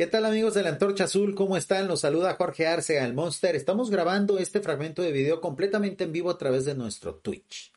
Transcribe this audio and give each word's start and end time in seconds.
¿Qué 0.00 0.06
tal 0.06 0.24
amigos 0.24 0.54
de 0.54 0.62
la 0.62 0.70
Antorcha 0.70 1.04
Azul? 1.04 1.34
¿Cómo 1.34 1.58
están? 1.58 1.86
Los 1.86 2.00
saluda 2.00 2.36
Jorge 2.36 2.66
Arcega, 2.66 3.04
el 3.04 3.12
Monster. 3.12 3.54
Estamos 3.54 3.90
grabando 3.90 4.38
este 4.38 4.62
fragmento 4.62 5.02
de 5.02 5.12
video 5.12 5.42
completamente 5.42 6.04
en 6.04 6.12
vivo 6.12 6.30
a 6.30 6.38
través 6.38 6.64
de 6.64 6.74
nuestro 6.74 7.16
Twitch. 7.16 7.74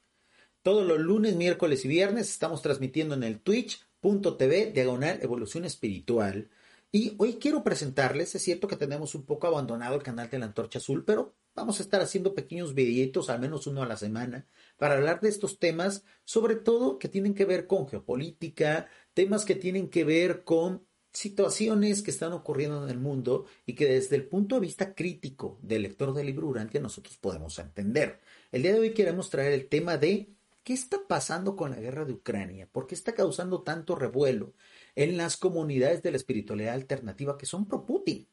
Todos 0.62 0.88
los 0.88 1.00
lunes, 1.00 1.36
miércoles 1.36 1.84
y 1.84 1.90
viernes 1.90 2.30
estamos 2.30 2.62
transmitiendo 2.62 3.14
en 3.16 3.24
el 3.24 3.42
twitch.tv 3.42 4.72
diagonal 4.72 5.20
evolución 5.22 5.66
espiritual. 5.66 6.50
Y 6.94 7.14
hoy 7.18 7.40
quiero 7.42 7.62
presentarles, 7.62 8.34
es 8.36 8.42
cierto 8.42 8.70
que 8.70 8.78
tenemos 8.78 9.16
un 9.16 9.26
poco 9.26 9.48
abandonado 9.48 9.96
el 9.96 10.04
canal 10.04 10.30
de 10.30 10.40
la 10.40 10.46
Antorcha 10.46 10.80
Azul, 10.80 11.04
pero 11.04 11.36
vamos 11.56 11.82
a 11.82 11.84
estar 11.84 12.00
haciendo 12.00 12.34
pequeños 12.34 12.74
videitos, 12.74 13.30
al 13.30 13.42
menos 13.42 13.68
uno 13.68 13.84
a 13.84 13.86
la 13.86 13.98
semana, 13.98 14.48
para 14.78 14.96
hablar 14.96 15.20
de 15.20 15.28
estos 15.28 15.60
temas, 15.60 16.06
sobre 16.24 16.56
todo 16.56 17.00
que 17.00 17.10
tienen 17.10 17.34
que 17.34 17.44
ver 17.44 17.68
con 17.68 17.86
geopolítica, 17.86 18.88
temas 19.14 19.44
que 19.44 19.56
tienen 19.56 19.90
que 19.90 20.06
ver 20.06 20.46
con 20.46 20.88
situaciones 21.14 22.02
que 22.02 22.12
están 22.12 22.34
ocurriendo 22.34 22.84
en 22.84 22.90
el 22.90 23.00
mundo 23.00 23.46
y 23.66 23.74
que 23.76 23.86
desde 23.86 24.16
el 24.16 24.26
punto 24.28 24.56
de 24.56 24.62
vista 24.62 24.96
crítico 24.96 25.60
del 25.62 25.84
lector 25.84 26.14
del 26.14 26.26
libro 26.26 26.48
Urantia 26.48 26.82
nosotros 26.82 27.18
podemos 27.18 27.58
entender. 27.60 28.20
El 28.52 28.64
día 28.64 28.74
de 28.74 28.80
hoy 28.80 28.94
queremos 28.94 29.30
traer 29.30 29.54
el 29.54 29.68
tema 29.70 29.98
de 29.98 30.30
qué 30.64 30.74
está 30.74 31.08
pasando 31.08 31.56
con 31.56 31.72
la 31.72 31.80
guerra 31.80 32.06
de 32.06 32.14
Ucrania, 32.14 32.68
por 32.72 32.88
qué 32.88 32.96
está 32.96 33.14
causando 33.14 33.62
tanto 33.62 33.96
revuelo 33.96 34.54
en 34.96 35.16
las 35.16 35.38
comunidades 35.38 36.02
de 36.02 36.12
la 36.12 36.18
espiritualidad 36.18 36.74
alternativa 36.74 37.38
que 37.38 37.46
son 37.46 37.68
pro 37.68 37.86
Putin, 37.86 38.28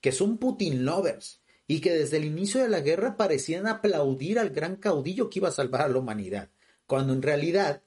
que 0.00 0.12
son 0.12 0.38
Putin 0.38 0.84
lovers 0.84 1.42
y 1.66 1.80
que 1.80 1.92
desde 1.92 2.18
el 2.18 2.24
inicio 2.24 2.62
de 2.62 2.68
la 2.68 2.80
guerra 2.80 3.16
parecían 3.16 3.66
aplaudir 3.66 4.38
al 4.38 4.50
gran 4.50 4.76
caudillo 4.76 5.30
que 5.30 5.40
iba 5.40 5.48
a 5.48 5.52
salvar 5.52 5.82
a 5.82 5.88
la 5.88 5.98
humanidad, 5.98 6.50
cuando 6.86 7.12
en 7.12 7.22
realidad 7.22 7.82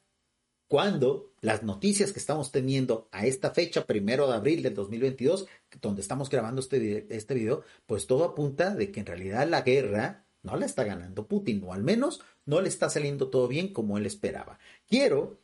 cuando 0.73 1.29
las 1.41 1.61
noticias 1.61 2.11
que 2.13 2.17
estamos 2.17 2.52
teniendo 2.52 3.07
a 3.11 3.27
esta 3.27 3.52
fecha, 3.52 3.85
primero 3.85 4.27
de 4.27 4.33
abril 4.33 4.63
del 4.63 4.73
2022, 4.73 5.45
donde 5.79 6.02
estamos 6.02 6.31
grabando 6.31 6.61
este, 6.61 7.05
este 7.16 7.35
video, 7.35 7.61
pues 7.85 8.07
todo 8.07 8.23
apunta 8.23 8.73
de 8.73 8.91
que 8.91 9.01
en 9.01 9.05
realidad 9.05 9.47
la 9.47 9.61
guerra 9.61 10.25
no 10.41 10.57
la 10.57 10.66
está 10.66 10.83
ganando 10.83 11.27
Putin, 11.27 11.61
o 11.63 11.73
al 11.73 11.83
menos 11.83 12.21
no 12.47 12.59
le 12.59 12.69
está 12.69 12.89
saliendo 12.89 13.29
todo 13.29 13.47
bien 13.47 13.71
como 13.71 13.99
él 13.99 14.07
esperaba. 14.07 14.57
Quiero, 14.89 15.38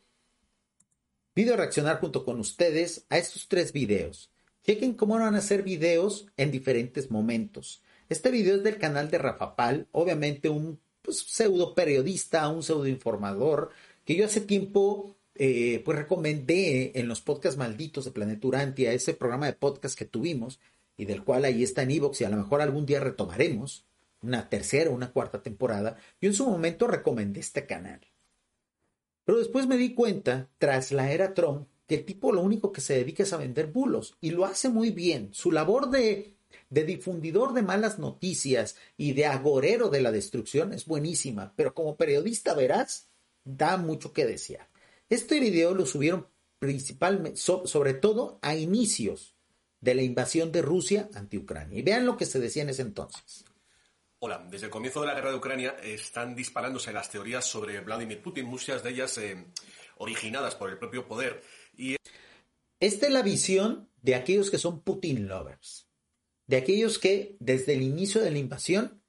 pido 1.36 1.56
reaccionar 1.56 2.00
junto 2.00 2.26
con 2.26 2.40
ustedes 2.40 3.06
a 3.10 3.20
estos 3.20 3.48
tres 3.48 3.72
videos. 3.72 4.32
Chequen 4.64 4.96
cómo 4.96 5.20
van 5.20 5.36
a 5.36 5.42
ser 5.42 5.62
videos 5.62 6.26
en 6.38 6.50
diferentes 6.50 7.12
momentos. 7.12 7.84
Este 8.10 8.32
video 8.32 8.56
es 8.56 8.64
del 8.64 8.80
canal 8.80 9.12
de 9.12 9.20
Rafa 9.20 9.56
Pal, 9.56 9.88
obviamente 9.92 10.50
un 10.50 10.80
pues, 11.04 11.20
pseudo 11.20 11.76
periodista, 11.76 12.48
un 12.48 12.64
pseudo 12.64 12.88
informador, 12.88 13.70
que 14.06 14.16
yo 14.16 14.26
hace 14.26 14.42
tiempo 14.42 15.18
eh, 15.42 15.82
pues 15.86 15.98
recomendé 15.98 16.92
en 17.00 17.08
los 17.08 17.22
podcasts 17.22 17.58
malditos 17.58 18.04
de 18.04 18.12
Planeta 18.12 18.46
Urantia, 18.46 18.92
ese 18.92 19.14
programa 19.14 19.46
de 19.46 19.54
podcast 19.54 19.98
que 19.98 20.04
tuvimos 20.04 20.60
y 20.98 21.06
del 21.06 21.24
cual 21.24 21.46
ahí 21.46 21.64
está 21.64 21.84
en 21.84 21.92
Evox 21.92 22.20
y 22.20 22.26
a 22.26 22.30
lo 22.30 22.36
mejor 22.36 22.62
algún 22.62 22.86
día 22.86 23.00
retomaremos 23.00 23.86
una 24.22 24.50
tercera 24.50 24.90
o 24.90 24.94
una 24.94 25.14
cuarta 25.14 25.42
temporada. 25.42 25.96
Yo 26.20 26.28
en 26.28 26.36
su 26.36 26.46
momento 26.46 26.88
recomendé 26.88 27.40
este 27.40 27.66
canal. 27.66 28.02
Pero 29.24 29.38
después 29.38 29.66
me 29.66 29.78
di 29.78 29.94
cuenta, 29.94 30.50
tras 30.58 30.92
la 30.92 31.10
era 31.10 31.34
Trump, 31.34 31.70
que 31.88 31.96
el 31.96 32.06
tipo 32.06 32.34
lo 32.34 32.42
único 32.42 32.74
que 32.74 32.82
se 32.82 32.96
dedica 32.96 33.24
es 33.24 33.32
a 33.32 33.38
vender 33.38 33.68
bulos 33.68 34.18
y 34.20 34.32
lo 34.32 34.44
hace 34.44 34.68
muy 34.68 34.92
bien. 34.92 35.30
Su 35.32 35.54
labor 35.54 35.90
de, 35.90 36.36
de 36.70 36.84
difundidor 36.84 37.54
de 37.54 37.62
malas 37.62 37.98
noticias 37.98 38.76
y 38.98 39.14
de 39.14 39.26
agorero 39.26 39.88
de 39.88 40.02
la 40.02 40.12
destrucción 40.12 40.74
es 40.74 40.86
buenísima, 40.86 41.54
pero 41.56 41.74
como 41.74 41.96
periodista 41.96 42.54
verás, 42.54 43.08
da 43.46 43.78
mucho 43.78 44.12
que 44.12 44.26
desear. 44.26 44.68
Este 45.10 45.40
video 45.40 45.74
lo 45.74 45.88
subieron 45.88 46.28
principalmente, 46.60 47.40
sobre 47.40 47.94
todo 47.96 48.38
a 48.44 48.56
inicios 48.56 49.36
de 49.82 49.96
la 49.96 50.04
invasión 50.04 50.52
de 50.52 50.62
Rusia 50.62 51.10
ante 51.16 51.38
Ucrania. 51.38 51.80
Y 51.80 51.82
vean 51.82 52.06
lo 52.06 52.16
que 52.16 52.26
se 52.26 52.40
decía 52.40 52.62
en 52.62 52.70
ese 52.70 52.84
entonces. 52.84 53.46
Hola, 54.20 54.46
desde 54.52 54.66
el 54.66 54.72
comienzo 54.72 55.02
de 55.02 55.08
la 55.08 55.16
guerra 55.16 55.32
de 55.32 55.38
Ucrania 55.38 55.70
están 55.82 56.36
disparándose 56.36 56.92
las 56.92 57.10
teorías 57.10 57.46
sobre 57.46 57.80
Vladimir 57.80 58.22
Putin, 58.22 58.46
muchas 58.46 58.84
de 58.84 58.90
ellas 58.92 59.18
eh, 59.18 59.48
originadas 59.98 60.56
por 60.56 60.70
el 60.70 60.78
propio 60.78 61.08
poder. 61.08 61.42
Y... 61.76 61.96
Esta 62.80 63.08
es 63.08 63.12
la 63.12 63.24
visión 63.24 63.90
de 64.02 64.16
aquellos 64.16 64.52
que 64.52 64.58
son 64.58 64.82
Putin 64.82 65.28
lovers, 65.28 65.88
de 66.46 66.58
aquellos 66.58 67.00
que 67.00 67.36
desde 67.40 67.74
el 67.74 67.82
inicio 67.82 68.22
de 68.22 68.32
la 68.32 68.38
invasión 68.38 69.02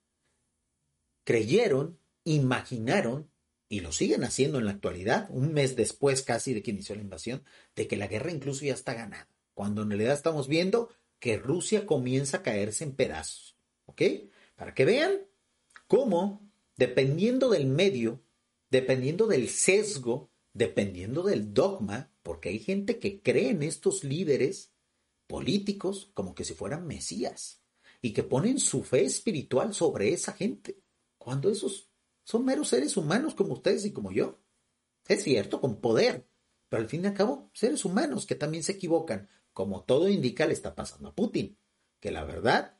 creyeron, 1.24 1.98
imaginaron 2.24 3.29
y 3.70 3.80
lo 3.80 3.92
siguen 3.92 4.24
haciendo 4.24 4.58
en 4.58 4.64
la 4.64 4.72
actualidad, 4.72 5.28
un 5.30 5.54
mes 5.54 5.76
después 5.76 6.22
casi 6.22 6.52
de 6.52 6.60
que 6.60 6.72
inició 6.72 6.96
la 6.96 7.02
invasión, 7.02 7.44
de 7.76 7.86
que 7.86 7.96
la 7.96 8.08
guerra 8.08 8.32
incluso 8.32 8.64
ya 8.64 8.74
está 8.74 8.94
ganada, 8.94 9.28
cuando 9.54 9.82
en 9.82 9.90
realidad 9.90 10.14
estamos 10.14 10.48
viendo 10.48 10.90
que 11.20 11.38
Rusia 11.38 11.86
comienza 11.86 12.38
a 12.38 12.42
caerse 12.42 12.82
en 12.82 12.96
pedazos, 12.96 13.56
¿ok? 13.86 14.02
Para 14.56 14.74
que 14.74 14.84
vean 14.84 15.20
cómo, 15.86 16.50
dependiendo 16.76 17.48
del 17.48 17.66
medio, 17.66 18.24
dependiendo 18.70 19.28
del 19.28 19.48
sesgo, 19.48 20.30
dependiendo 20.52 21.22
del 21.22 21.54
dogma, 21.54 22.10
porque 22.24 22.48
hay 22.48 22.58
gente 22.58 22.98
que 22.98 23.22
cree 23.22 23.50
en 23.50 23.62
estos 23.62 24.02
líderes 24.02 24.72
políticos 25.28 26.10
como 26.14 26.34
que 26.34 26.44
si 26.44 26.54
fueran 26.54 26.88
mesías 26.88 27.62
y 28.02 28.12
que 28.14 28.24
ponen 28.24 28.58
su 28.58 28.82
fe 28.82 29.04
espiritual 29.04 29.74
sobre 29.74 30.12
esa 30.12 30.32
gente, 30.32 30.80
cuando 31.18 31.50
esos 31.50 31.89
son 32.30 32.44
meros 32.44 32.68
seres 32.68 32.96
humanos 32.96 33.34
como 33.34 33.54
ustedes 33.54 33.84
y 33.84 33.92
como 33.92 34.12
yo. 34.12 34.38
Es 35.08 35.24
cierto, 35.24 35.60
con 35.60 35.80
poder, 35.80 36.28
pero 36.68 36.80
al 36.80 36.88
fin 36.88 37.02
y 37.02 37.08
al 37.08 37.14
cabo, 37.14 37.50
seres 37.52 37.84
humanos 37.84 38.24
que 38.24 38.36
también 38.36 38.62
se 38.62 38.72
equivocan, 38.72 39.28
como 39.52 39.82
todo 39.82 40.08
indica 40.08 40.46
le 40.46 40.52
está 40.52 40.76
pasando 40.76 41.08
a 41.08 41.14
Putin, 41.14 41.58
que 41.98 42.12
la 42.12 42.22
verdad 42.22 42.78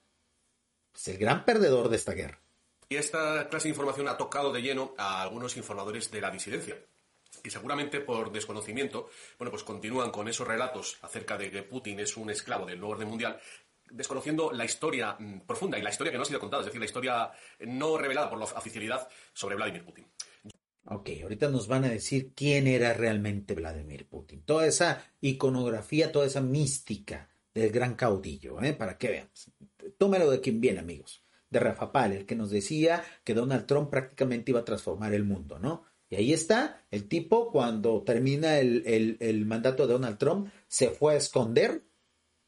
es 0.95 1.09
el 1.09 1.19
gran 1.19 1.45
perdedor 1.45 1.89
de 1.89 1.97
esta 1.97 2.13
guerra. 2.13 2.41
Y 2.89 2.95
esta 2.95 3.49
clase 3.49 3.65
de 3.65 3.71
información 3.71 4.07
ha 4.07 4.17
tocado 4.17 4.53
de 4.53 4.63
lleno 4.63 4.95
a 4.97 5.21
algunos 5.21 5.57
informadores 5.57 6.13
de 6.13 6.21
la 6.21 6.31
disidencia. 6.31 6.77
Y 7.43 7.51
seguramente 7.51 8.01
por 8.01 8.31
desconocimiento, 8.31 9.09
bueno, 9.37 9.51
pues 9.51 9.65
continúan 9.65 10.13
con 10.13 10.29
esos 10.29 10.47
relatos 10.47 10.97
acerca 11.03 11.37
de 11.37 11.51
que 11.51 11.65
Putin 11.65 11.99
es 11.99 12.17
un 12.17 12.31
esclavo 12.31 12.67
del 12.67 12.79
nuevo 12.79 12.95
orden 12.95 13.09
mundial, 13.09 13.41
desconociendo 13.91 14.53
la 14.53 14.65
historia 14.65 15.17
mm, 15.19 15.41
profunda 15.41 15.79
y 15.79 15.83
la 15.83 15.91
historia 15.91 16.11
que 16.11 16.19
no 16.19 16.23
ha 16.23 16.27
sido 16.27 16.41
contada, 16.41 16.63
es 16.63 16.67
decir, 16.67 16.81
la 16.81 16.87
historia 16.87 17.31
no 17.61 17.97
revelada 17.99 18.31
por 18.31 18.39
la 18.39 18.45
oficialidad 18.45 19.09
sobre 19.33 19.57
Vladimir 19.57 19.85
Putin. 19.85 20.07
Ok, 20.87 21.11
ahorita 21.23 21.49
nos 21.49 21.69
van 21.69 21.85
a 21.85 21.89
decir 21.89 22.33
quién 22.35 22.67
era 22.67 22.95
realmente 22.95 23.55
Vladimir 23.55 24.09
Putin. 24.09 24.43
Toda 24.43 24.67
esa 24.67 25.05
iconografía, 25.21 26.11
toda 26.11 26.27
esa 26.27 26.41
mística 26.41 27.29
del 27.55 27.71
gran 27.71 27.95
caudillo, 27.95 28.61
¿eh? 28.63 28.73
para 28.73 28.97
que 28.97 29.09
vean. 29.09 29.31
Tómelo 29.99 30.31
de 30.31 30.41
quien 30.41 30.61
viene, 30.61 30.81
amigos. 30.81 31.23
De 31.49 31.61
Rafa 31.61 31.93
Pal, 31.93 32.13
el 32.13 32.27
que 32.27 32.37
nos 32.37 32.51
decía 32.51 33.05
que 33.25 33.35
Donald 33.35 33.67
Trump 33.67 33.91
prácticamente 33.91 34.53
iba 34.53 34.61
a 34.61 34.65
transformar 34.65 35.13
el 35.15 35.25
mundo, 35.25 35.59
¿no? 35.59 35.85
Y 36.09 36.17
ahí 36.17 36.33
está, 36.33 36.85
el 36.91 37.09
tipo 37.09 37.53
cuando 37.53 38.03
termina 38.03 38.59
el, 38.59 39.17
el 39.21 39.47
mandato 39.47 39.87
de 39.87 39.93
Donald 39.93 40.19
Trump 40.19 40.51
se 40.67 40.91
fue 40.91 41.15
a 41.15 41.17
esconder 41.17 41.85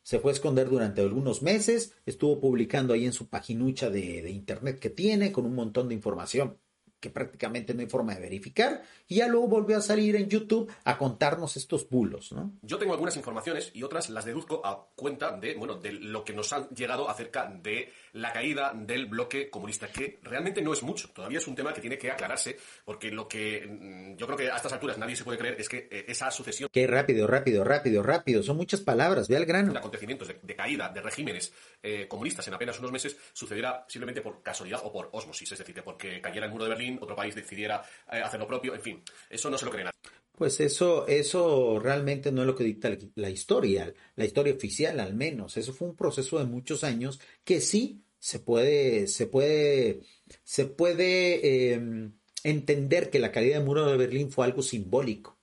se 0.03 0.19
fue 0.19 0.33
a 0.33 0.35
esconder 0.35 0.69
durante 0.69 1.01
algunos 1.01 1.43
meses, 1.43 1.95
estuvo 2.07 2.41
publicando 2.41 2.93
ahí 2.93 3.07
en 3.07 3.13
su 3.13 3.29
paginucha 3.29 3.91
de, 3.91 4.23
de, 4.23 4.31
internet 4.31 4.79
que 4.79 4.91
tiene 4.91 5.33
con 5.33 5.47
un 5.47 5.55
montón 5.55 5.89
de 5.89 5.95
información 5.95 6.59
que 7.03 7.11
prácticamente 7.11 7.75
no 7.75 7.81
hay 7.81 7.89
forma 7.89 8.15
de 8.15 8.21
verificar, 8.21 8.85
y 9.09 9.17
ya 9.17 9.27
luego 9.27 9.49
volvió 9.49 9.77
a 9.77 9.81
salir 9.81 10.15
en 10.15 10.29
YouTube 10.29 10.73
a 10.85 10.97
contarnos 10.97 11.57
estos 11.57 11.91
bulos, 11.91 12.31
¿no? 12.31 12.53
Yo 12.63 12.79
tengo 12.79 12.93
algunas 12.93 13.17
informaciones 13.17 13.73
y 13.75 13.83
otras 13.83 14.09
las 14.09 14.25
deduzco 14.25 14.65
a 14.65 14.87
cuenta 14.95 15.37
de, 15.37 15.57
bueno, 15.57 15.75
de 15.75 15.91
lo 15.91 16.25
que 16.25 16.33
nos 16.33 16.53
han 16.53 16.69
llegado 16.69 17.11
acerca 17.11 17.49
de 17.49 17.93
la 18.13 18.33
caída 18.33 18.73
del 18.75 19.07
bloque 19.07 19.49
comunista, 19.49 19.89
que 19.89 20.19
realmente 20.23 20.61
no 20.61 20.73
es 20.73 20.83
mucho, 20.83 21.11
todavía 21.11 21.39
es 21.39 21.47
un 21.47 21.55
tema 21.55 21.73
que 21.73 21.81
tiene 21.81 21.97
que 21.97 22.11
aclararse, 22.11 22.57
porque 22.85 23.11
lo 23.11 23.27
que 23.27 23.67
mm, 23.67 24.17
yo 24.17 24.27
creo 24.27 24.39
que 24.39 24.51
a 24.51 24.57
estas 24.57 24.73
alturas 24.73 24.99
nadie 24.99 25.17
se 25.17 25.25
puede 25.25 25.39
creer 25.39 25.57
es 25.59 25.69
que 25.69 25.89
eh, 25.91 26.05
esa 26.09 26.31
sucesión... 26.31 26.69
Qué 26.73 26.87
rápido, 26.87 27.27
rápido, 27.27 27.65
rápido, 27.65 28.03
rápido, 28.03 28.43
son 28.43 28.57
muchas 28.57 28.81
palabras, 28.81 29.29
ve 29.29 29.37
al 29.37 29.47
grano. 29.47 29.73
De 29.73 29.79
acontecimientos 29.79 30.29
de, 30.29 30.39
de 30.43 30.57
caída 30.57 30.89
de 30.91 31.01
regímenes 31.01 31.53
eh, 31.83 32.07
comunistas 32.09 32.47
en 32.49 32.55
apenas 32.55 32.79
unos 32.79 32.93
meses 32.93 33.17
sucediera 33.33 33.85
simplemente 33.89 34.21
por 34.21 34.43
casualidad 34.43 34.81
o 34.85 34.93
por 34.93 35.09
osmosis, 35.13 35.53
es 35.53 35.59
decir, 35.59 35.83
porque 35.83 36.21
cayera 36.21 36.47
el 36.47 36.53
muro 36.53 36.65
de 36.65 36.71
Berlín, 36.71 36.99
otro 37.01 37.17
país 37.17 37.35
decidiera 37.35 37.83
eh, 38.11 38.21
hacer 38.21 38.39
lo 38.39 38.47
propio, 38.47 38.75
en 38.75 38.83
fin, 38.83 39.03
eso 39.31 39.51
no 39.51 39.57
se 39.57 39.65
lo 39.65 39.71
cree 39.71 39.85
nadie. 39.85 39.93
Pues 40.37 40.61
eso, 40.61 41.07
eso 41.07 41.79
realmente 41.79 42.33
no 42.33 42.41
es 42.41 42.47
lo 42.47 42.57
que 42.57 42.65
dicta 42.65 42.91
la, 43.15 43.31
historia, 43.31 43.93
la 44.17 44.25
historia 44.25 44.55
oficial 44.55 44.99
al 44.99 45.15
menos. 45.15 45.57
Eso 45.57 45.73
fue 45.73 45.89
un 45.89 45.97
proceso 45.97 46.39
de 46.39 46.47
muchos 46.47 46.85
años 46.85 47.21
que 47.45 47.61
sí 47.61 48.03
se 48.19 48.39
puede, 48.39 49.07
se 49.09 49.27
puede, 49.27 50.01
se 50.43 50.65
puede 50.67 51.75
eh, 51.75 52.11
entender 52.45 53.11
que 53.11 53.19
la 53.19 53.33
caída 53.33 53.57
del 53.57 53.67
muro 53.67 53.87
de 53.87 53.97
Berlín 53.97 54.31
fue 54.31 54.47
algo 54.47 54.63
simbólico 54.63 55.39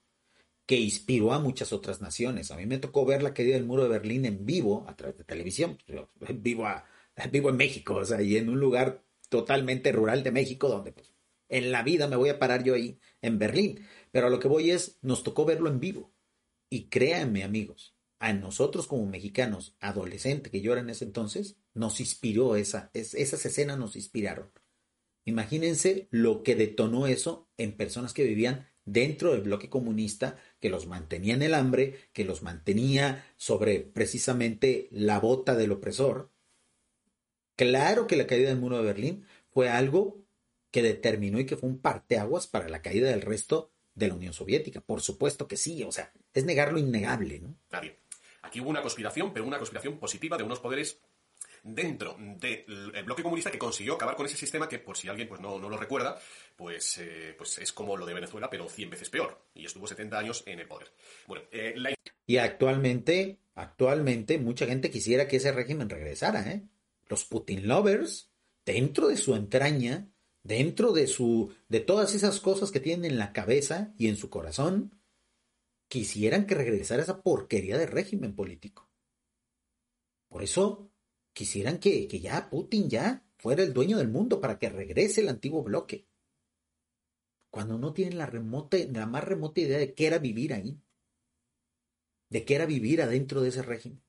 que 0.69 0.75
inspiró 0.75 1.33
a 1.33 1.39
muchas 1.39 1.73
otras 1.73 1.99
naciones. 1.99 2.51
A 2.51 2.55
mí 2.55 2.67
me 2.67 2.77
tocó 2.77 3.03
ver 3.03 3.23
la 3.23 3.33
caída 3.33 3.55
del 3.55 3.65
muro 3.65 3.83
de 3.83 3.89
Berlín 3.89 4.25
en 4.25 4.45
vivo 4.45 4.85
a 4.87 4.95
través 4.95 5.17
de 5.17 5.23
televisión. 5.23 5.79
Yo 5.87 6.09
vivo, 6.35 6.67
a, 6.67 6.85
vivo 7.31 7.49
en 7.49 7.57
México, 7.57 7.95
o 7.95 8.05
sea, 8.05 8.21
y 8.21 8.37
en 8.37 8.49
un 8.49 8.59
lugar 8.59 9.03
totalmente 9.29 9.91
rural 9.91 10.21
de 10.21 10.31
México 10.31 10.69
donde 10.69 10.91
pues, 10.91 11.11
en 11.47 11.71
la 11.71 11.81
vida 11.81 12.07
me 12.07 12.15
voy 12.15 12.29
a 12.29 12.37
parar 12.37 12.63
yo 12.63 12.75
ahí 12.75 12.99
en 13.21 13.39
Berlín. 13.39 13.83
Pero 14.11 14.27
a 14.27 14.29
lo 14.29 14.39
que 14.39 14.47
voy 14.47 14.71
es, 14.71 14.97
nos 15.01 15.23
tocó 15.23 15.45
verlo 15.45 15.69
en 15.69 15.79
vivo. 15.79 16.13
Y 16.69 16.89
créanme, 16.89 17.43
amigos, 17.43 17.95
a 18.19 18.33
nosotros 18.33 18.87
como 18.87 19.05
mexicanos, 19.05 19.75
adolescentes 19.79 20.51
que 20.51 20.61
yo 20.61 20.75
en 20.75 20.89
ese 20.89 21.05
entonces, 21.05 21.57
nos 21.73 21.99
inspiró 21.99 22.55
esa, 22.55 22.91
esas 22.93 23.45
escenas 23.45 23.77
nos 23.77 23.95
inspiraron. 23.95 24.51
Imagínense 25.25 26.07
lo 26.11 26.43
que 26.43 26.55
detonó 26.55 27.07
eso 27.07 27.49
en 27.57 27.77
personas 27.77 28.13
que 28.13 28.23
vivían 28.23 28.67
dentro 28.85 29.31
del 29.31 29.41
bloque 29.41 29.69
comunista, 29.69 30.37
que 30.59 30.69
los 30.69 30.87
mantenía 30.87 31.35
en 31.35 31.43
el 31.43 31.53
hambre, 31.53 31.95
que 32.13 32.25
los 32.25 32.41
mantenía 32.41 33.25
sobre 33.37 33.79
precisamente 33.79 34.87
la 34.91 35.19
bota 35.19 35.55
del 35.55 35.71
opresor. 35.71 36.31
Claro 37.55 38.07
que 38.07 38.15
la 38.15 38.27
caída 38.27 38.49
del 38.49 38.59
muro 38.59 38.77
de 38.77 38.85
Berlín 38.85 39.25
fue 39.49 39.69
algo 39.69 40.25
que 40.71 40.81
determinó 40.81 41.39
y 41.39 41.45
que 41.45 41.57
fue 41.57 41.69
un 41.69 41.79
parteaguas 41.79 42.47
para 42.47 42.69
la 42.69 42.81
caída 42.81 43.09
del 43.09 43.21
resto 43.21 43.71
de 43.99 44.07
la 44.07 44.15
Unión 44.15 44.33
Soviética. 44.33 44.81
Por 44.81 45.01
supuesto 45.01 45.47
que 45.47 45.57
sí, 45.57 45.83
o 45.83 45.91
sea, 45.91 46.11
es 46.33 46.45
negar 46.45 46.71
lo 46.71 46.79
innegable, 46.79 47.39
¿no? 47.39 47.55
Nadie. 47.71 47.97
Aquí 48.41 48.61
hubo 48.61 48.69
una 48.69 48.81
conspiración, 48.81 49.33
pero 49.33 49.45
una 49.45 49.57
conspiración 49.57 49.99
positiva 49.99 50.37
de 50.37 50.43
unos 50.43 50.59
poderes 50.59 50.99
dentro 51.61 52.15
del 52.17 53.03
bloque 53.03 53.21
comunista 53.21 53.51
que 53.51 53.59
consiguió 53.59 53.95
acabar 53.95 54.15
con 54.15 54.25
ese 54.25 54.37
sistema 54.37 54.69
que, 54.69 54.79
por 54.79 54.97
si 54.97 55.09
alguien 55.09 55.27
pues, 55.27 55.41
no, 55.41 55.59
no 55.59 55.69
lo 55.69 55.77
recuerda, 55.77 56.19
pues, 56.55 56.97
eh, 56.99 57.35
pues 57.37 57.57
es 57.57 57.71
como 57.73 57.97
lo 57.97 58.05
de 58.05 58.13
Venezuela, 58.13 58.49
pero 58.49 58.69
100 58.69 58.89
veces 58.89 59.09
peor. 59.09 59.45
Y 59.53 59.65
estuvo 59.65 59.85
70 59.85 60.17
años 60.17 60.43
en 60.45 60.59
el 60.59 60.67
poder. 60.67 60.91
Bueno, 61.27 61.45
eh, 61.51 61.73
la... 61.75 61.93
Y 62.25 62.37
actualmente, 62.37 63.39
actualmente, 63.55 64.37
mucha 64.37 64.65
gente 64.65 64.89
quisiera 64.89 65.27
que 65.27 65.37
ese 65.37 65.51
régimen 65.51 65.89
regresara, 65.89 66.49
¿eh? 66.49 66.63
Los 67.07 67.25
Putin 67.25 67.67
lovers, 67.67 68.29
dentro 68.65 69.07
de 69.07 69.17
su 69.17 69.35
entraña, 69.35 70.07
dentro 70.49 70.93
de 70.93 71.05
su 71.05 71.53
de 71.69 71.79
todas 71.79 72.15
esas 72.15 72.39
cosas 72.39 72.71
que 72.71 72.79
tienen 72.79 73.11
en 73.11 73.19
la 73.19 73.33
cabeza 73.33 73.93
y 73.97 74.07
en 74.07 74.15
su 74.17 74.31
corazón 74.31 74.99
quisieran 75.87 76.47
que 76.47 76.55
regresara 76.55 77.03
esa 77.03 77.21
porquería 77.21 77.77
de 77.77 77.85
régimen 77.85 78.35
político. 78.35 78.89
Por 80.27 80.41
eso 80.43 80.91
quisieran 81.33 81.77
que, 81.77 82.07
que 82.07 82.19
ya 82.19 82.49
Putin 82.49 82.89
ya 82.89 83.23
fuera 83.37 83.61
el 83.61 83.73
dueño 83.73 83.99
del 83.99 84.09
mundo 84.09 84.41
para 84.41 84.57
que 84.57 84.69
regrese 84.69 85.21
el 85.21 85.29
antiguo 85.29 85.61
bloque. 85.61 86.07
Cuando 87.51 87.77
no 87.77 87.93
tienen 87.93 88.17
la 88.17 88.25
remota, 88.25 88.77
la 88.91 89.05
más 89.05 89.23
remota 89.23 89.61
idea 89.61 89.77
de 89.77 89.93
qué 89.93 90.07
era 90.07 90.17
vivir 90.17 90.53
ahí. 90.53 90.81
De 92.29 92.43
qué 92.43 92.55
era 92.55 92.65
vivir 92.65 93.03
adentro 93.03 93.41
de 93.41 93.49
ese 93.49 93.61
régimen 93.61 94.01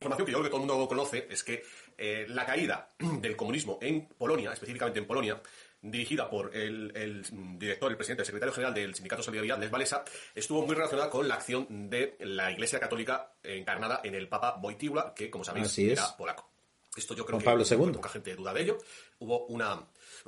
información 0.00 0.26
que 0.26 0.32
yo 0.32 0.38
creo 0.38 0.44
que 0.44 0.50
todo 0.50 0.62
el 0.62 0.68
mundo 0.68 0.88
conoce 0.88 1.26
es 1.30 1.42
que 1.42 1.62
eh, 1.96 2.26
la 2.28 2.44
caída 2.44 2.90
del 2.98 3.36
comunismo 3.36 3.78
en 3.80 4.06
Polonia, 4.06 4.52
específicamente 4.52 4.98
en 4.98 5.06
Polonia, 5.06 5.40
dirigida 5.80 6.28
por 6.28 6.54
el, 6.54 7.24
director, 7.58 7.90
el 7.90 7.96
presidente, 7.96 8.22
el 8.22 8.26
secretario 8.26 8.52
general 8.52 8.74
del 8.74 8.94
Sindicato 8.94 9.22
Solidaridad, 9.22 9.58
Les 9.58 9.72
Walesa, 9.72 10.04
estuvo 10.34 10.66
muy 10.66 10.74
relacionada 10.74 11.10
con 11.10 11.28
la 11.28 11.34
acción 11.34 11.88
de 11.88 12.16
la 12.20 12.50
Iglesia 12.50 12.80
Católica 12.80 13.32
encarnada 13.42 14.00
en 14.02 14.14
el 14.14 14.28
Papa 14.28 14.58
Wojtyła, 14.60 15.14
que, 15.14 15.30
como 15.30 15.44
sabéis, 15.44 15.78
era 15.78 16.16
polaco. 16.16 16.50
Esto 16.96 17.14
yo 17.14 17.26
creo 17.26 17.38
que 17.38 17.44
Pablo 17.44 17.64
II. 17.68 17.92
poca 17.92 18.08
gente 18.08 18.34
duda 18.34 18.54
de 18.54 18.62
ello. 18.62 18.78
Hubo 19.18 19.46
una, 19.46 19.86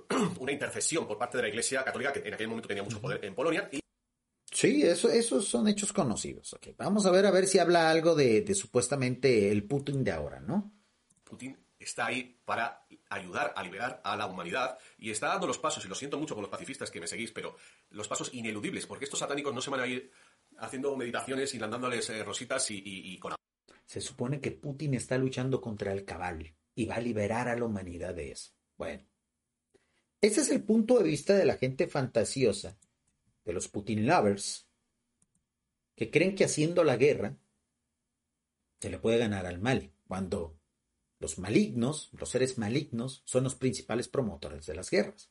una 0.39 0.53
intercesión 0.53 1.07
por 1.09 1.19
parte 1.19 1.39
de 1.39 1.45
la 1.45 1.49
Iglesia 1.49 1.83
Católica, 1.83 2.13
que 2.13 2.29
en 2.29 2.35
aquel 2.35 2.49
momento 2.49 2.69
tenía 2.69 2.83
mucho 2.83 3.01
poder 3.01 3.25
en 3.25 3.35
Polonia, 3.35 3.69
y 3.73 3.81
Sí, 4.61 4.83
eso, 4.83 5.09
esos 5.09 5.47
son 5.47 5.69
hechos 5.69 5.93
conocidos. 5.93 6.53
Okay. 6.55 6.75
Vamos 6.77 7.07
a 7.07 7.13
ver 7.13 7.25
a 7.27 7.31
ver 7.31 7.47
si 7.47 7.61
habla 7.61 7.89
algo 7.89 8.17
de, 8.17 8.41
de, 8.41 8.57
supuestamente 8.57 9.53
el 9.53 9.63
Putin 9.63 10.03
de 10.03 10.11
ahora, 10.11 10.41
¿no? 10.41 10.73
Putin 11.23 11.57
está 11.79 12.07
ahí 12.07 12.41
para 12.45 12.85
ayudar 13.09 13.53
a 13.55 13.63
liberar 13.63 14.01
a 14.03 14.17
la 14.17 14.27
humanidad 14.27 14.77
y 14.99 15.13
está 15.13 15.29
dando 15.29 15.47
los 15.47 15.59
pasos, 15.59 15.85
y 15.85 15.89
lo 15.89 15.95
siento 15.95 16.19
mucho 16.19 16.35
con 16.35 16.43
los 16.43 16.51
pacifistas 16.51 16.91
que 16.91 16.99
me 16.99 17.07
seguís, 17.07 17.31
pero 17.31 17.55
los 17.91 18.09
pasos 18.09 18.35
ineludibles, 18.35 18.85
porque 18.87 19.05
estos 19.05 19.21
satánicos 19.21 19.55
no 19.55 19.61
se 19.61 19.71
van 19.71 19.79
a 19.79 19.87
ir 19.87 20.11
haciendo 20.59 20.97
meditaciones 20.97 21.55
y 21.55 21.59
dándoles 21.59 22.11
eh, 22.11 22.25
rositas 22.25 22.69
y, 22.73 22.79
y, 22.79 23.13
y 23.13 23.19
con... 23.21 23.35
Se 23.87 24.01
supone 24.01 24.41
que 24.41 24.51
Putin 24.51 24.95
está 24.95 25.19
luchando 25.19 25.61
contra 25.61 25.93
el 25.93 26.05
cabal 26.05 26.53
y 26.75 26.85
va 26.85 26.97
a 26.97 27.01
liberar 27.01 27.47
a 27.47 27.55
la 27.55 27.65
humanidad 27.65 28.13
de 28.13 28.33
eso. 28.33 28.51
Bueno, 28.77 29.07
ese 30.21 30.41
es 30.41 30.51
el 30.51 30.65
punto 30.65 30.99
de 30.99 31.05
vista 31.05 31.35
de 31.35 31.45
la 31.45 31.57
gente 31.59 31.87
fantasiosa 31.87 32.77
de 33.49 33.55
los 33.55 33.69
Putin 33.69 34.07
lovers, 34.07 34.69
que 35.97 36.11
creen 36.11 36.35
que 36.35 36.45
haciendo 36.45 36.85
la 36.85 36.99
guerra 36.99 37.39
se 38.79 38.91
le 38.91 38.99
puede 38.99 39.17
ganar 39.17 39.47
al 39.47 39.59
mal, 39.59 39.91
cuando 40.07 40.61
los 41.19 41.39
malignos, 41.39 42.11
los 42.13 42.29
seres 42.29 42.59
malignos, 42.59 43.23
son 43.25 43.45
los 43.45 43.55
principales 43.55 44.07
promotores 44.07 44.67
de 44.67 44.75
las 44.75 44.91
guerras. 44.91 45.31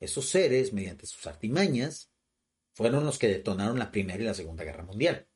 Esos 0.00 0.28
seres, 0.28 0.74
mediante 0.74 1.06
sus 1.06 1.26
artimañas, 1.26 2.12
fueron 2.74 3.06
los 3.06 3.18
que 3.18 3.28
detonaron 3.28 3.78
la 3.78 3.90
Primera 3.90 4.22
y 4.22 4.26
la 4.26 4.34
Segunda 4.34 4.62
Guerra 4.62 4.84
Mundial. 4.84 5.26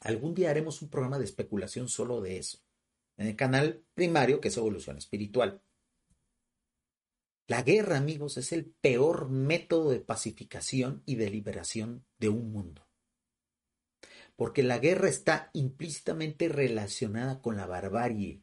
Algún 0.00 0.34
día 0.34 0.50
haremos 0.50 0.82
un 0.82 0.90
programa 0.90 1.18
de 1.18 1.24
especulación 1.24 1.88
solo 1.88 2.20
de 2.20 2.36
eso, 2.36 2.58
en 3.16 3.26
el 3.26 3.36
canal 3.36 3.82
primario 3.94 4.38
que 4.38 4.48
es 4.48 4.56
Evolución 4.58 4.98
Espiritual. 4.98 5.62
La 7.46 7.62
guerra, 7.62 7.96
amigos, 7.96 8.36
es 8.36 8.52
el 8.52 8.66
peor 8.66 9.28
método 9.28 9.90
de 9.90 10.00
pacificación 10.00 11.02
y 11.06 11.16
de 11.16 11.30
liberación 11.30 12.04
de 12.18 12.28
un 12.28 12.52
mundo. 12.52 12.86
Porque 14.36 14.62
la 14.62 14.78
guerra 14.78 15.08
está 15.08 15.50
implícitamente 15.52 16.48
relacionada 16.48 17.40
con 17.40 17.56
la 17.56 17.66
barbarie, 17.66 18.42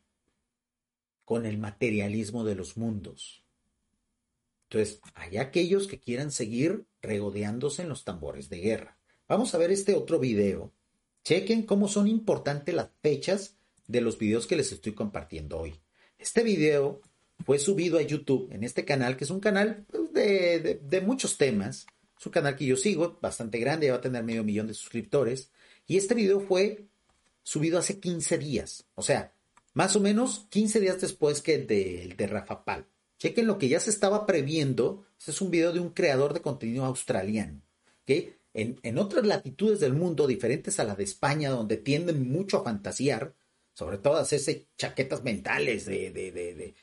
con 1.26 1.46
el 1.46 1.58
materialismo 1.58 2.44
de 2.44 2.56
los 2.56 2.78
mundos. 2.78 3.46
Entonces, 4.70 5.02
hay 5.16 5.38
aquellos 5.38 5.88
que 5.88 6.00
quieran 6.00 6.32
seguir 6.32 6.86
regodeándose 7.02 7.82
en 7.82 7.90
los 7.90 8.04
tambores 8.04 8.50
de 8.50 8.60
guerra. 8.60 9.00
Vamos 9.28 9.56
a 9.56 9.58
ver 9.58 9.72
este 9.72 9.96
otro 9.96 10.20
video. 10.20 10.74
Chequen 11.24 11.64
cómo 11.64 11.88
son 11.88 12.08
importantes 12.08 12.76
las 12.76 12.92
fechas 13.02 13.58
de 13.88 14.02
los 14.02 14.20
videos 14.20 14.46
que 14.46 14.56
les 14.56 14.72
estoy 14.72 14.94
compartiendo 14.94 15.60
hoy. 15.60 15.80
Este 16.20 16.44
video 16.44 17.02
fue 17.46 17.60
subido 17.60 17.98
a 17.98 18.02
YouTube 18.02 18.52
en 18.52 18.64
este 18.64 18.86
canal, 18.86 19.18
que 19.18 19.24
es 19.24 19.30
un 19.30 19.40
canal 19.40 19.86
pues, 19.90 20.14
de, 20.14 21.02
muchos 21.06 21.38
temas. 21.38 21.88
Es 22.20 22.26
un 22.26 22.32
canal 22.32 22.56
que 22.56 22.66
yo 22.66 22.76
sigo, 22.76 23.18
bastante 23.22 23.60
grande, 23.60 23.88
ya 23.88 23.94
va 23.94 24.00
a 24.00 24.02
tener 24.02 24.24
medio 24.24 24.44
millón 24.44 24.68
de 24.68 24.74
suscriptores. 24.74 25.52
Y 25.88 25.98
este 25.98 26.16
video 26.16 26.40
fue 26.40 26.86
subido 27.44 27.80
hace 27.80 28.00
15 28.00 28.38
días. 28.38 28.86
O 28.96 29.02
sea, 29.02 29.34
más 29.74 29.96
o 29.96 30.00
menos 30.00 30.48
15 30.50 30.80
días 30.80 31.02
después 31.02 31.42
que 31.42 31.56
el 31.56 31.68
de, 31.68 32.14
de 32.18 32.28
Rafa 32.28 32.66
Pal. 32.66 32.86
Chequen 33.18 33.48
lo 33.48 33.58
que 33.58 33.70
ya 33.70 33.80
se 33.80 33.90
estaba 33.90 34.26
previendo. 34.26 35.06
Este 35.18 35.32
es 35.32 35.42
un 35.42 35.52
video 35.52 35.72
de 35.72 35.80
un 35.80 35.90
creador 35.90 36.34
de 36.34 36.42
contenido 36.42 36.86
australiano. 36.86 37.62
que 38.06 38.38
En, 38.54 38.80
en 38.84 38.98
otras 38.98 39.26
latitudes 39.26 39.80
del 39.80 39.94
mundo, 39.94 40.28
diferentes 40.28 40.80
a 40.80 40.84
la 40.84 40.96
de 40.96 41.04
España, 41.04 41.50
donde 41.50 41.78
tienden 41.78 42.30
mucho 42.32 42.58
a 42.58 42.64
fantasear, 42.64 43.34
sobre 43.80 43.98
todas 43.98 44.34
esas 44.34 44.58
chaquetas 44.78 45.24
mentales 45.24 45.86
de, 45.86 46.12
de, 46.12 46.34
de, 46.34 46.76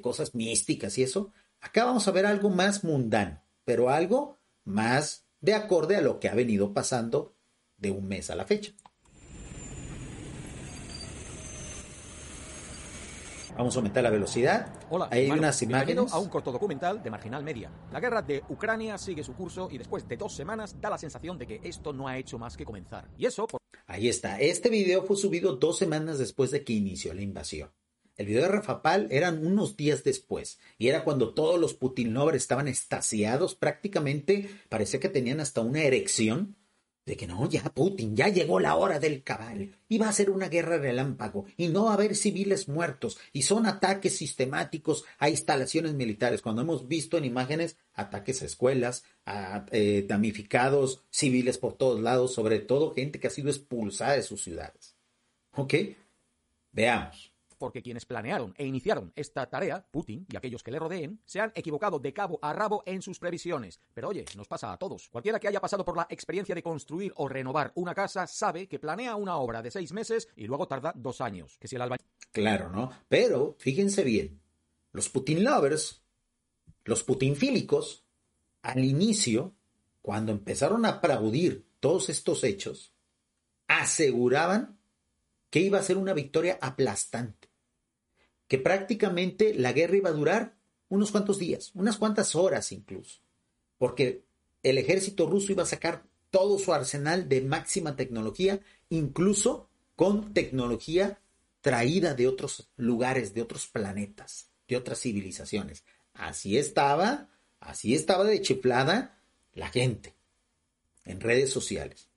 cosas 0.00 0.34
místicas 0.34 0.98
y 0.98 1.02
eso, 1.02 1.32
acá 1.60 1.84
vamos 1.84 2.06
a 2.08 2.12
ver 2.12 2.26
algo 2.26 2.50
más 2.50 2.84
mundano, 2.84 3.42
pero 3.64 3.90
algo 3.90 4.38
más 4.64 5.26
de 5.40 5.54
acorde 5.54 5.96
a 5.96 6.00
lo 6.00 6.20
que 6.20 6.28
ha 6.28 6.34
venido 6.34 6.72
pasando 6.72 7.34
de 7.76 7.90
un 7.90 8.08
mes 8.08 8.30
a 8.30 8.36
la 8.36 8.44
fecha. 8.44 8.72
Vamos 13.56 13.74
a 13.74 13.78
aumentar 13.78 14.02
la 14.02 14.10
velocidad. 14.10 14.70
Hola, 14.90 15.08
hay 15.10 15.30
unas 15.30 15.62
imágenes. 15.62 16.12
a 16.12 16.18
un 16.18 16.28
corto 16.28 16.52
documental 16.52 17.02
de 17.02 17.10
Marginal 17.10 17.42
Media. 17.42 17.70
La 17.90 18.00
guerra 18.00 18.20
de 18.20 18.42
Ucrania 18.50 18.98
sigue 18.98 19.24
su 19.24 19.32
curso 19.34 19.68
y 19.70 19.78
después 19.78 20.06
de 20.06 20.18
dos 20.18 20.34
semanas 20.34 20.78
da 20.78 20.90
la 20.90 20.98
sensación 20.98 21.38
de 21.38 21.46
que 21.46 21.60
esto 21.64 21.94
no 21.94 22.06
ha 22.06 22.18
hecho 22.18 22.38
más 22.38 22.54
que 22.54 22.66
comenzar. 22.66 23.08
Y 23.16 23.24
eso 23.24 23.46
por... 23.46 23.60
Ahí 23.86 24.08
está. 24.08 24.38
Este 24.40 24.68
video 24.68 25.02
fue 25.04 25.16
subido 25.16 25.56
dos 25.56 25.78
semanas 25.78 26.18
después 26.18 26.50
de 26.50 26.64
que 26.64 26.74
inició 26.74 27.14
la 27.14 27.22
invasión. 27.22 27.70
El 28.16 28.26
video 28.26 28.42
de 28.42 28.48
Rafa 28.48 28.80
Pal 28.80 29.08
eran 29.10 29.46
unos 29.46 29.76
días 29.76 30.02
después 30.02 30.58
y 30.78 30.88
era 30.88 31.04
cuando 31.04 31.34
todos 31.34 31.60
los 31.60 31.74
Putin 31.74 32.16
estaban 32.34 32.66
estasiados 32.66 33.54
prácticamente, 33.54 34.48
parecía 34.68 35.00
que 35.00 35.10
tenían 35.10 35.40
hasta 35.40 35.60
una 35.60 35.82
erección 35.82 36.56
de 37.04 37.16
que 37.16 37.28
no, 37.28 37.48
ya 37.48 37.62
Putin, 37.62 38.16
ya 38.16 38.28
llegó 38.28 38.58
la 38.58 38.74
hora 38.74 38.98
del 38.98 39.22
cabal, 39.22 39.76
y 39.88 39.98
va 39.98 40.08
a 40.08 40.12
ser 40.12 40.28
una 40.28 40.48
guerra 40.48 40.76
relámpago, 40.76 41.46
y 41.56 41.68
no 41.68 41.84
va 41.84 41.92
a 41.92 41.94
haber 41.94 42.16
civiles 42.16 42.68
muertos, 42.68 43.16
y 43.32 43.42
son 43.42 43.66
ataques 43.66 44.16
sistemáticos 44.16 45.04
a 45.18 45.30
instalaciones 45.30 45.94
militares, 45.94 46.42
cuando 46.42 46.62
hemos 46.62 46.88
visto 46.88 47.16
en 47.16 47.24
imágenes 47.24 47.76
ataques 47.94 48.42
a 48.42 48.46
escuelas, 48.46 49.04
a 49.24 49.66
eh, 49.70 50.04
damnificados 50.08 51.04
civiles 51.08 51.58
por 51.58 51.74
todos 51.74 52.00
lados, 52.00 52.34
sobre 52.34 52.58
todo 52.58 52.92
gente 52.92 53.20
que 53.20 53.28
ha 53.28 53.30
sido 53.30 53.50
expulsada 53.50 54.14
de 54.14 54.24
sus 54.24 54.42
ciudades. 54.42 54.96
¿Ok? 55.52 55.74
Veamos 56.72 57.35
porque 57.58 57.82
quienes 57.82 58.06
planearon 58.06 58.54
e 58.56 58.66
iniciaron 58.66 59.12
esta 59.16 59.48
tarea, 59.48 59.86
Putin 59.90 60.26
y 60.30 60.36
aquellos 60.36 60.62
que 60.62 60.70
le 60.70 60.78
rodeen, 60.78 61.20
se 61.24 61.40
han 61.40 61.52
equivocado 61.54 61.98
de 61.98 62.12
cabo 62.12 62.38
a 62.42 62.52
rabo 62.52 62.82
en 62.86 63.02
sus 63.02 63.18
previsiones. 63.18 63.80
Pero 63.94 64.08
oye, 64.08 64.24
nos 64.36 64.48
pasa 64.48 64.72
a 64.72 64.78
todos. 64.78 65.08
Cualquiera 65.08 65.40
que 65.40 65.48
haya 65.48 65.60
pasado 65.60 65.84
por 65.84 65.96
la 65.96 66.06
experiencia 66.10 66.54
de 66.54 66.62
construir 66.62 67.12
o 67.16 67.28
renovar 67.28 67.72
una 67.74 67.94
casa 67.94 68.26
sabe 68.26 68.68
que 68.68 68.78
planea 68.78 69.16
una 69.16 69.36
obra 69.36 69.62
de 69.62 69.70
seis 69.70 69.92
meses 69.92 70.28
y 70.36 70.46
luego 70.46 70.66
tarda 70.68 70.92
dos 70.94 71.20
años. 71.20 71.56
Que 71.58 71.68
si 71.68 71.76
el 71.76 71.82
albañil... 71.82 72.06
Claro, 72.32 72.70
¿no? 72.70 72.90
Pero 73.08 73.56
fíjense 73.58 74.04
bien, 74.04 74.40
los 74.92 75.08
Putin 75.08 75.44
lovers, 75.44 76.02
los 76.84 77.02
putinfílicos, 77.02 78.04
al 78.62 78.84
inicio, 78.84 79.54
cuando 80.02 80.32
empezaron 80.32 80.84
a 80.84 80.90
aplaudir 80.90 81.66
todos 81.80 82.08
estos 82.08 82.44
hechos, 82.44 82.92
aseguraban 83.68 84.75
que 85.50 85.60
iba 85.60 85.78
a 85.78 85.82
ser 85.82 85.98
una 85.98 86.12
victoria 86.12 86.58
aplastante, 86.60 87.48
que 88.48 88.58
prácticamente 88.58 89.54
la 89.54 89.72
guerra 89.72 89.96
iba 89.96 90.10
a 90.10 90.14
durar 90.14 90.56
unos 90.88 91.10
cuantos 91.10 91.38
días, 91.38 91.72
unas 91.74 91.96
cuantas 91.96 92.34
horas 92.34 92.72
incluso, 92.72 93.20
porque 93.78 94.22
el 94.62 94.78
ejército 94.78 95.26
ruso 95.26 95.52
iba 95.52 95.62
a 95.62 95.66
sacar 95.66 96.04
todo 96.30 96.58
su 96.58 96.72
arsenal 96.72 97.28
de 97.28 97.40
máxima 97.40 97.96
tecnología, 97.96 98.60
incluso 98.88 99.68
con 99.94 100.34
tecnología 100.34 101.20
traída 101.60 102.14
de 102.14 102.28
otros 102.28 102.68
lugares, 102.76 103.34
de 103.34 103.42
otros 103.42 103.66
planetas, 103.66 104.50
de 104.68 104.76
otras 104.76 105.00
civilizaciones. 105.00 105.84
Así 106.14 106.58
estaba, 106.58 107.28
así 107.60 107.94
estaba 107.94 108.24
de 108.24 108.40
chiflada 108.40 109.18
la 109.52 109.68
gente 109.68 110.14
en 111.04 111.20
redes 111.20 111.50
sociales. 111.50 112.08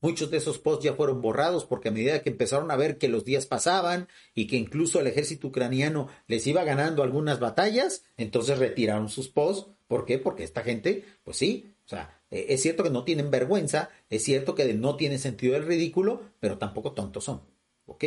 Muchos 0.00 0.30
de 0.30 0.36
esos 0.36 0.58
posts 0.58 0.84
ya 0.84 0.94
fueron 0.94 1.20
borrados 1.20 1.64
porque 1.64 1.88
a 1.88 1.92
medida 1.92 2.22
que 2.22 2.30
empezaron 2.30 2.70
a 2.70 2.76
ver 2.76 2.98
que 2.98 3.08
los 3.08 3.24
días 3.24 3.46
pasaban 3.46 4.08
y 4.34 4.46
que 4.46 4.56
incluso 4.56 5.00
el 5.00 5.08
ejército 5.08 5.48
ucraniano 5.48 6.08
les 6.26 6.46
iba 6.46 6.62
ganando 6.64 7.02
algunas 7.02 7.40
batallas, 7.40 8.04
entonces 8.16 8.58
retiraron 8.58 9.08
sus 9.08 9.28
posts. 9.28 9.70
¿Por 9.88 10.04
qué? 10.04 10.18
Porque 10.18 10.44
esta 10.44 10.62
gente, 10.62 11.04
pues 11.24 11.36
sí, 11.36 11.74
o 11.84 11.88
sea, 11.88 12.20
eh, 12.30 12.46
es 12.50 12.62
cierto 12.62 12.84
que 12.84 12.90
no 12.90 13.04
tienen 13.04 13.30
vergüenza, 13.30 13.90
es 14.10 14.22
cierto 14.22 14.54
que 14.54 14.72
no 14.74 14.96
tienen 14.96 15.18
sentido 15.18 15.54
del 15.54 15.66
ridículo, 15.66 16.22
pero 16.38 16.58
tampoco 16.58 16.92
tontos 16.92 17.24
son. 17.24 17.42
¿Ok? 17.86 18.04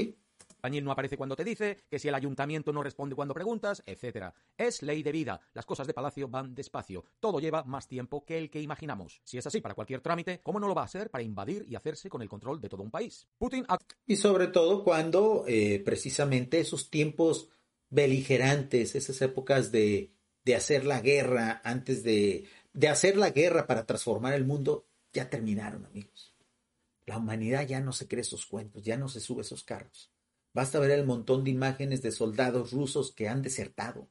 Daniel 0.62 0.84
no 0.84 0.92
aparece 0.92 1.18
cuando 1.18 1.36
te 1.36 1.44
dice, 1.44 1.78
que 1.90 2.00
si 2.00 2.08
el 2.08 2.16
ayuntamiento 2.16 2.72
no 2.72 2.84
responde 2.84 3.16
cuando 3.16 3.34
preguntas, 3.34 3.84
etc. 3.86 4.34
Es 4.58 4.82
ley 4.82 5.04
de 5.04 5.12
vida. 5.12 5.42
Las 5.54 5.66
cosas 5.66 5.88
de 5.88 5.94
Palacio 5.94 6.28
van 6.28 6.54
despacio. 6.54 7.06
Todo 7.20 7.40
lleva 7.40 7.64
más 7.64 7.88
tiempo 7.88 8.24
que 8.26 8.38
el 8.38 8.50
que 8.50 8.62
imaginamos. 8.62 9.22
Si 9.24 9.38
es 9.38 9.48
así 9.48 9.62
para 9.62 9.76
cualquier 9.76 10.02
trámite, 10.02 10.40
¿cómo 10.42 10.60
no 10.60 10.68
lo 10.68 10.76
va 10.76 10.84
a 10.84 10.88
ser 10.88 11.10
para 11.10 11.24
invadir 11.24 11.66
y 11.68 11.76
hacerse 11.76 12.10
con 12.10 12.22
el 12.22 12.30
control 12.30 12.62
de 12.62 12.70
todo 12.70 12.84
un 12.84 12.92
país? 12.92 13.28
Putin 13.38 13.66
Y 14.06 14.18
sobre 14.18 14.48
todo 14.48 14.84
cuando 14.84 15.46
eh, 15.48 15.82
precisamente 15.84 16.60
esos 16.60 16.90
tiempos 16.90 17.50
beligerantes, 17.90 18.96
esas 18.96 19.22
épocas 19.22 19.72
de, 19.72 20.12
de 20.44 20.56
hacer 20.56 20.86
la 20.86 21.02
guerra 21.02 21.62
antes 21.64 22.04
de, 22.04 22.48
de 22.74 22.88
hacer 22.88 23.18
la 23.18 23.32
guerra 23.32 23.68
para 23.68 23.86
transformar 23.86 24.34
el 24.34 24.46
mundo, 24.46 24.88
ya 25.14 25.30
terminaron, 25.30 25.86
amigos. 25.86 26.34
La 27.06 27.18
humanidad 27.18 27.68
ya 27.68 27.80
no 27.82 27.92
se 27.92 28.08
cree 28.08 28.22
esos 28.22 28.46
cuentos, 28.46 28.84
ya 28.84 28.98
no 28.98 29.10
se 29.10 29.20
sube 29.20 29.42
esos 29.42 29.64
carros. 29.64 30.12
Basta 30.54 30.80
ver 30.80 30.92
el 30.92 31.06
montón 31.06 31.44
de 31.44 31.52
imágenes 31.52 32.02
de 32.02 32.12
soldados 32.12 32.72
rusos 32.72 33.14
que 33.14 33.30
han 33.30 33.42
desertado, 33.42 34.10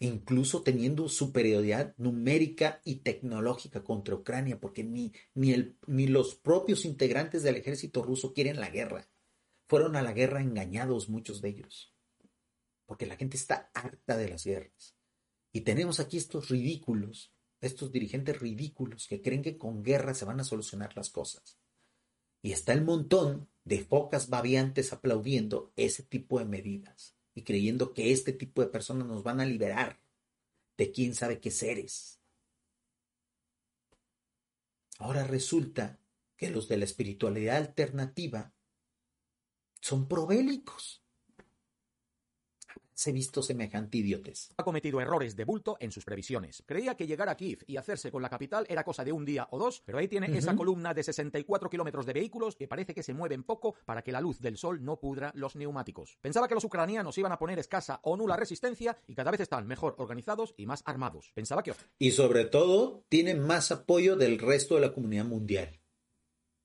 incluso 0.00 0.62
teniendo 0.62 1.08
superioridad 1.08 1.94
numérica 1.98 2.80
y 2.84 2.96
tecnológica 2.96 3.84
contra 3.84 4.14
Ucrania, 4.14 4.58
porque 4.60 4.82
ni, 4.82 5.12
ni, 5.34 5.52
el, 5.52 5.78
ni 5.86 6.06
los 6.06 6.34
propios 6.34 6.84
integrantes 6.84 7.42
del 7.42 7.56
ejército 7.56 8.02
ruso 8.02 8.32
quieren 8.32 8.58
la 8.58 8.70
guerra. 8.70 9.08
Fueron 9.66 9.96
a 9.96 10.02
la 10.02 10.12
guerra 10.12 10.40
engañados 10.40 11.08
muchos 11.08 11.40
de 11.40 11.50
ellos, 11.50 11.94
porque 12.86 13.06
la 13.06 13.16
gente 13.16 13.36
está 13.36 13.70
harta 13.74 14.16
de 14.16 14.28
las 14.28 14.44
guerras. 14.44 14.96
Y 15.52 15.60
tenemos 15.60 16.00
aquí 16.00 16.16
estos 16.16 16.48
ridículos, 16.48 17.32
estos 17.60 17.92
dirigentes 17.92 18.38
ridículos 18.40 19.06
que 19.06 19.22
creen 19.22 19.42
que 19.42 19.56
con 19.56 19.82
guerra 19.82 20.14
se 20.14 20.24
van 20.24 20.40
a 20.40 20.44
solucionar 20.44 20.96
las 20.96 21.10
cosas. 21.10 21.58
Y 22.42 22.52
está 22.52 22.72
el 22.72 22.84
montón 22.84 23.48
de 23.64 23.82
focas 23.82 24.28
babiantes 24.28 24.92
aplaudiendo 24.92 25.72
ese 25.76 26.02
tipo 26.02 26.38
de 26.38 26.44
medidas 26.44 27.16
y 27.34 27.42
creyendo 27.42 27.94
que 27.94 28.12
este 28.12 28.32
tipo 28.32 28.62
de 28.62 28.68
personas 28.68 29.06
nos 29.06 29.22
van 29.22 29.40
a 29.40 29.46
liberar 29.46 30.00
de 30.76 30.92
quién 30.92 31.14
sabe 31.14 31.40
qué 31.40 31.50
seres. 31.50 32.20
Ahora 34.98 35.24
resulta 35.24 36.00
que 36.36 36.50
los 36.50 36.68
de 36.68 36.76
la 36.76 36.84
espiritualidad 36.84 37.56
alternativa 37.56 38.54
son 39.80 40.08
probélicos 40.08 41.03
he 43.06 43.12
visto 43.12 43.42
semejante 43.42 43.98
idiotes. 43.98 44.52
Ha 44.56 44.64
cometido 44.64 45.00
errores 45.00 45.36
de 45.36 45.44
bulto 45.44 45.76
en 45.80 45.90
sus 45.90 46.04
previsiones. 46.04 46.62
Creía 46.66 46.96
que 46.96 47.06
llegar 47.06 47.28
a 47.28 47.36
Kiev 47.36 47.64
y 47.66 47.76
hacerse 47.76 48.10
con 48.10 48.22
la 48.22 48.28
capital 48.28 48.66
era 48.68 48.84
cosa 48.84 49.04
de 49.04 49.12
un 49.12 49.24
día 49.24 49.46
o 49.50 49.58
dos, 49.58 49.82
pero 49.84 49.98
ahí 49.98 50.08
tiene 50.08 50.36
esa 50.36 50.56
columna 50.56 50.94
de 50.94 51.02
64 51.02 51.68
kilómetros 51.68 52.06
de 52.06 52.12
vehículos 52.12 52.56
que 52.56 52.68
parece 52.68 52.94
que 52.94 53.02
se 53.02 53.14
mueven 53.14 53.42
poco 53.42 53.74
para 53.84 54.02
que 54.02 54.12
la 54.12 54.20
luz 54.20 54.40
del 54.40 54.56
sol 54.56 54.84
no 54.84 54.98
pudra 54.98 55.32
los 55.34 55.56
neumáticos. 55.56 56.18
Pensaba 56.20 56.48
que 56.48 56.54
los 56.54 56.64
ucranianos 56.64 57.18
iban 57.18 57.32
a 57.32 57.38
poner 57.38 57.58
escasa 57.58 58.00
o 58.02 58.16
nula 58.16 58.36
resistencia 58.36 58.96
y 59.06 59.14
cada 59.14 59.30
vez 59.30 59.40
están 59.40 59.66
mejor 59.66 59.94
organizados 59.98 60.54
y 60.56 60.66
más 60.66 60.82
armados. 60.86 61.32
Pensaba 61.34 61.62
que... 61.62 61.74
Y 61.98 62.12
sobre 62.12 62.44
todo, 62.44 63.04
tienen 63.08 63.40
más 63.40 63.72
apoyo 63.72 64.16
del 64.16 64.38
resto 64.38 64.74
de 64.76 64.80
la 64.80 64.92
comunidad 64.92 65.24
mundial. 65.24 65.80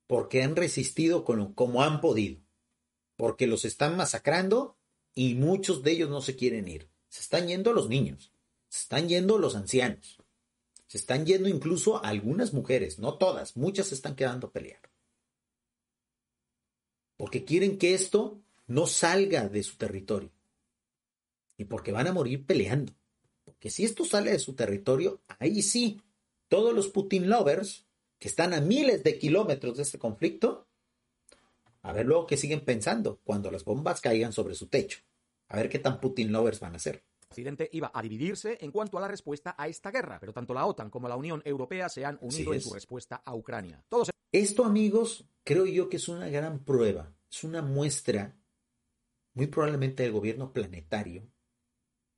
Porque 0.07 0.41
han 0.41 0.55
resistido 0.55 1.23
como 1.23 1.83
han 1.83 2.01
podido. 2.01 2.41
Porque 3.15 3.47
los 3.47 3.65
están 3.65 3.95
masacrando 3.97 4.78
y 5.21 5.35
muchos 5.35 5.83
de 5.83 5.91
ellos 5.91 6.09
no 6.09 6.21
se 6.21 6.37
quieren 6.37 6.69
ir. 6.69 6.87
Se 7.09 7.19
están 7.19 7.49
yendo 7.49 7.73
los 7.73 7.89
niños, 7.89 8.31
se 8.69 8.83
están 8.83 9.09
yendo 9.09 9.37
los 9.37 9.53
ancianos, 9.53 10.17
se 10.87 10.97
están 10.97 11.25
yendo 11.25 11.49
incluso 11.49 12.01
algunas 12.01 12.53
mujeres, 12.53 12.99
no 12.99 13.17
todas, 13.17 13.57
muchas 13.57 13.87
se 13.87 13.95
están 13.95 14.15
quedando 14.15 14.47
a 14.47 14.53
pelear. 14.53 14.79
Porque 17.17 17.43
quieren 17.43 17.77
que 17.77 17.95
esto 17.95 18.39
no 18.67 18.87
salga 18.87 19.49
de 19.49 19.61
su 19.61 19.75
territorio. 19.75 20.31
Y 21.57 21.65
porque 21.65 21.91
van 21.91 22.07
a 22.07 22.13
morir 22.13 22.45
peleando. 22.45 22.93
Porque 23.43 23.69
si 23.69 23.83
esto 23.83 24.05
sale 24.05 24.31
de 24.31 24.39
su 24.39 24.53
territorio, 24.53 25.19
ahí 25.37 25.61
sí, 25.61 26.01
todos 26.47 26.73
los 26.73 26.87
Putin 26.87 27.29
lovers, 27.29 27.85
que 28.19 28.29
están 28.29 28.53
a 28.53 28.61
miles 28.61 29.03
de 29.03 29.19
kilómetros 29.19 29.75
de 29.75 29.83
este 29.83 29.99
conflicto, 29.99 30.65
a 31.81 31.91
ver 31.91 32.05
luego 32.05 32.25
qué 32.25 32.37
siguen 32.37 32.63
pensando 32.63 33.19
cuando 33.25 33.51
las 33.51 33.65
bombas 33.65 33.99
caigan 33.99 34.31
sobre 34.31 34.55
su 34.55 34.67
techo. 34.67 34.99
A 35.49 35.57
ver 35.57 35.69
qué 35.69 35.79
tan 35.79 35.99
Putin 35.99 36.31
lovers 36.31 36.59
van 36.59 36.75
a 36.75 36.79
ser. 36.79 37.03
Occidente 37.27 37.69
iba 37.73 37.91
a 37.93 38.01
dividirse 38.01 38.57
en 38.61 38.71
cuanto 38.71 38.97
a 38.97 39.01
la 39.01 39.07
respuesta 39.07 39.55
a 39.57 39.67
esta 39.67 39.91
guerra, 39.91 40.19
pero 40.19 40.33
tanto 40.33 40.53
la 40.53 40.65
OTAN 40.65 40.89
como 40.89 41.07
la 41.07 41.15
Unión 41.15 41.41
Europea 41.45 41.89
se 41.89 42.05
han 42.05 42.17
unido 42.21 42.53
en 42.53 42.61
su 42.61 42.73
respuesta 42.73 43.21
a 43.23 43.35
Ucrania. 43.35 43.83
Todos... 43.87 44.09
Esto, 44.31 44.65
amigos, 44.65 45.27
creo 45.43 45.65
yo 45.65 45.89
que 45.89 45.97
es 45.97 46.07
una 46.07 46.29
gran 46.29 46.63
prueba, 46.63 47.13
es 47.31 47.43
una 47.43 47.61
muestra, 47.61 48.35
muy 49.33 49.47
probablemente 49.47 50.03
del 50.03 50.11
gobierno 50.11 50.53
planetario, 50.53 51.29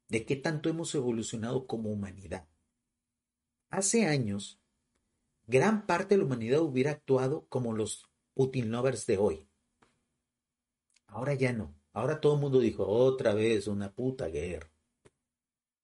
de 0.07 0.25
qué 0.25 0.35
tanto 0.37 0.69
hemos 0.69 0.93
evolucionado 0.95 1.67
como 1.67 1.89
humanidad. 1.89 2.47
Hace 3.69 4.05
años, 4.05 4.61
gran 5.47 5.85
parte 5.85 6.15
de 6.15 6.19
la 6.19 6.25
humanidad 6.25 6.61
hubiera 6.61 6.91
actuado 6.91 7.45
como 7.47 7.73
los 7.73 8.09
Putin 8.33 8.71
lovers 8.71 9.05
de 9.05 9.17
hoy. 9.17 9.47
Ahora 11.07 11.33
ya 11.33 11.51
no. 11.53 11.80
Ahora 11.93 12.21
todo 12.21 12.35
el 12.35 12.41
mundo 12.41 12.59
dijo, 12.59 12.87
otra 12.87 13.33
vez 13.33 13.67
una 13.67 13.91
puta 13.93 14.27
guerra. 14.27 14.69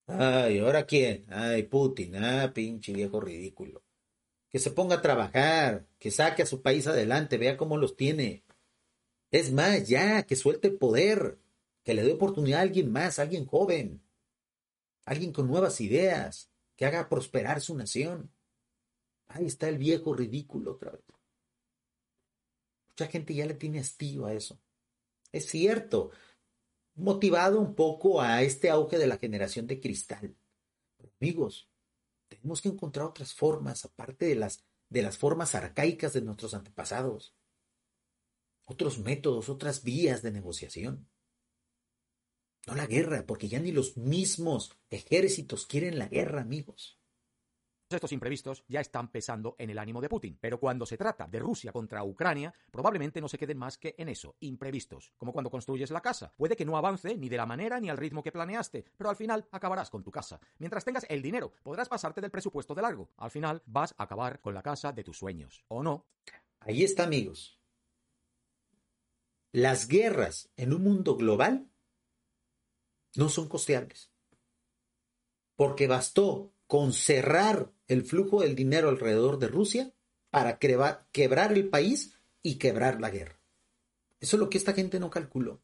Ay, 0.07 0.59
¿ahora 0.59 0.85
quién? 0.85 1.25
Ay, 1.29 1.63
Putin, 1.63 2.15
ah, 2.15 2.51
pinche 2.53 2.93
viejo 2.93 3.19
ridículo. 3.19 3.83
Que 4.49 4.59
se 4.59 4.71
ponga 4.71 4.95
a 4.95 5.01
trabajar, 5.01 5.85
que 5.99 6.11
saque 6.11 6.43
a 6.43 6.45
su 6.45 6.61
país 6.61 6.87
adelante, 6.87 7.37
vea 7.37 7.57
cómo 7.57 7.77
los 7.77 7.97
tiene. 7.97 8.45
Es 9.31 9.51
más, 9.51 9.87
ya, 9.87 10.23
que 10.23 10.37
suelte 10.37 10.69
el 10.69 10.77
poder, 10.77 11.39
que 11.83 11.93
le 11.93 12.03
dé 12.03 12.13
oportunidad 12.13 12.59
a 12.59 12.63
alguien 12.63 12.91
más, 12.91 13.19
a 13.19 13.23
alguien 13.23 13.45
joven, 13.45 14.01
alguien 15.05 15.33
con 15.33 15.47
nuevas 15.47 15.81
ideas, 15.81 16.49
que 16.77 16.85
haga 16.85 17.09
prosperar 17.09 17.59
su 17.59 17.75
nación. 17.75 18.31
Ahí 19.27 19.45
está 19.45 19.67
el 19.67 19.77
viejo 19.77 20.13
ridículo 20.13 20.73
otra 20.73 20.91
vez. 20.91 21.03
Mucha 22.89 23.07
gente 23.07 23.33
ya 23.35 23.45
le 23.45 23.55
tiene 23.55 23.79
hastío 23.79 24.25
a 24.25 24.33
eso. 24.33 24.57
Es 25.31 25.47
cierto, 25.47 26.11
motivado 26.95 27.59
un 27.59 27.75
poco 27.75 28.21
a 28.21 28.41
este 28.41 28.69
auge 28.69 28.97
de 28.97 29.07
la 29.07 29.17
generación 29.17 29.67
de 29.67 29.79
cristal. 29.79 30.35
amigos, 31.19 31.69
tenemos 32.27 32.61
que 32.61 32.69
encontrar 32.69 33.05
otras 33.05 33.33
formas, 33.33 33.85
aparte 33.85 34.25
de 34.25 34.35
las 34.35 34.67
de 34.89 35.01
las 35.01 35.17
formas 35.17 35.55
arcaicas 35.55 36.13
de 36.13 36.21
nuestros 36.21 36.53
antepasados. 36.53 37.35
Otros 38.65 38.99
métodos, 38.99 39.49
otras 39.49 39.83
vías 39.83 40.21
de 40.21 40.31
negociación. 40.31 41.09
No 42.65 42.75
la 42.75 42.85
guerra, 42.85 43.25
porque 43.25 43.47
ya 43.47 43.59
ni 43.59 43.71
los 43.71 43.97
mismos 43.97 44.77
ejércitos 44.89 45.65
quieren 45.65 45.97
la 45.97 46.07
guerra, 46.07 46.41
amigos. 46.41 46.96
Estos 47.89 48.11
imprevistos 48.11 48.65
ya 48.67 48.81
están 48.81 49.09
pesando 49.09 49.55
en 49.57 49.69
el 49.69 49.79
ánimo 49.79 50.01
de 50.01 50.09
Putin, 50.09 50.37
pero 50.41 50.59
cuando 50.59 50.85
se 50.85 50.97
trata 50.97 51.25
de 51.25 51.39
Rusia 51.39 51.71
contra 51.71 52.03
Ucrania, 52.03 52.53
probablemente 52.69 53.21
no 53.21 53.29
se 53.29 53.37
queden 53.37 53.57
más 53.57 53.77
que 53.77 53.95
en 53.97 54.09
eso, 54.09 54.35
imprevistos, 54.41 55.13
como 55.17 55.31
cuando 55.31 55.49
construyes 55.49 55.89
la 55.91 56.01
casa. 56.01 56.33
Puede 56.35 56.57
que 56.57 56.65
no 56.65 56.75
avance 56.75 57.15
ni 57.15 57.29
de 57.29 57.37
la 57.37 57.45
manera 57.45 57.79
ni 57.79 57.89
al 57.89 57.95
ritmo 57.95 58.21
que 58.21 58.33
planeaste, 58.33 58.83
pero 58.97 59.09
al 59.09 59.15
final 59.15 59.47
acabarás 59.51 59.89
con 59.89 60.03
tu 60.03 60.11
casa. 60.11 60.37
Mientras 60.57 60.83
tengas 60.83 61.05
el 61.07 61.21
dinero, 61.21 61.53
podrás 61.63 61.87
pasarte 61.87 62.19
del 62.19 62.29
presupuesto 62.29 62.75
de 62.75 62.81
largo. 62.81 63.09
Al 63.15 63.31
final 63.31 63.63
vas 63.65 63.95
a 63.97 64.03
acabar 64.03 64.41
con 64.41 64.53
la 64.53 64.61
casa 64.61 64.91
de 64.91 65.05
tus 65.05 65.17
sueños, 65.17 65.63
¿o 65.69 65.81
no? 65.81 66.07
Ahí 66.59 66.83
está, 66.83 67.03
amigos. 67.03 67.57
Las 69.53 69.87
guerras 69.87 70.49
en 70.57 70.73
un 70.73 70.83
mundo 70.83 71.15
global 71.15 71.71
no 73.15 73.29
son 73.29 73.47
costeables. 73.47 74.11
Porque 75.55 75.87
bastó 75.87 76.53
con 76.67 76.93
cerrar 76.93 77.71
el 77.87 78.03
flujo 78.03 78.41
del 78.41 78.55
dinero 78.55 78.89
alrededor 78.89 79.39
de 79.39 79.47
Rusia 79.47 79.93
para 80.29 80.59
quebrar 80.59 81.53
el 81.53 81.69
país 81.69 82.13
y 82.43 82.55
quebrar 82.55 83.01
la 83.01 83.09
guerra. 83.09 83.39
Eso 84.19 84.35
es 84.35 84.39
lo 84.39 84.49
que 84.49 84.57
esta 84.57 84.73
gente 84.73 84.99
no 84.99 85.09
calculó, 85.09 85.61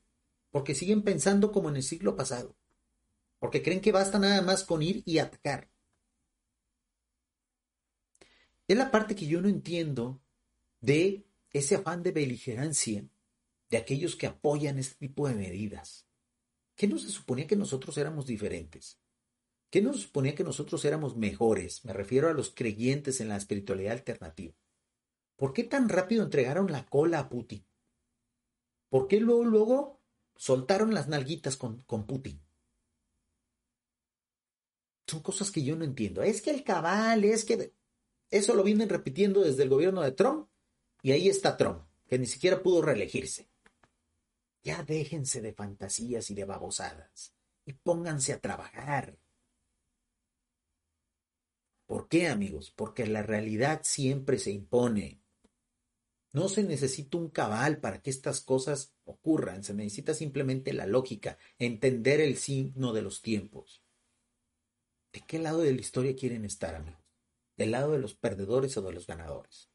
porque 0.49 0.75
siguen 0.75 1.03
pensando 1.03 1.51
como 1.51 1.69
en 1.69 1.75
el 1.75 1.83
siglo 1.83 2.15
pasado, 2.15 2.55
porque 3.39 3.61
creen 3.61 3.81
que 3.81 3.91
basta 3.91 4.19
nada 4.19 4.41
más 4.41 4.63
con 4.63 4.81
ir 4.81 5.03
y 5.05 5.19
atacar. 5.19 5.69
Es 8.67 8.77
la 8.77 8.91
parte 8.91 9.15
que 9.15 9.27
yo 9.27 9.41
no 9.41 9.49
entiendo 9.49 10.21
de 10.79 11.25
ese 11.51 11.75
afán 11.75 12.01
de 12.01 12.11
beligerancia 12.11 13.05
de 13.69 13.77
aquellos 13.77 14.15
que 14.15 14.27
apoyan 14.27 14.79
este 14.79 14.95
tipo 14.95 15.27
de 15.27 15.35
medidas. 15.35 16.07
¿Qué 16.75 16.87
no 16.87 16.97
se 16.97 17.09
suponía 17.09 17.47
que 17.47 17.55
nosotros 17.55 17.97
éramos 17.97 18.25
diferentes? 18.25 18.99
¿Qué 19.73 19.81
nos 19.81 20.01
suponía 20.01 20.35
que 20.35 20.43
nosotros 20.43 20.85
éramos 20.85 21.17
mejores? 21.17 21.83
Me 21.83 21.93
refiero 21.93 22.29
a 22.29 22.33
los 22.33 22.51
creyentes 22.51 23.19
en 23.21 23.29
la 23.29 23.37
espiritualidad 23.37 23.93
alternativa. 23.93 24.53
¿Por 25.35 25.51
qué 25.51 25.63
tan 25.63 25.89
rápido 25.89 26.23
entregaron 26.23 26.71
la 26.71 26.85
cola 26.85 27.17
a 27.17 27.27
Putin? 27.27 27.65
¿Por 28.89 29.07
qué 29.07 29.19
luego, 29.19 29.43
luego 29.43 29.99
soltaron 30.35 30.93
las 30.93 31.07
nalguitas 31.07 31.57
con, 31.57 31.81
con 31.87 32.05
Putin? 32.05 32.39
Son 35.07 35.23
cosas 35.23 35.49
que 35.49 35.63
yo 35.63 35.75
no 35.75 35.85
entiendo. 35.85 36.21
Es 36.21 36.43
que 36.43 36.51
el 36.51 36.63
cabal, 36.63 37.23
es 37.23 37.43
que... 37.43 37.73
Eso 38.29 38.53
lo 38.53 38.61
vienen 38.61 38.89
repitiendo 38.89 39.41
desde 39.41 39.63
el 39.63 39.69
gobierno 39.69 40.03
de 40.03 40.11
Trump 40.11 40.49
y 41.01 41.13
ahí 41.13 41.27
está 41.29 41.57
Trump, 41.57 41.81
que 42.05 42.19
ni 42.19 42.27
siquiera 42.27 42.61
pudo 42.61 42.83
reelegirse. 42.83 43.49
Ya 44.61 44.83
déjense 44.83 45.41
de 45.41 45.51
fantasías 45.51 46.29
y 46.29 46.35
de 46.35 46.45
babosadas 46.45 47.33
y 47.65 47.73
pónganse 47.73 48.33
a 48.33 48.39
trabajar. 48.39 49.17
¿Por 51.85 52.07
qué, 52.07 52.27
amigos? 52.27 52.71
Porque 52.71 53.05
la 53.05 53.23
realidad 53.23 53.81
siempre 53.83 54.39
se 54.39 54.51
impone. 54.51 55.21
No 56.31 56.49
se 56.49 56.63
necesita 56.63 57.17
un 57.17 57.29
cabal 57.29 57.79
para 57.79 58.01
que 58.01 58.09
estas 58.09 58.41
cosas 58.41 58.95
ocurran, 59.03 59.63
se 59.63 59.73
necesita 59.73 60.13
simplemente 60.13 60.73
la 60.73 60.87
lógica, 60.87 61.37
entender 61.59 62.21
el 62.21 62.37
signo 62.37 62.93
de 62.93 63.03
los 63.03 63.21
tiempos. 63.21 63.83
¿De 65.11 65.21
qué 65.27 65.37
lado 65.37 65.59
de 65.59 65.73
la 65.73 65.81
historia 65.81 66.15
quieren 66.15 66.43
estar, 66.43 66.73
amigos? 66.73 67.03
¿Del 67.55 67.71
lado 67.71 67.91
de 67.91 67.99
los 67.99 68.15
perdedores 68.15 68.75
o 68.77 68.81
de 68.81 68.93
los 68.93 69.05
ganadores? 69.05 69.72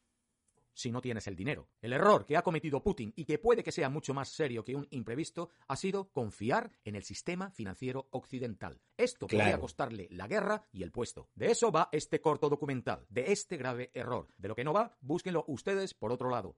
Si 0.79 0.91
no 0.91 1.01
tienes 1.01 1.27
el 1.27 1.35
dinero. 1.35 1.67
El 1.81 1.91
error 1.91 2.25
que 2.25 2.37
ha 2.37 2.41
cometido 2.41 2.81
Putin 2.81 3.11
y 3.15 3.25
que 3.25 3.37
puede 3.37 3.63
que 3.63 3.71
sea 3.71 3.89
mucho 3.89 4.13
más 4.13 4.29
serio 4.29 4.63
que 4.63 4.75
un 4.75 4.87
imprevisto 4.91 5.49
ha 5.67 5.75
sido 5.75 6.09
confiar 6.11 6.71
en 6.85 6.95
el 6.95 7.03
sistema 7.03 7.51
financiero 7.51 8.07
occidental. 8.11 8.79
Esto 8.95 9.27
podría 9.27 9.59
costarle 9.59 10.07
la 10.11 10.27
guerra 10.27 10.65
y 10.71 10.83
el 10.83 10.91
puesto. 10.91 11.29
De 11.35 11.51
eso 11.51 11.71
va 11.71 11.89
este 11.91 12.21
corto 12.21 12.49
documental, 12.49 13.05
de 13.09 13.33
este 13.33 13.57
grave 13.57 13.91
error. 13.93 14.29
De 14.37 14.47
lo 14.47 14.55
que 14.55 14.63
no 14.63 14.71
va, 14.71 14.95
búsquenlo 15.01 15.43
ustedes 15.47 15.93
por 15.93 16.13
otro 16.13 16.29
lado. 16.29 16.55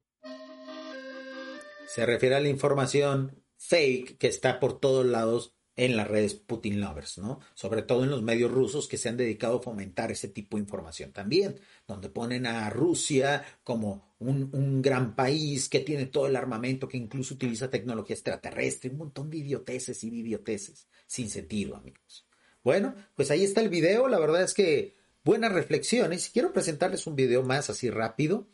Se 1.87 2.05
refiere 2.05 2.35
a 2.35 2.39
la 2.39 2.49
información 2.49 3.43
fake 3.57 4.17
que 4.19 4.27
está 4.27 4.59
por 4.59 4.79
todos 4.79 5.05
lados 5.05 5.55
en 5.75 5.95
las 5.95 6.07
redes 6.07 6.33
Putin 6.33 6.81
lovers, 6.81 7.17
¿no? 7.17 7.39
Sobre 7.53 7.81
todo 7.81 8.03
en 8.03 8.09
los 8.09 8.21
medios 8.21 8.51
rusos 8.51 8.87
que 8.87 8.97
se 8.97 9.09
han 9.09 9.17
dedicado 9.17 9.57
a 9.57 9.61
fomentar 9.61 10.11
ese 10.11 10.27
tipo 10.27 10.57
de 10.57 10.61
información 10.61 11.11
también, 11.11 11.59
donde 11.87 12.09
ponen 12.09 12.45
a 12.45 12.69
Rusia 12.69 13.43
como 13.63 14.15
un, 14.19 14.81
gran 14.81 15.15
país 15.15 15.69
que 15.69 15.79
tiene 15.79 16.07
todo 16.07 16.27
el 16.27 16.35
armamento, 16.35 16.87
que 16.87 16.97
incluso 16.97 17.35
utiliza 17.35 17.69
tecnología 17.69 18.15
extraterrestre, 18.15 18.89
un 18.89 18.97
montón 18.97 19.29
de 19.29 19.37
idioteces 19.37 20.03
y 20.03 20.07
idioteces, 20.07 20.87
sin 21.07 21.29
sentido, 21.29 21.75
amigos. 21.75 22.27
Bueno, 22.63 22.93
pues 23.15 23.31
ahí 23.31 23.43
está 23.43 23.61
el 23.61 23.69
video, 23.69 24.07
la 24.07 24.19
verdad 24.19 24.43
es 24.43 24.53
que 24.53 24.95
buenas 25.23 25.51
reflexiones. 25.51 26.29
Quiero 26.29 26.53
presentarles 26.53 27.07
un 27.07 27.15
video 27.15 27.43
más 27.43 27.69
así 27.69 27.89
rápido 27.89 28.47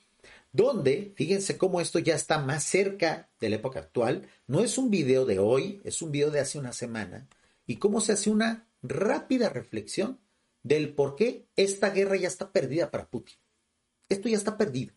donde, 0.57 1.13
fíjense 1.15 1.55
cómo 1.59 1.79
esto 1.81 1.99
ya 1.99 2.15
está 2.15 2.39
más 2.39 2.63
cerca 2.63 3.29
de 3.39 3.49
la 3.49 3.57
época 3.57 3.79
actual, 3.79 4.27
no 4.47 4.61
es 4.61 4.79
un 4.79 4.89
video 4.89 5.23
de 5.25 5.37
hoy, 5.37 5.79
es 5.83 6.01
un 6.01 6.11
video 6.11 6.31
de 6.31 6.39
hace 6.39 6.57
una 6.57 6.73
semana, 6.73 7.29
y 7.67 7.75
cómo 7.75 8.01
se 8.01 8.13
hace 8.13 8.31
una 8.31 8.67
rápida 8.81 9.49
reflexión 9.49 10.19
del 10.63 10.95
por 10.95 11.15
qué 11.15 11.45
esta 11.55 11.91
guerra 11.91 12.15
ya 12.15 12.27
está 12.27 12.51
perdida 12.51 12.89
para 12.89 13.07
Putin. 13.07 13.35
Esto 14.09 14.29
ya 14.29 14.37
está 14.37 14.57
perdido. 14.57 14.95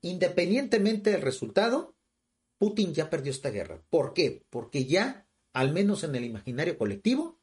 Independientemente 0.00 1.10
del 1.10 1.20
resultado, 1.20 1.94
Putin 2.56 2.94
ya 2.94 3.10
perdió 3.10 3.32
esta 3.32 3.50
guerra. 3.50 3.82
¿Por 3.90 4.14
qué? 4.14 4.42
Porque 4.48 4.86
ya, 4.86 5.26
al 5.52 5.74
menos 5.74 6.02
en 6.02 6.14
el 6.14 6.24
imaginario 6.24 6.78
colectivo, 6.78 7.38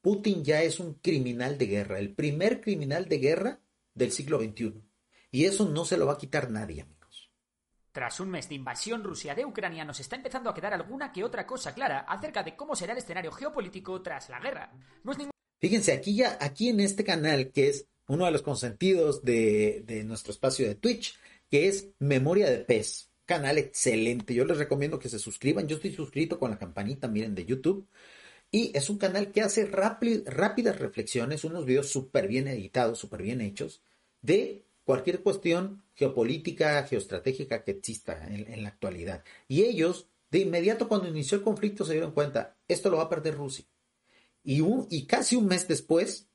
Putin 0.00 0.44
ya 0.44 0.62
es 0.62 0.78
un 0.78 0.94
criminal 0.94 1.58
de 1.58 1.66
guerra, 1.66 1.98
el 1.98 2.14
primer 2.14 2.60
criminal 2.60 3.08
de 3.08 3.18
guerra 3.18 3.60
del 3.94 4.12
siglo 4.12 4.38
XXI. 4.38 4.85
Y 5.36 5.44
eso 5.44 5.68
no 5.68 5.84
se 5.84 5.98
lo 5.98 6.06
va 6.06 6.14
a 6.14 6.16
quitar 6.16 6.50
nadie, 6.50 6.80
amigos. 6.80 7.30
Tras 7.92 8.20
un 8.20 8.30
mes 8.30 8.48
de 8.48 8.54
invasión 8.54 9.04
Rusia 9.04 9.34
de 9.34 9.44
Ucrania, 9.44 9.84
nos 9.84 10.00
está 10.00 10.16
empezando 10.16 10.48
a 10.48 10.54
quedar 10.54 10.72
alguna 10.72 11.12
que 11.12 11.22
otra 11.22 11.46
cosa 11.46 11.74
clara 11.74 12.06
acerca 12.08 12.42
de 12.42 12.56
cómo 12.56 12.74
será 12.74 12.94
el 12.94 13.00
escenario 13.00 13.30
geopolítico 13.30 14.00
tras 14.00 14.30
la 14.30 14.40
guerra. 14.40 14.72
Fíjense, 15.60 15.92
aquí 15.92 16.16
ya, 16.16 16.38
aquí 16.40 16.70
en 16.70 16.80
este 16.80 17.04
canal, 17.04 17.52
que 17.52 17.68
es 17.68 17.86
uno 18.08 18.24
de 18.24 18.30
los 18.30 18.40
consentidos 18.40 19.22
de, 19.26 19.82
de 19.84 20.04
nuestro 20.04 20.32
espacio 20.32 20.66
de 20.66 20.74
Twitch, 20.74 21.18
que 21.50 21.68
es 21.68 21.90
Memoria 21.98 22.48
de 22.48 22.60
Pez. 22.60 23.10
Canal 23.26 23.58
excelente. 23.58 24.32
Yo 24.32 24.46
les 24.46 24.56
recomiendo 24.56 24.98
que 24.98 25.10
se 25.10 25.18
suscriban. 25.18 25.68
Yo 25.68 25.76
estoy 25.76 25.92
suscrito 25.92 26.38
con 26.38 26.50
la 26.50 26.58
campanita, 26.58 27.08
miren, 27.08 27.34
de 27.34 27.44
YouTube. 27.44 27.86
Y 28.50 28.74
es 28.74 28.88
un 28.88 28.96
canal 28.96 29.32
que 29.32 29.42
hace 29.42 29.66
rápidas 29.66 30.78
reflexiones, 30.78 31.44
unos 31.44 31.66
videos 31.66 31.90
súper 31.90 32.26
bien 32.26 32.48
editados, 32.48 32.98
súper 32.98 33.20
bien 33.20 33.42
hechos, 33.42 33.82
de 34.22 34.65
cualquier 34.86 35.22
cuestión 35.22 35.82
geopolítica, 35.94 36.84
geoestratégica 36.84 37.64
que 37.64 37.72
exista 37.72 38.24
en, 38.28 38.62
la 38.62 38.68
actualidad. 38.68 39.24
Y 39.48 39.64
ellos, 39.64 40.08
de 40.30 40.38
inmediato 40.38 40.88
cuando 40.88 41.08
inició 41.08 41.38
el 41.38 41.44
conflicto, 41.44 41.84
se 41.84 41.92
dieron 41.92 42.12
cuenta, 42.12 42.56
esto 42.68 42.88
lo 42.88 42.98
va 42.98 43.02
a 43.02 43.08
perder 43.08 43.34
Rusia. 43.36 43.66
Y, 44.44 44.60
un, 44.60 44.86
y 44.88 45.06
casi 45.06 45.34
un 45.34 45.46
mes 45.46 45.66
después, 45.66 46.28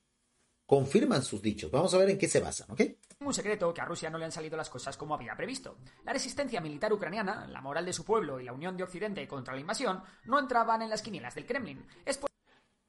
confirman 0.66 1.24
sus 1.24 1.42
dichos. 1.42 1.72
Vamos 1.72 1.94
a 1.94 1.98
ver 1.98 2.10
en 2.10 2.18
qué 2.18 2.28
se 2.28 2.42
basan, 2.42 2.70
¿ok? 2.70 2.82
Un 3.22 3.34
secreto 3.34 3.74
que 3.74 3.80
a 3.80 3.86
Rusia 3.86 4.10
no 4.10 4.18
le 4.18 4.26
han 4.26 4.34
salido 4.34 4.58
las 4.58 4.70
cosas 4.70 4.98
como 4.98 5.16
había 5.16 5.36
previsto. 5.36 5.78
La 6.04 6.12
resistencia 6.12 6.60
militar 6.60 6.92
ucraniana, 6.92 7.48
la 7.48 7.62
moral 7.62 7.86
de 7.86 7.94
su 7.94 8.04
pueblo 8.04 8.42
y 8.42 8.44
la 8.44 8.52
unión 8.52 8.76
de 8.76 8.84
Occidente 8.84 9.26
contra 9.30 9.54
la 9.54 9.62
invasión 9.62 10.04
no 10.26 10.40
entraban 10.40 10.82
en 10.82 10.90
las 10.90 11.02
quinielas 11.02 11.36
del 11.36 11.46
Kremlin. 11.46 11.86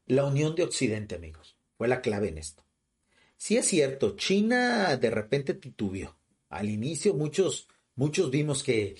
La 0.06 0.24
unión 0.24 0.56
de 0.56 0.64
Occidente, 0.64 1.14
amigos, 1.14 1.56
fue 1.76 1.86
la 1.86 2.00
clave 2.00 2.30
en 2.30 2.38
esto. 2.38 2.64
Sí 3.44 3.56
es 3.56 3.66
cierto, 3.66 4.14
China 4.14 4.96
de 4.96 5.10
repente 5.10 5.54
titubeó. 5.54 6.16
Al 6.48 6.70
inicio 6.70 7.12
muchos, 7.12 7.66
muchos 7.96 8.30
vimos 8.30 8.62
que 8.62 8.94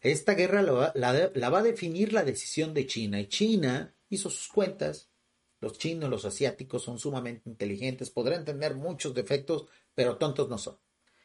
esta 0.00 0.34
guerra 0.34 0.62
la, 0.62 1.48
va 1.48 1.58
a 1.60 1.62
definir 1.62 2.12
la 2.12 2.24
decisión 2.24 2.74
de 2.74 2.88
China 2.88 3.20
y 3.20 3.28
China 3.28 3.94
hizo 4.08 4.30
sus 4.30 4.48
cuentas. 4.48 5.12
Los 5.60 5.78
chinos, 5.78 6.10
los 6.10 6.24
asiáticos 6.24 6.82
son 6.82 6.98
sumamente 6.98 7.48
inteligentes, 7.48 8.10
podrán 8.10 8.44
tener 8.44 8.74
muchos 8.74 9.14
defectos, 9.14 9.66
pero 9.94 10.16
tontos 10.16 10.48
no 10.48 10.58
son. 10.58 10.76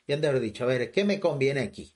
Y 0.06 0.14
han 0.14 0.22
de 0.22 0.28
haber 0.28 0.42
dicho, 0.42 0.64
a 0.64 0.68
ver, 0.68 0.92
¿qué 0.92 1.04
me 1.04 1.20
conviene 1.20 1.62
aquí? 1.62 1.96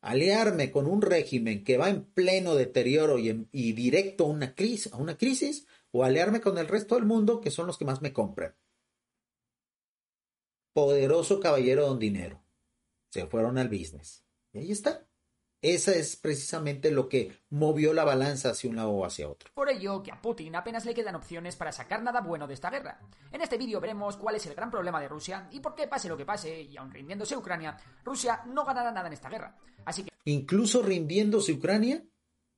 ¿Aliarme 0.00 0.72
con 0.72 0.88
un 0.88 1.00
régimen 1.00 1.62
que 1.62 1.76
va 1.76 1.90
en 1.90 2.06
pleno 2.06 2.56
deterioro 2.56 3.20
y, 3.20 3.46
y 3.52 3.72
directo 3.72 4.24
a 4.24 4.30
una, 4.30 4.56
crisis, 4.56 4.92
a 4.92 4.96
una 4.96 5.16
crisis? 5.16 5.64
¿O 5.92 6.02
aliarme 6.02 6.40
con 6.40 6.58
el 6.58 6.66
resto 6.66 6.96
del 6.96 7.04
mundo 7.04 7.40
que 7.40 7.52
son 7.52 7.68
los 7.68 7.78
que 7.78 7.84
más 7.84 8.02
me 8.02 8.12
compran? 8.12 8.56
Poderoso 10.72 11.40
caballero 11.40 11.86
don 11.86 11.98
dinero. 11.98 12.42
Se 13.10 13.26
fueron 13.26 13.58
al 13.58 13.68
business. 13.68 14.24
Y 14.52 14.58
ahí 14.58 14.72
está. 14.72 15.06
Esa 15.62 15.92
es 15.92 16.16
precisamente 16.16 16.90
lo 16.90 17.08
que 17.08 17.38
movió 17.48 17.94
la 17.94 18.02
balanza 18.02 18.50
hacia 18.50 18.68
un 18.68 18.74
lado 18.74 18.90
o 18.90 19.04
hacia 19.04 19.28
otro. 19.28 19.48
Por 19.54 19.68
ello, 19.68 20.02
que 20.02 20.10
a 20.10 20.20
Putin 20.20 20.56
apenas 20.56 20.84
le 20.84 20.92
quedan 20.92 21.14
opciones 21.14 21.54
para 21.54 21.70
sacar 21.70 22.02
nada 22.02 22.20
bueno 22.20 22.48
de 22.48 22.54
esta 22.54 22.68
guerra. 22.68 22.98
En 23.30 23.40
este 23.40 23.58
vídeo 23.58 23.80
veremos 23.80 24.16
cuál 24.16 24.34
es 24.34 24.46
el 24.46 24.56
gran 24.56 24.72
problema 24.72 25.00
de 25.00 25.06
Rusia 25.06 25.48
y 25.52 25.60
por 25.60 25.76
qué 25.76 25.86
pase 25.86 26.08
lo 26.08 26.16
que 26.16 26.26
pase, 26.26 26.62
y 26.62 26.76
aun 26.76 26.90
rindiéndose 26.90 27.36
Ucrania, 27.36 27.76
Rusia 28.04 28.42
no 28.46 28.64
ganará 28.64 28.90
nada 28.90 29.06
en 29.06 29.12
esta 29.12 29.28
guerra. 29.28 29.56
Así 29.84 30.02
que... 30.02 30.10
Incluso 30.24 30.82
rindiéndose 30.82 31.52
Ucrania, 31.52 32.04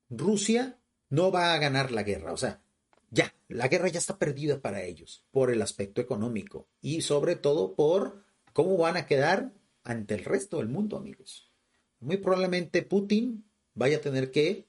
Rusia 0.09 0.81
no 1.11 1.31
va 1.31 1.53
a 1.53 1.59
ganar 1.59 1.93
la 1.93 2.05
guerra. 2.05 2.33
O 2.33 2.39
sea, 2.39 2.63
ya, 3.11 3.35
la 3.49 3.69
guerra 3.69 3.89
ya 3.89 3.99
está 3.99 4.19
perdida 4.19 4.61
para 4.61 4.83
ellos 4.83 5.25
por 5.31 5.51
el 5.51 5.63
aspecto 5.63 6.01
económico 6.01 6.69
y 6.81 7.03
sobre 7.03 7.37
todo 7.37 7.75
por 7.75 8.25
cómo 8.53 8.77
van 8.77 8.97
a 8.97 9.07
quedar 9.07 9.53
ante 9.83 10.15
el 10.15 10.25
resto 10.25 10.59
del 10.59 10.69
mundo, 10.69 10.97
amigos 10.97 11.55
muy 12.05 12.19
probablemente 12.19 12.83
Putin 12.83 13.45
vaya 13.75 13.97
a 13.97 14.01
tener 14.01 14.31
que 14.31 14.69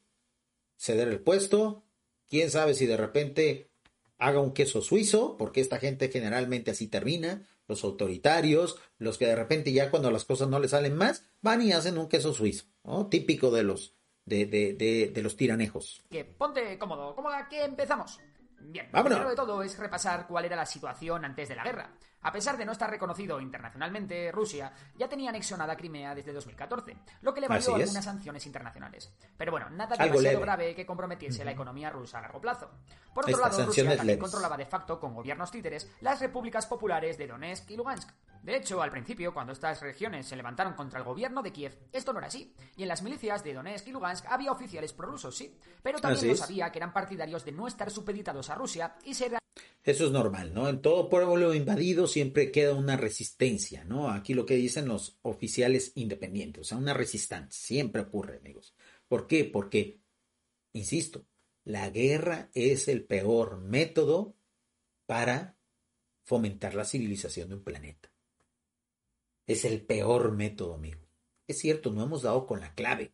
ceder 0.78 1.10
el 1.10 1.20
puesto. 1.20 1.84
Quién 2.28 2.50
sabe 2.50 2.74
si 2.74 2.86
de 2.86 2.98
repente 2.98 3.70
haga 4.18 4.40
un 4.40 4.54
queso 4.54 4.82
suizo, 4.82 5.38
porque 5.38 5.62
esta 5.62 5.78
gente 5.78 6.10
generalmente 6.10 6.72
así 6.72 6.88
termina. 6.88 7.48
Los 7.68 7.84
autoritarios, 7.84 8.78
los 9.00 9.18
que 9.18 9.26
de 9.26 9.36
repente 9.36 9.74
ya 9.74 9.90
cuando 9.90 10.12
las 10.12 10.24
cosas 10.24 10.48
no 10.48 10.60
les 10.60 10.72
salen 10.72 10.96
más, 10.96 11.26
van 11.42 11.62
y 11.62 11.72
hacen 11.74 11.98
un 11.98 12.08
queso 12.08 12.34
suizo, 12.34 12.66
típico 13.10 13.52
de 13.52 13.64
los, 13.64 13.95
de, 14.26 14.46
de, 14.46 15.12
de, 15.14 15.22
los 15.22 15.38
tiranejos. 15.38 16.04
Que 16.10 16.26
ponte 16.26 16.78
cómodo, 16.78 17.16
cómoda, 17.16 17.48
que 17.48 17.64
empezamos. 17.64 18.20
Bien, 18.60 18.90
lo 18.92 19.04
primero 19.04 19.30
de 19.30 19.36
todo 19.36 19.62
es 19.62 19.78
repasar 19.78 20.26
cuál 20.28 20.46
era 20.46 20.56
la 20.56 20.66
situación 20.66 21.24
antes 21.24 21.48
de 21.50 21.56
la 21.56 21.64
guerra. 21.64 21.92
A 22.26 22.32
pesar 22.32 22.58
de 22.58 22.66
no 22.66 22.72
estar 22.72 22.90
reconocido 22.90 23.40
internacionalmente, 23.40 24.32
Rusia 24.32 24.74
ya 24.98 25.08
tenía 25.08 25.30
anexionada 25.30 25.78
Crimea 25.78 26.16
desde 26.16 26.34
2014, 26.34 26.98
lo 27.22 27.32
que 27.32 27.42
le 27.42 27.48
valió 27.48 27.76
algunas 27.76 28.04
sanciones 28.04 28.44
internacionales. 28.48 29.14
Pero 29.38 29.52
bueno, 29.52 29.70
nada 29.70 29.96
demasiado 29.96 30.42
grave 30.42 30.74
que 30.74 30.88
comprometiese 30.88 31.46
la 31.46 31.52
economía 31.52 31.92
rusa 31.92 32.18
a 32.18 32.22
largo 32.22 32.42
plazo. 32.42 32.72
Por 33.14 33.26
otro 33.26 33.40
lado, 33.40 33.66
Rusia 33.68 33.96
también 33.96 34.18
controlaba 34.18 34.58
de 34.58 34.66
facto 34.66 35.00
con 35.00 35.14
gobiernos 35.14 35.52
títeres 35.52 35.88
las 36.02 36.20
repúblicas 36.20 36.66
populares 36.66 37.16
de 37.20 37.28
Donetsk 37.28 37.70
y 37.70 37.78
Lugansk. 37.78 38.10
De 38.42 38.56
hecho, 38.56 38.82
al 38.82 38.90
principio, 38.90 39.32
cuando 39.32 39.54
estas 39.54 39.82
regiones 39.82 40.28
se 40.28 40.36
levantaron 40.36 40.74
contra 40.74 40.98
el 40.98 41.06
gobierno 41.06 41.44
de 41.44 41.54
Kiev, 41.54 41.78
esto 41.92 42.12
no 42.12 42.18
era 42.18 42.30
así. 42.30 42.56
Y 42.76 42.82
en 42.82 42.88
las 42.88 43.04
milicias 43.04 43.44
de 43.44 43.54
Donetsk 43.54 43.88
y 43.88 43.92
Lugansk 43.92 44.26
había 44.30 44.52
oficiales 44.52 44.94
prorrusos, 44.94 45.38
sí, 45.38 45.56
pero 45.84 46.00
también 46.00 46.28
lo 46.28 46.36
sabía 46.36 46.72
que 46.72 46.80
eran 46.80 46.92
partidarios 46.92 47.46
de 47.46 47.52
no 47.52 47.68
estar 47.68 47.92
supeditados 47.92 48.50
a 48.50 48.56
Rusia 48.56 48.96
y 49.04 49.14
ser 49.14 49.38
eso 49.86 50.06
es 50.06 50.12
normal, 50.12 50.52
¿no? 50.54 50.68
En 50.68 50.82
todo 50.82 51.10
pueblo 51.10 51.54
invadido 51.54 52.08
siempre 52.08 52.52
queda 52.52 52.74
una 52.74 52.98
resistencia, 52.98 53.84
¿no? 53.84 54.10
Aquí 54.10 54.34
lo 54.34 54.46
que 54.46 54.56
dicen 54.56 54.88
los 54.88 55.20
oficiales 55.22 55.92
independientes, 55.94 56.62
o 56.62 56.64
sea, 56.64 56.78
una 56.80 56.96
resistencia, 56.96 57.52
siempre 57.52 58.02
ocurre, 58.02 58.38
amigos. 58.38 58.76
¿Por 59.08 59.28
qué? 59.28 59.46
Porque, 59.46 60.02
insisto, 60.74 61.28
la 61.64 61.90
guerra 61.92 62.50
es 62.56 62.88
el 62.88 63.06
peor 63.06 63.62
método 63.62 64.36
para 65.06 65.56
fomentar 66.24 66.74
la 66.74 66.86
civilización 66.86 67.50
de 67.50 67.56
un 67.56 67.64
planeta. 67.64 68.12
Es 69.46 69.66
el 69.66 69.86
peor 69.86 70.32
método, 70.32 70.74
amigo. 70.74 71.08
Es 71.48 71.60
cierto, 71.60 71.92
no 71.92 72.04
hemos 72.04 72.24
dado 72.24 72.48
con 72.48 72.60
la 72.60 72.74
clave, 72.74 73.14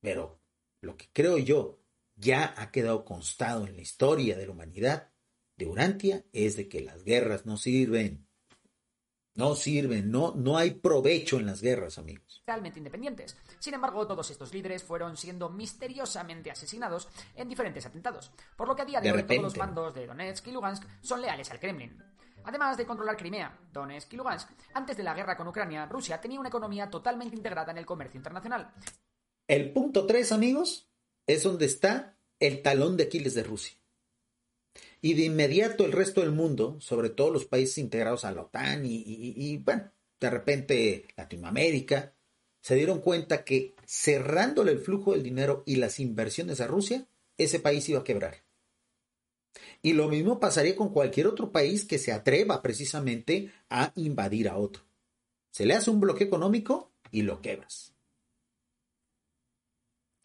pero 0.00 0.40
lo 0.80 0.96
que 0.96 1.08
creo 1.12 1.38
yo 1.38 1.78
ya 2.16 2.52
ha 2.56 2.72
quedado 2.72 3.04
constado 3.04 3.64
en 3.68 3.76
la 3.76 3.82
historia 3.82 4.36
de 4.36 4.46
la 4.46 4.52
humanidad 4.52 5.12
de 5.58 5.66
Urantia 5.66 6.24
es 6.32 6.56
de 6.56 6.68
que 6.68 6.80
las 6.80 7.02
guerras 7.02 7.44
no 7.44 7.56
sirven. 7.56 8.26
No 9.34 9.54
sirven, 9.54 10.10
no, 10.10 10.32
no 10.34 10.56
hay 10.56 10.72
provecho 10.72 11.36
en 11.36 11.46
las 11.46 11.60
guerras, 11.60 11.98
amigos. 11.98 12.42
Realmente 12.46 12.78
independientes. 12.78 13.36
Sin 13.58 13.74
embargo, 13.74 14.06
todos 14.06 14.30
estos 14.30 14.52
líderes 14.52 14.82
fueron 14.82 15.16
siendo 15.16 15.48
misteriosamente 15.48 16.50
asesinados 16.50 17.08
en 17.34 17.48
diferentes 17.48 17.86
atentados, 17.86 18.32
por 18.56 18.66
lo 18.66 18.74
que 18.74 18.82
a 18.82 18.84
día 18.84 19.00
de, 19.00 19.12
hoy 19.12 19.22
todos 19.22 19.42
los 19.42 19.56
mandos 19.56 19.94
de 19.94 20.06
Donetsk 20.06 20.46
y 20.48 20.52
Lugansk 20.52 20.84
son 21.02 21.20
leales 21.20 21.50
al 21.50 21.60
Kremlin. 21.60 22.02
Además 22.44 22.76
de 22.76 22.86
controlar 22.86 23.16
Crimea, 23.16 23.58
Donetsk 23.72 24.12
y 24.12 24.16
Lugansk, 24.16 24.48
antes 24.74 24.96
de 24.96 25.02
la 25.02 25.14
guerra 25.14 25.36
con 25.36 25.48
Ucrania, 25.48 25.86
Rusia 25.86 26.20
tenía 26.20 26.40
una 26.40 26.48
economía 26.48 26.88
totalmente 26.88 27.36
integrada 27.36 27.72
en 27.72 27.78
el 27.78 27.86
comercio 27.86 28.18
internacional. 28.18 28.72
El 29.46 29.72
punto 29.72 30.06
3, 30.06 30.32
amigos, 30.32 30.88
es 31.26 31.42
donde 31.42 31.66
está 31.66 32.16
el 32.40 32.62
talón 32.62 32.96
de 32.96 33.04
Aquiles 33.04 33.34
de 33.34 33.42
Rusia. 33.44 33.77
Y 35.00 35.14
de 35.14 35.24
inmediato 35.24 35.84
el 35.84 35.92
resto 35.92 36.20
del 36.20 36.32
mundo, 36.32 36.76
sobre 36.80 37.10
todo 37.10 37.30
los 37.30 37.44
países 37.44 37.78
integrados 37.78 38.24
a 38.24 38.32
la 38.32 38.42
OTAN 38.42 38.82
y, 38.84 39.56
bueno, 39.58 39.92
de 40.18 40.30
repente 40.30 41.06
Latinoamérica, 41.16 42.14
se 42.60 42.74
dieron 42.74 43.00
cuenta 43.00 43.44
que 43.44 43.76
cerrándole 43.86 44.72
el 44.72 44.80
flujo 44.80 45.12
del 45.12 45.22
dinero 45.22 45.62
y 45.66 45.76
las 45.76 46.00
inversiones 46.00 46.60
a 46.60 46.66
Rusia, 46.66 47.06
ese 47.36 47.60
país 47.60 47.88
iba 47.88 48.00
a 48.00 48.04
quebrar. 48.04 48.42
Y 49.82 49.92
lo 49.92 50.08
mismo 50.08 50.40
pasaría 50.40 50.74
con 50.74 50.92
cualquier 50.92 51.28
otro 51.28 51.52
país 51.52 51.84
que 51.84 51.98
se 51.98 52.12
atreva 52.12 52.60
precisamente 52.62 53.52
a 53.70 53.92
invadir 53.94 54.48
a 54.48 54.56
otro. 54.56 54.82
Se 55.50 55.64
le 55.64 55.74
hace 55.74 55.90
un 55.90 56.00
bloqueo 56.00 56.26
económico 56.26 56.92
y 57.10 57.22
lo 57.22 57.40
quebras. 57.40 57.94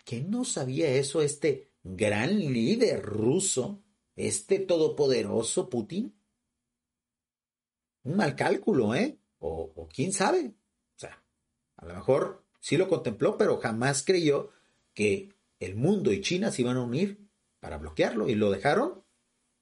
¿Qué 0.04 0.22
no 0.22 0.44
sabía 0.44 0.90
eso 0.90 1.22
este 1.22 1.70
gran 1.84 2.38
líder 2.38 3.02
ruso 3.02 3.83
este 4.16 4.60
todopoderoso 4.60 5.70
Putin? 5.70 6.16
Un 8.04 8.18
mal 8.18 8.36
cálculo, 8.36 8.94
¿eh? 8.96 9.18
O, 9.40 9.88
quién 9.94 10.14
sabe. 10.14 10.54
O 10.96 11.00
sea, 11.00 11.24
a 11.78 11.86
lo 11.86 11.94
mejor 11.96 12.46
sí 12.60 12.78
lo 12.78 12.88
contempló, 12.88 13.38
pero 13.38 13.60
jamás 13.60 14.04
creyó 14.04 14.52
que 14.94 15.34
el 15.60 15.76
mundo 15.76 16.12
y 16.12 16.22
China 16.22 16.52
se 16.52 16.62
iban 16.62 16.78
a 16.78 16.82
unir 16.84 17.28
para 17.60 17.78
bloquearlo 17.78 18.30
y 18.30 18.36
lo 18.36 18.52
dejaron 18.52 19.04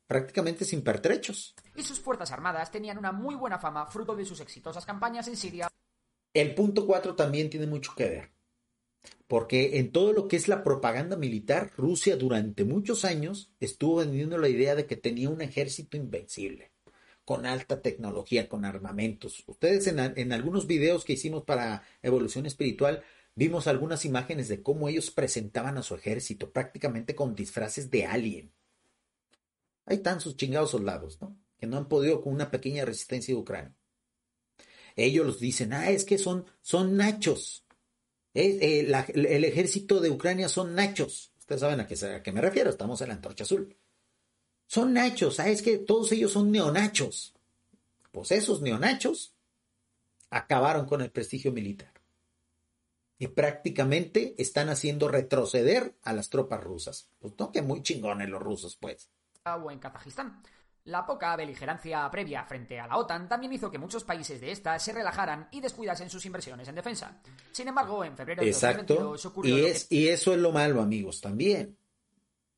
prácticamente 0.08 0.66
sin 0.66 0.84
pertrechos. 0.84 1.56
Y 1.76 1.84
sus 1.84 2.00
fuerzas 2.00 2.32
armadas 2.32 2.72
tenían 2.72 2.98
una 2.98 3.12
muy 3.12 3.36
buena 3.36 3.60
fama 3.60 3.86
fruto 3.86 4.16
de 4.16 4.26
sus 4.26 4.42
exitosas 4.42 4.86
campañas 4.86 5.28
en 5.28 5.38
Siria. 5.38 5.68
El 6.34 6.54
punto 6.56 6.86
4 6.86 7.16
también 7.16 7.50
tiene 7.50 7.68
mucho 7.68 7.94
que 7.96 8.10
ver. 8.10 8.32
Porque 9.28 9.80
en 9.80 9.92
todo 9.92 10.14
lo 10.14 10.28
que 10.28 10.36
es 10.36 10.48
la 10.48 10.64
propaganda 10.64 11.16
militar, 11.16 11.72
Rusia 11.78 12.18
durante 12.18 12.66
muchos 12.66 13.06
años 13.06 13.52
estuvo 13.60 13.98
vendiendo 13.98 14.38
la 14.38 14.50
idea 14.50 14.76
de 14.76 14.86
que 14.86 14.98
tenía 14.98 15.30
un 15.30 15.42
ejército 15.42 15.96
invencible, 15.96 16.72
con 17.24 17.46
alta 17.46 17.82
tecnología, 17.82 18.50
con 18.50 18.66
armamentos. 18.66 19.44
Ustedes 19.48 19.88
en, 19.88 20.34
algunos 20.34 20.68
videos 20.68 21.06
que 21.06 21.14
hicimos 21.14 21.44
para 21.44 21.84
Evolución 22.02 22.46
Espiritual 22.46 23.04
vimos 23.34 23.68
algunas 23.68 24.04
imágenes 24.04 24.50
de 24.50 24.62
cómo 24.62 24.90
ellos 24.90 25.12
presentaban 25.12 25.78
a 25.78 25.84
su 25.84 25.96
ejército, 25.96 26.52
prácticamente 26.52 27.16
con 27.16 27.34
disfraces 27.34 27.90
de 27.90 28.06
alien. 28.06 28.52
Ahí 29.86 29.98
están 29.98 30.20
sus 30.20 30.36
chingados 30.36 30.72
soldados, 30.72 31.22
¿no? 31.22 31.38
Que 31.58 31.68
no 31.68 31.78
han 31.78 31.88
podido 31.88 32.22
con 32.22 32.34
una 32.34 32.52
pequeña 32.52 32.86
resistencia 32.86 33.34
de 33.34 33.40
Ucrania. 33.40 33.76
Ellos 34.96 35.26
los 35.26 35.40
dicen, 35.40 35.74
ah, 35.74 35.90
es 35.90 36.04
que 36.04 36.18
son, 36.18 36.46
son 36.62 36.98
nachos. 36.98 37.66
Eh, 38.34 38.88
el 39.13 39.44
ejército 39.44 40.00
de 40.00 40.10
Ucrania 40.10 40.48
son 40.48 40.76
nachos. 40.76 41.32
Ustedes 41.39 41.62
saben 41.62 41.80
a 41.82 41.88
qué, 41.88 42.32
me 42.32 42.41
refiero, 42.41 42.70
estamos 42.70 43.02
en 43.02 43.10
la 43.10 43.15
antorcha 43.15 43.44
azul. 43.44 43.76
Son 44.67 44.94
nachos, 44.94 45.36
¿sabes 45.36 45.62
que 45.62 45.78
todos 45.80 46.12
ellos 46.13 46.32
son 46.32 46.50
neonachos? 46.50 47.34
Pues 48.12 48.32
esos 48.32 48.62
neonachos 48.62 49.34
acabaron 50.30 50.86
con 50.86 51.02
el 51.02 51.12
prestigio 51.12 51.52
militar. 51.52 51.91
Y 53.17 53.28
prácticamente 53.28 54.34
están 54.38 54.70
haciendo 54.70 55.08
retroceder 55.08 55.94
a 56.02 56.13
las 56.13 56.30
tropas 56.30 56.63
rusas. 56.63 57.10
Pues 57.20 57.34
no 57.38 57.52
que 57.52 57.62
muy 57.62 57.84
chingones 57.84 58.30
los 58.30 58.41
rusos, 58.41 58.78
pues. 58.78 59.10
O 59.44 59.70
en 59.70 59.80
Kazajistán. 59.80 60.41
La 60.86 61.06
poca 61.06 61.36
beligerancia 61.36 62.10
previa 62.10 62.44
frente 62.46 62.80
a 62.80 62.88
la 62.88 62.98
OTAN 62.98 63.30
también 63.30 63.54
hizo 63.54 63.70
que 63.70 63.78
muchos 63.78 64.04
países 64.04 64.41
de 64.41 64.52
esta 64.52 64.80
se 64.80 64.91
relajaran 64.91 65.48
y 65.52 65.62
descuidasen 65.62 66.10
sus 66.10 66.26
inversiones 66.26 66.67
en 66.67 66.76
defensa. 66.76 67.22
Sin 67.52 67.67
embargo, 67.67 68.04
en 68.04 68.17
febrero 68.17 68.41
de 68.41 68.50
Exacto. 68.50 68.96
2022 68.96 69.26
ocurrió 69.28 69.58
y, 69.58 69.65
es, 69.65 69.91
y 69.91 70.08
eso 70.08 70.34
es 70.34 70.39
lo 70.39 70.52
malo, 70.52 70.82
amigos, 70.82 71.22
también. 71.22 71.78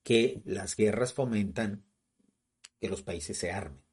Que 0.04 0.42
las 0.46 0.76
guerras 0.76 1.14
fomentan 1.14 1.84
que 2.80 2.90
los 2.90 3.02
países 3.02 3.38
se 3.38 3.52
armen. 3.52 3.84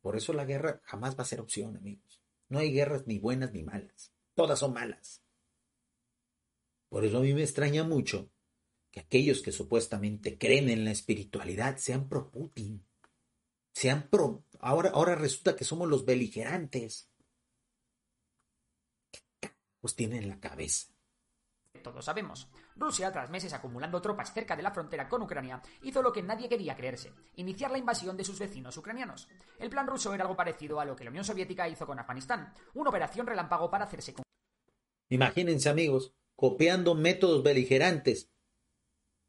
Por 0.00 0.16
eso 0.16 0.32
la 0.32 0.44
guerra 0.44 0.80
jamás 0.84 1.16
va 1.16 1.22
a 1.22 1.26
ser 1.26 1.40
opción, 1.40 1.76
amigos. 1.76 2.20
No 2.48 2.58
hay 2.58 2.72
guerras 2.72 3.06
ni 3.06 3.18
buenas 3.18 3.52
ni 3.52 3.62
malas. 3.62 4.12
Todas 4.34 4.58
son 4.58 4.72
malas. 4.72 5.22
Por 6.88 7.04
eso 7.04 7.18
a 7.18 7.20
mí 7.20 7.34
me 7.34 7.42
extraña 7.42 7.84
mucho 7.84 8.30
que 8.90 9.00
aquellos 9.00 9.42
que 9.42 9.52
supuestamente 9.52 10.38
creen 10.38 10.68
en 10.68 10.84
la 10.84 10.90
espiritualidad 10.90 11.76
sean 11.76 12.08
pro 12.08 12.30
Putin 12.30 12.87
sean 13.78 14.08
pro, 14.08 14.44
ahora, 14.58 14.90
ahora 14.90 15.14
resulta 15.14 15.54
que 15.54 15.62
somos 15.62 15.88
los 15.88 16.04
beligerantes. 16.04 17.08
¿Qué 19.12 19.50
pues 19.78 19.94
tienen 19.94 20.24
en 20.24 20.28
la 20.30 20.40
cabeza? 20.40 20.88
Todos 21.84 22.04
sabemos. 22.04 22.48
Rusia, 22.74 23.12
tras 23.12 23.30
meses 23.30 23.52
acumulando 23.52 24.02
tropas 24.02 24.34
cerca 24.34 24.56
de 24.56 24.64
la 24.64 24.72
frontera 24.72 25.08
con 25.08 25.22
Ucrania, 25.22 25.62
hizo 25.82 26.02
lo 26.02 26.12
que 26.12 26.24
nadie 26.24 26.48
quería 26.48 26.74
creerse, 26.74 27.12
iniciar 27.36 27.70
la 27.70 27.78
invasión 27.78 28.16
de 28.16 28.24
sus 28.24 28.40
vecinos 28.40 28.76
ucranianos. 28.76 29.28
El 29.60 29.70
plan 29.70 29.86
ruso 29.86 30.12
era 30.12 30.24
algo 30.24 30.34
parecido 30.36 30.80
a 30.80 30.84
lo 30.84 30.96
que 30.96 31.04
la 31.04 31.10
Unión 31.10 31.24
Soviética 31.24 31.68
hizo 31.68 31.86
con 31.86 32.00
Afganistán, 32.00 32.52
una 32.74 32.90
operación 32.90 33.28
relámpago 33.28 33.70
para 33.70 33.84
hacerse 33.84 34.12
con... 34.12 34.24
Imagínense 35.08 35.68
amigos, 35.68 36.16
copiando 36.34 36.96
métodos 36.96 37.44
beligerantes 37.44 38.28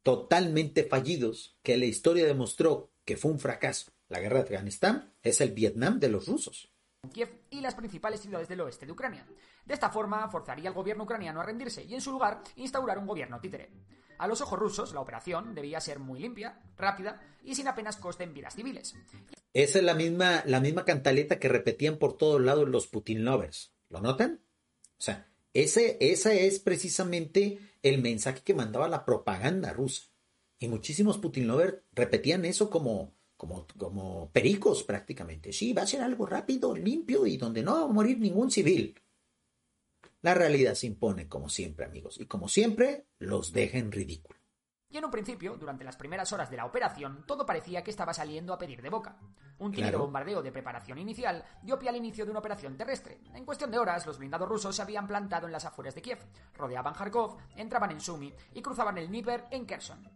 totalmente 0.02 0.82
fallidos 0.82 1.56
que 1.62 1.76
la 1.76 1.84
historia 1.84 2.26
demostró 2.26 2.90
que 3.04 3.16
fue 3.16 3.30
un 3.30 3.38
fracaso. 3.38 3.92
La 4.10 4.18
guerra 4.18 4.38
de 4.38 4.42
Afganistán 4.42 5.14
es 5.22 5.40
el 5.40 5.52
Vietnam 5.52 6.00
de 6.00 6.08
los 6.08 6.26
rusos. 6.26 6.72
Kiev 7.12 7.44
y 7.48 7.60
las 7.60 7.76
principales 7.76 8.20
ciudades 8.20 8.48
del 8.48 8.60
oeste 8.60 8.84
de 8.84 8.90
Ucrania. 8.90 9.24
De 9.64 9.72
esta 9.72 9.88
forma, 9.88 10.28
forzaría 10.28 10.68
al 10.68 10.74
gobierno 10.74 11.04
ucraniano 11.04 11.40
a 11.40 11.44
rendirse 11.44 11.84
y, 11.84 11.94
en 11.94 12.00
su 12.00 12.10
lugar, 12.10 12.42
instaurar 12.56 12.98
un 12.98 13.06
gobierno 13.06 13.40
títere. 13.40 13.70
A 14.18 14.26
los 14.26 14.40
ojos 14.40 14.58
rusos, 14.58 14.92
la 14.92 15.00
operación 15.00 15.54
debía 15.54 15.80
ser 15.80 16.00
muy 16.00 16.18
limpia, 16.18 16.60
rápida 16.76 17.20
y 17.44 17.54
sin 17.54 17.68
apenas 17.68 17.96
coste 17.98 18.24
en 18.24 18.34
vidas 18.34 18.56
civiles. 18.56 18.96
Esa 19.54 19.78
es 19.78 19.84
la 19.84 19.94
misma, 19.94 20.42
la 20.44 20.58
misma 20.58 20.84
cantaleta 20.84 21.38
que 21.38 21.48
repetían 21.48 21.96
por 21.96 22.16
todos 22.16 22.40
lados 22.40 22.68
los 22.68 22.88
Putin 22.88 23.24
lovers. 23.24 23.72
¿Lo 23.88 24.00
notan? 24.00 24.40
O 24.98 25.02
sea, 25.02 25.32
ese, 25.54 25.98
ese 26.00 26.48
es 26.48 26.58
precisamente 26.58 27.60
el 27.82 28.02
mensaje 28.02 28.42
que 28.42 28.54
mandaba 28.54 28.88
la 28.88 29.04
propaganda 29.04 29.72
rusa. 29.72 30.10
Y 30.58 30.66
muchísimos 30.66 31.18
Putin 31.18 31.46
lovers 31.46 31.78
repetían 31.92 32.44
eso 32.44 32.70
como, 32.70 33.14
como, 33.40 33.66
como 33.78 34.30
pericos 34.30 34.82
prácticamente. 34.82 35.50
Sí, 35.50 35.72
va 35.72 35.80
a 35.80 35.86
ser 35.86 36.02
algo 36.02 36.26
rápido, 36.26 36.76
limpio 36.76 37.24
y 37.24 37.38
donde 37.38 37.62
no 37.62 37.74
va 37.74 37.84
a 37.84 37.86
morir 37.86 38.20
ningún 38.20 38.50
civil. 38.50 38.94
La 40.20 40.34
realidad 40.34 40.74
se 40.74 40.88
impone 40.88 41.26
como 41.26 41.48
siempre, 41.48 41.86
amigos, 41.86 42.20
y 42.20 42.26
como 42.26 42.48
siempre 42.48 43.06
los 43.18 43.54
deja 43.54 43.78
en 43.78 43.92
ridículo. 43.92 44.38
Y 44.90 44.98
en 44.98 45.06
un 45.06 45.10
principio, 45.10 45.56
durante 45.56 45.84
las 45.84 45.96
primeras 45.96 46.30
horas 46.34 46.50
de 46.50 46.58
la 46.58 46.66
operación, 46.66 47.24
todo 47.26 47.46
parecía 47.46 47.82
que 47.82 47.90
estaba 47.90 48.12
saliendo 48.12 48.52
a 48.52 48.58
pedir 48.58 48.82
de 48.82 48.90
boca. 48.90 49.16
Un 49.58 49.72
tímido 49.72 50.00
bombardeo 50.00 50.42
de 50.42 50.52
preparación 50.52 50.98
inicial 50.98 51.42
dio 51.62 51.78
pie 51.78 51.88
al 51.88 51.96
inicio 51.96 52.26
de 52.26 52.32
una 52.32 52.40
operación 52.40 52.76
terrestre. 52.76 53.20
En 53.34 53.46
cuestión 53.46 53.70
de 53.70 53.78
horas, 53.78 54.04
los 54.04 54.18
blindados 54.18 54.50
rusos 54.50 54.76
se 54.76 54.82
habían 54.82 55.06
plantado 55.06 55.46
en 55.46 55.52
las 55.52 55.64
afueras 55.64 55.94
de 55.94 56.02
Kiev, 56.02 56.18
rodeaban 56.52 56.92
Kharkov, 56.92 57.38
entraban 57.56 57.92
en 57.92 58.00
Sumy 58.00 58.34
y 58.52 58.60
cruzaban 58.60 58.98
el 58.98 59.08
Dnieper 59.08 59.44
en 59.50 59.64
Kherson. 59.64 60.06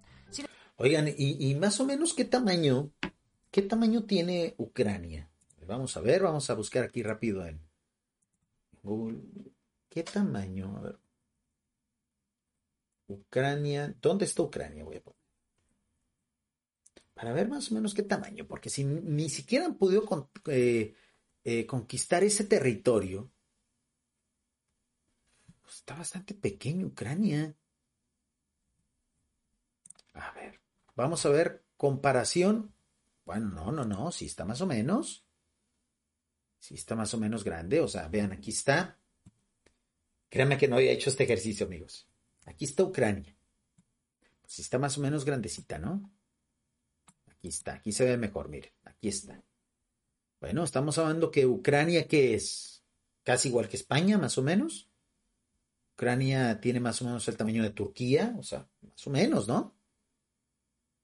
Oigan, 0.76 1.06
¿y, 1.06 1.50
¿y, 1.50 1.54
más 1.54 1.78
o 1.78 1.84
menos 1.84 2.14
qué 2.14 2.24
tamaño, 2.24 2.90
qué 3.55 3.62
tamaño 3.62 4.03
tiene 4.05 4.57
Ucrania? 4.59 5.31
Vamos 5.64 5.97
a 5.97 6.01
ver, 6.01 6.25
vamos 6.25 6.51
a 6.51 6.55
buscar 6.55 6.83
aquí 6.83 7.05
rápido 7.05 7.47
en 7.47 7.61
Google. 8.83 9.23
¿Qué 9.88 10.03
tamaño? 10.03 10.77
A 10.77 10.81
ver. 10.81 10.99
Ucrania. 13.07 13.95
¿Dónde 14.03 14.25
está 14.25 14.43
Ucrania? 14.43 14.83
Voy 14.83 14.97
a 14.97 15.03
poner. 15.05 15.21
Para 17.14 17.33
ver 17.33 17.47
más 17.47 17.71
o 17.71 17.75
menos 17.77 17.95
qué 17.95 18.03
tamaño, 18.03 18.45
porque 18.49 18.71
si 18.71 18.83
ni 18.83 19.29
siquiera 19.29 19.67
han 19.67 19.79
podido 19.79 20.29
eh, 20.47 20.97
eh, 21.45 21.64
conquistar 21.64 22.25
ese 22.25 22.43
territorio, 22.43 23.31
pues 25.62 25.77
está 25.77 25.95
bastante 25.95 26.35
pequeño 26.35 26.88
Ucrania. 26.88 27.55
A 30.14 30.33
ver, 30.33 30.61
vamos 30.97 31.25
a 31.25 31.29
ver 31.29 31.64
comparación. 31.77 32.73
Bueno, 33.24 33.50
no, 33.50 33.72
no, 33.72 33.84
no, 33.84 34.12
sí 34.12 34.26
está 34.26 34.44
más 34.44 34.60
o 34.60 34.66
menos. 34.66 35.24
Sí 36.58 36.74
está 36.74 36.94
más 36.94 37.12
o 37.14 37.18
menos 37.18 37.44
grande. 37.44 37.80
O 37.80 37.88
sea, 37.88 38.08
vean, 38.08 38.32
aquí 38.32 38.50
está. 38.50 38.98
Créanme 40.28 40.58
que 40.58 40.68
no 40.68 40.76
había 40.76 40.92
hecho 40.92 41.10
este 41.10 41.24
ejercicio, 41.24 41.66
amigos. 41.66 42.08
Aquí 42.46 42.64
está 42.64 42.82
Ucrania. 42.82 43.37
Pues 44.42 44.58
está 44.58 44.78
más 44.78 44.98
o 44.98 45.00
menos 45.00 45.24
grandecita, 45.24 45.78
¿no? 45.78 46.10
Aquí 47.26 47.48
está, 47.48 47.74
aquí 47.74 47.92
se 47.92 48.04
ve 48.04 48.16
mejor, 48.16 48.48
miren, 48.48 48.72
aquí 48.84 49.08
está. 49.08 49.42
Bueno, 50.40 50.64
estamos 50.64 50.98
hablando 50.98 51.30
que 51.30 51.46
Ucrania, 51.46 52.06
que 52.06 52.34
es 52.34 52.84
casi 53.22 53.48
igual 53.48 53.68
que 53.68 53.76
España, 53.76 54.18
más 54.18 54.37
o 54.37 54.42
menos. 54.42 54.90
Ucrania 55.94 56.60
tiene 56.60 56.80
más 56.80 57.00
o 57.00 57.04
menos 57.04 57.26
el 57.28 57.37
tamaño 57.37 57.62
de 57.62 57.70
Turquía, 57.70 58.34
o 58.38 58.42
sea, 58.42 58.68
más 58.82 59.06
o 59.06 59.10
menos, 59.10 59.48
¿no? 59.48 59.74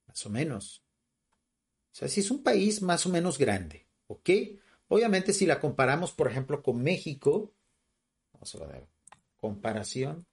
Más 0.06 0.26
o 0.26 0.30
menos. 0.30 0.82
O 1.92 1.94
sea, 1.96 2.08
sí 2.08 2.20
es 2.20 2.30
un 2.30 2.42
país 2.42 2.82
más 2.82 3.06
o 3.06 3.10
menos 3.10 3.38
grande, 3.38 3.86
¿ok? 4.06 4.30
Obviamente 4.88 5.32
si 5.32 5.46
la 5.46 5.60
comparamos, 5.60 6.12
por 6.12 6.28
ejemplo, 6.30 6.62
con 6.62 6.82
México, 6.82 7.54
vamos 8.34 8.54
a 8.56 8.66
ver, 8.66 8.88
comparación. 9.38 10.26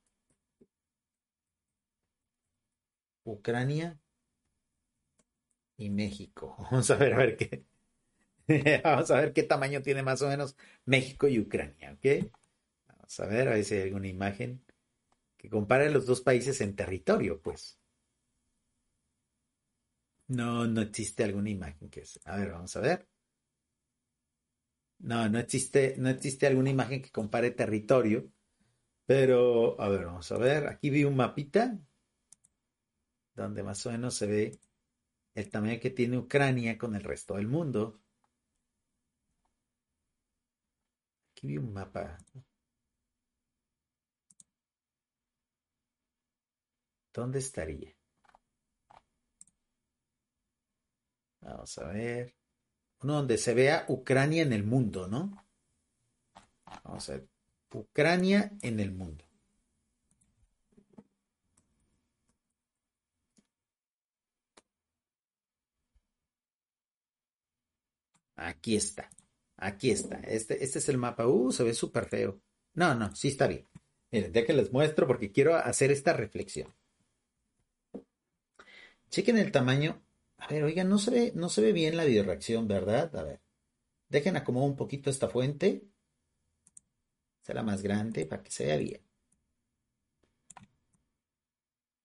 Ucrania 3.34 4.00
y 5.78 5.90
México. 5.90 6.56
Vamos 6.72 6.90
a 6.92 6.96
ver, 6.96 7.14
a 7.14 7.18
ver 7.18 7.38
qué. 7.38 7.66
Vamos 8.84 9.12
a 9.12 9.22
ver 9.22 9.34
qué 9.34 9.44
tamaño 9.44 9.82
tiene 9.82 10.04
más 10.04 10.22
o 10.22 10.30
menos 10.30 10.58
México 10.86 11.28
y 11.28 11.40
Ucrania, 11.40 11.94
¿ok? 11.94 12.32
Vamos 12.88 13.20
a 13.20 13.26
ver, 13.28 13.50
a 13.50 13.52
ver 13.54 13.66
si 13.66 13.76
hay 13.76 13.84
alguna 13.84 14.08
imagen 14.08 14.64
que 15.38 15.50
compare 15.50 15.92
los 15.92 16.06
dos 16.06 16.22
países 16.22 16.62
en 16.62 16.76
territorio, 16.76 17.42
pues. 17.42 17.77
No, 20.30 20.66
no 20.68 20.80
existe 20.82 21.24
alguna 21.26 21.50
imagen 21.50 21.90
que. 21.90 22.04
A 22.26 22.38
ver, 22.38 22.52
vamos 22.52 22.76
a 22.78 22.80
ver. 22.80 23.08
No, 25.00 25.28
no 25.30 25.40
existe, 25.40 25.96
no 25.98 26.10
existe 26.10 26.46
alguna 26.48 26.70
imagen 26.70 27.02
que 27.02 27.12
compare 27.12 27.52
territorio. 27.52 28.32
Pero, 29.08 29.80
a 29.82 29.90
ver, 29.90 30.06
vamos 30.08 30.32
a 30.32 30.38
ver. 30.40 30.68
Aquí 30.68 30.90
vi 30.92 31.04
un 31.06 31.16
mapita 31.18 31.80
donde 33.36 33.64
más 33.64 33.86
o 33.86 33.92
menos 33.92 34.16
se 34.16 34.28
ve 34.28 34.60
el 35.36 35.50
tamaño 35.50 35.80
que 35.80 35.92
tiene 35.92 36.18
Ucrania 36.18 36.78
con 36.78 36.96
el 36.96 37.04
resto 37.04 37.36
del 37.36 37.48
mundo. 37.48 38.02
Aquí 41.32 41.48
vi 41.48 41.58
un 41.58 41.72
mapa. 41.74 42.18
¿Dónde 47.14 47.40
estaría? 47.40 47.97
Vamos 51.48 51.78
a 51.78 51.88
ver. 51.88 52.36
Uno 53.02 53.14
donde 53.14 53.38
se 53.38 53.54
vea 53.54 53.86
Ucrania 53.88 54.44
en 54.44 54.54
el 54.54 54.64
mundo, 54.64 55.08
¿no? 55.08 55.46
Vamos 56.84 57.10
a 57.10 57.14
ver. 57.14 57.28
Ucrania 57.74 58.52
en 58.62 58.80
el 58.80 58.92
mundo. 58.92 59.24
Aquí 68.36 68.76
está. 68.76 69.10
Aquí 69.58 69.92
está. 69.92 70.20
Este, 70.20 70.64
este 70.64 70.80
es 70.80 70.90
el 70.90 70.98
mapa. 70.98 71.28
Uh, 71.28 71.52
se 71.52 71.64
ve 71.64 71.74
súper 71.74 72.06
feo. 72.08 72.42
No, 72.74 72.94
no, 72.94 73.16
sí 73.16 73.30
está 73.30 73.48
bien. 73.48 73.68
Miren, 74.12 74.34
ya 74.34 74.46
que 74.46 74.54
les 74.54 74.72
muestro 74.72 75.08
porque 75.08 75.32
quiero 75.32 75.56
hacer 75.56 75.92
esta 75.92 76.14
reflexión. 76.14 76.74
Chequen 79.10 79.38
el 79.38 79.52
tamaño. 79.52 80.07
A 80.38 80.48
ver, 80.48 80.64
oigan, 80.64 80.90
no 80.90 80.98
se 81.00 81.12
ve, 81.12 81.32
no 81.36 81.50
se 81.50 81.62
ve 81.62 81.72
bien 81.74 81.98
la 81.98 82.06
videoreacción, 82.06 82.68
¿verdad? 82.68 83.16
A 83.16 83.24
ver. 83.24 83.42
Dejen 84.10 84.38
acomodar 84.38 84.70
un 84.70 84.76
poquito 84.76 85.10
esta 85.10 85.30
fuente 85.30 85.88
la 87.54 87.64
más 87.64 87.82
grande 87.82 88.26
para 88.26 88.44
que 88.44 88.52
se 88.52 88.66
vea 88.66 88.78
bien. 88.78 89.02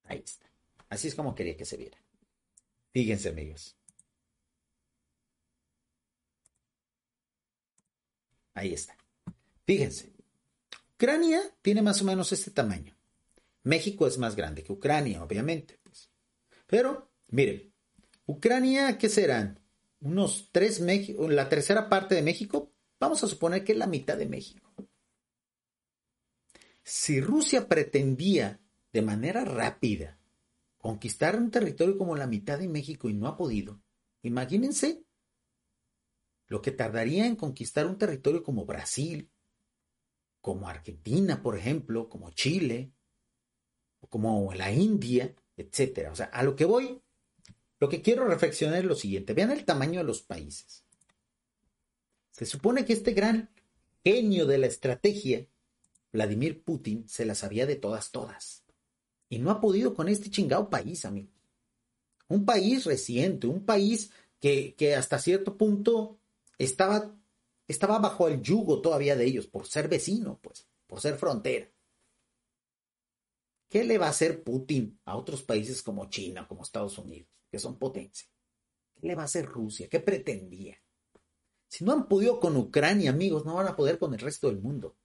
Ahí 0.04 0.22
está. 0.24 0.50
Así 0.88 1.08
es 1.08 1.14
como 1.14 1.34
quería 1.34 1.56
que 1.56 1.64
se 1.64 1.76
viera. 1.76 1.98
Fíjense, 2.92 3.30
amigos. 3.30 3.76
Ahí 8.54 8.74
está. 8.74 8.96
Fíjense. 9.64 10.12
Ucrania 10.94 11.40
tiene 11.62 11.82
más 11.82 12.02
o 12.02 12.04
menos 12.04 12.30
este 12.32 12.50
tamaño. 12.50 12.96
México 13.64 14.06
es 14.06 14.18
más 14.18 14.36
grande 14.36 14.62
que 14.62 14.72
Ucrania, 14.72 15.22
obviamente. 15.22 15.80
Pues. 15.82 16.10
Pero, 16.66 17.10
miren, 17.28 17.71
Ucrania, 18.32 18.96
¿qué 18.96 19.10
serán? 19.10 19.60
Unos 20.00 20.48
tres 20.52 20.80
la 20.80 21.48
tercera 21.50 21.90
parte 21.90 22.14
de 22.14 22.22
México, 22.22 22.72
vamos 22.98 23.22
a 23.22 23.28
suponer 23.28 23.62
que 23.62 23.72
es 23.72 23.78
la 23.78 23.86
mitad 23.86 24.16
de 24.16 24.24
México. 24.24 24.72
Si 26.82 27.20
Rusia 27.20 27.68
pretendía 27.68 28.58
de 28.90 29.02
manera 29.02 29.44
rápida 29.44 30.18
conquistar 30.78 31.36
un 31.36 31.50
territorio 31.50 31.98
como 31.98 32.16
la 32.16 32.26
mitad 32.26 32.58
de 32.58 32.68
México 32.68 33.10
y 33.10 33.12
no 33.12 33.28
ha 33.28 33.36
podido, 33.36 33.82
imagínense 34.22 35.04
lo 36.48 36.62
que 36.62 36.72
tardaría 36.72 37.26
en 37.26 37.36
conquistar 37.36 37.86
un 37.86 37.98
territorio 37.98 38.42
como 38.42 38.64
Brasil, 38.64 39.30
como 40.40 40.68
Argentina, 40.68 41.42
por 41.42 41.58
ejemplo, 41.58 42.08
como 42.08 42.30
Chile, 42.30 42.94
como 44.08 44.54
la 44.54 44.72
India, 44.72 45.34
etcétera. 45.54 46.10
O 46.10 46.16
sea, 46.16 46.26
a 46.26 46.42
lo 46.42 46.56
que 46.56 46.64
voy, 46.64 47.02
lo 47.82 47.88
que 47.88 48.00
quiero 48.00 48.28
reflexionar 48.28 48.78
es 48.78 48.84
lo 48.84 48.94
siguiente: 48.94 49.34
vean 49.34 49.50
el 49.50 49.64
tamaño 49.64 49.98
de 49.98 50.04
los 50.04 50.22
países. 50.22 50.84
Se 52.30 52.46
supone 52.46 52.84
que 52.84 52.92
este 52.92 53.12
gran 53.12 53.50
genio 54.04 54.46
de 54.46 54.58
la 54.58 54.68
estrategia 54.68 55.48
Vladimir 56.12 56.62
Putin 56.62 57.08
se 57.08 57.24
las 57.24 57.38
sabía 57.38 57.66
de 57.66 57.74
todas, 57.74 58.12
todas. 58.12 58.62
Y 59.28 59.40
no 59.40 59.50
ha 59.50 59.60
podido 59.60 59.94
con 59.94 60.08
este 60.08 60.30
chingado 60.30 60.70
país, 60.70 61.04
amigo. 61.04 61.32
Un 62.28 62.44
país 62.44 62.84
reciente, 62.84 63.48
un 63.48 63.66
país 63.66 64.12
que, 64.38 64.76
que 64.76 64.94
hasta 64.94 65.18
cierto 65.18 65.58
punto 65.58 66.20
estaba, 66.58 67.12
estaba 67.66 67.98
bajo 67.98 68.28
el 68.28 68.42
yugo 68.42 68.80
todavía 68.80 69.16
de 69.16 69.24
ellos, 69.24 69.48
por 69.48 69.66
ser 69.66 69.88
vecino, 69.88 70.38
pues, 70.40 70.68
por 70.86 71.00
ser 71.00 71.16
frontera. 71.16 71.68
¿Qué 73.68 73.82
le 73.82 73.98
va 73.98 74.06
a 74.06 74.10
hacer 74.10 74.44
Putin 74.44 75.00
a 75.04 75.16
otros 75.16 75.42
países 75.42 75.82
como 75.82 76.08
China, 76.08 76.46
como 76.46 76.62
Estados 76.62 76.96
Unidos, 76.96 77.41
que 77.52 77.58
son 77.58 77.78
potencia? 77.78 78.26
¿Qué 78.98 79.06
le 79.06 79.14
va 79.14 79.22
a 79.22 79.26
hacer 79.26 79.44
Rusia? 79.44 79.88
¿Qué 79.88 80.00
pretendía? 80.00 80.78
Si 81.68 81.84
no 81.84 81.92
han 81.92 82.08
podido 82.08 82.40
con 82.40 82.56
Ucrania, 82.56 83.10
amigos, 83.10 83.44
no 83.44 83.54
van 83.54 83.68
a 83.68 83.76
poder 83.76 83.98
con 83.98 84.14
el 84.14 84.20
resto 84.20 84.48
del 84.48 84.58
mundo. 84.58 84.96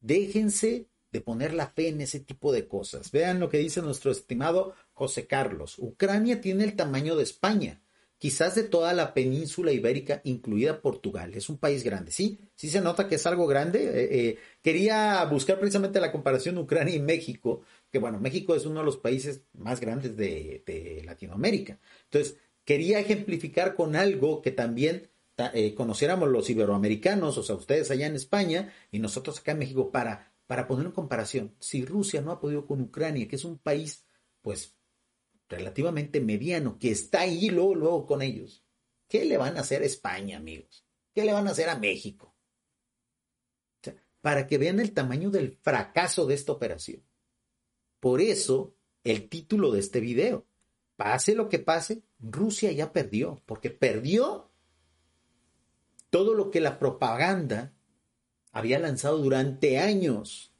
Déjense 0.00 0.88
de 1.12 1.20
poner 1.20 1.52
la 1.52 1.68
fe 1.68 1.88
en 1.88 2.00
ese 2.00 2.20
tipo 2.20 2.52
de 2.52 2.66
cosas. 2.66 3.10
Vean 3.10 3.38
lo 3.38 3.48
que 3.48 3.58
dice 3.58 3.82
nuestro 3.82 4.10
estimado 4.10 4.74
José 4.92 5.26
Carlos. 5.26 5.78
Ucrania 5.78 6.40
tiene 6.40 6.64
el 6.64 6.76
tamaño 6.76 7.16
de 7.16 7.24
España, 7.24 7.82
quizás 8.16 8.54
de 8.54 8.62
toda 8.62 8.92
la 8.92 9.12
península 9.12 9.72
ibérica, 9.72 10.20
incluida 10.24 10.80
Portugal. 10.80 11.34
Es 11.34 11.48
un 11.48 11.58
país 11.58 11.82
grande, 11.82 12.12
¿sí? 12.12 12.38
Sí 12.54 12.70
se 12.70 12.80
nota 12.80 13.08
que 13.08 13.16
es 13.16 13.26
algo 13.26 13.46
grande. 13.46 13.84
Eh, 13.84 14.08
eh, 14.28 14.38
quería 14.62 15.24
buscar 15.24 15.58
precisamente 15.58 16.00
la 16.00 16.12
comparación 16.12 16.58
Ucrania 16.58 16.94
y 16.94 17.00
México, 17.00 17.62
que 17.90 17.98
bueno, 17.98 18.20
México 18.20 18.54
es 18.54 18.66
uno 18.66 18.80
de 18.80 18.86
los 18.86 18.96
países 18.96 19.42
más 19.52 19.80
grandes 19.80 20.16
de, 20.16 21.02
Latinoamérica. 21.04 21.80
Entonces, 22.04 22.38
quería 22.64 23.00
ejemplificar 23.00 23.74
con 23.74 23.96
algo 23.96 24.42
que 24.42 24.52
también 24.52 25.10
eh, 25.54 25.74
conociéramos 25.74 26.28
los 26.28 26.48
iberoamericanos, 26.50 27.36
o 27.38 27.42
sea, 27.42 27.56
ustedes 27.56 27.90
allá 27.90 28.06
en 28.06 28.16
España 28.16 28.72
y 28.90 28.98
nosotros 28.98 29.40
acá 29.40 29.52
en 29.52 29.60
México, 29.60 29.90
para, 29.90 30.32
para 30.46 30.68
poner 30.68 30.86
en 30.86 30.92
comparación, 30.92 31.54
si 31.58 31.84
Rusia 31.84 32.20
no 32.20 32.30
ha 32.30 32.40
podido 32.40 32.66
con 32.66 32.80
Ucrania, 32.80 33.26
que 33.26 33.36
es 33.36 33.44
un 33.44 33.58
país, 33.58 34.04
pues, 34.42 34.76
relativamente 35.48 36.20
mediano, 36.20 36.78
que 36.78 36.90
está 36.90 37.20
ahí 37.20 37.50
luego, 37.50 37.74
luego 37.74 38.06
con 38.06 38.22
ellos, 38.22 38.64
¿qué 39.08 39.24
le 39.24 39.36
van 39.36 39.56
a 39.56 39.60
hacer 39.60 39.82
a 39.82 39.86
España, 39.86 40.36
amigos? 40.36 40.86
¿Qué 41.12 41.24
le 41.24 41.32
van 41.32 41.48
a 41.48 41.50
hacer 41.50 41.68
a 41.68 41.78
México? 41.78 42.36
para 44.20 44.46
que 44.46 44.58
vean 44.58 44.80
el 44.80 44.92
tamaño 44.92 45.30
del 45.30 45.52
fracaso 45.62 46.26
de 46.26 46.34
esta 46.34 46.52
operación. 46.52 47.02
Por 48.00 48.20
eso, 48.20 48.74
el 49.04 49.28
título 49.28 49.70
de 49.70 49.80
este 49.80 50.00
video, 50.00 50.46
pase 50.96 51.34
lo 51.34 51.48
que 51.48 51.58
pase, 51.58 52.02
Rusia 52.18 52.72
ya 52.72 52.92
perdió, 52.92 53.40
porque 53.46 53.70
perdió 53.70 54.50
todo 56.10 56.34
lo 56.34 56.50
que 56.50 56.60
la 56.60 56.78
propaganda 56.78 57.72
había 58.52 58.78
lanzado 58.78 59.18
durante 59.18 59.78
años, 59.78 60.52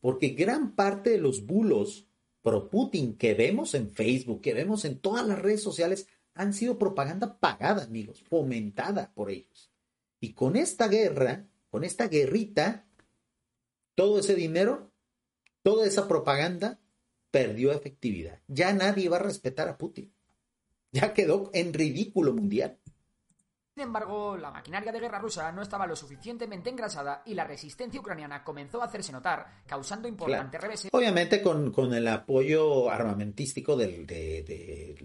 porque 0.00 0.28
gran 0.28 0.74
parte 0.74 1.10
de 1.10 1.18
los 1.18 1.46
bulos 1.46 2.06
pro 2.42 2.68
Putin 2.68 3.16
que 3.16 3.34
vemos 3.34 3.74
en 3.74 3.90
Facebook, 3.90 4.40
que 4.40 4.54
vemos 4.54 4.84
en 4.84 4.98
todas 4.98 5.26
las 5.26 5.38
redes 5.38 5.62
sociales, 5.62 6.06
han 6.34 6.52
sido 6.52 6.78
propaganda 6.78 7.38
pagada, 7.38 7.84
amigos, 7.84 8.22
fomentada 8.22 9.12
por 9.14 9.30
ellos. 9.30 9.72
Y 10.20 10.34
con 10.34 10.56
esta 10.56 10.88
guerra, 10.88 11.46
con 11.70 11.84
esta 11.84 12.06
guerrita, 12.06 12.86
todo 13.94 14.20
ese 14.20 14.34
dinero, 14.34 14.92
toda 15.62 15.86
esa 15.86 16.06
propaganda 16.06 16.78
perdió 17.30 17.72
efectividad. 17.72 18.40
Ya 18.48 18.72
nadie 18.72 19.08
va 19.08 19.16
a 19.16 19.20
respetar 19.20 19.68
a 19.68 19.78
Putin. 19.78 20.12
Ya 20.92 21.12
quedó 21.12 21.50
en 21.52 21.74
ridículo 21.74 22.32
mundial. 22.32 22.78
Sin 23.78 23.84
embargo, 23.84 24.36
la 24.36 24.50
maquinaria 24.50 24.90
de 24.90 24.98
guerra 24.98 25.20
rusa 25.20 25.52
no 25.52 25.62
estaba 25.62 25.86
lo 25.86 25.94
suficientemente 25.94 26.68
engrasada 26.68 27.22
y 27.24 27.34
la 27.34 27.44
resistencia 27.44 28.00
ucraniana 28.00 28.42
comenzó 28.42 28.82
a 28.82 28.86
hacerse 28.86 29.12
notar, 29.12 29.62
causando 29.66 30.08
importantes 30.08 30.60
reveses. 30.60 30.90
Obviamente 30.92 31.40
con, 31.40 31.70
con, 31.70 31.94
el 31.94 32.08
apoyo 32.08 32.90
armamentístico 32.90 33.76
del, 33.76 34.04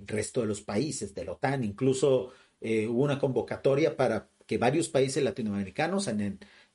resto 0.07 0.41
de 0.41 0.47
los 0.47 0.61
países, 0.61 1.13
de 1.13 1.23
la 1.23 1.33
OTAN, 1.33 1.63
incluso 1.63 2.31
eh, 2.59 2.87
hubo 2.87 3.03
una 3.03 3.19
convocatoria 3.19 3.95
para 3.95 4.27
que 4.47 4.57
varios 4.57 4.89
países 4.89 5.23
latinoamericanos, 5.23 6.09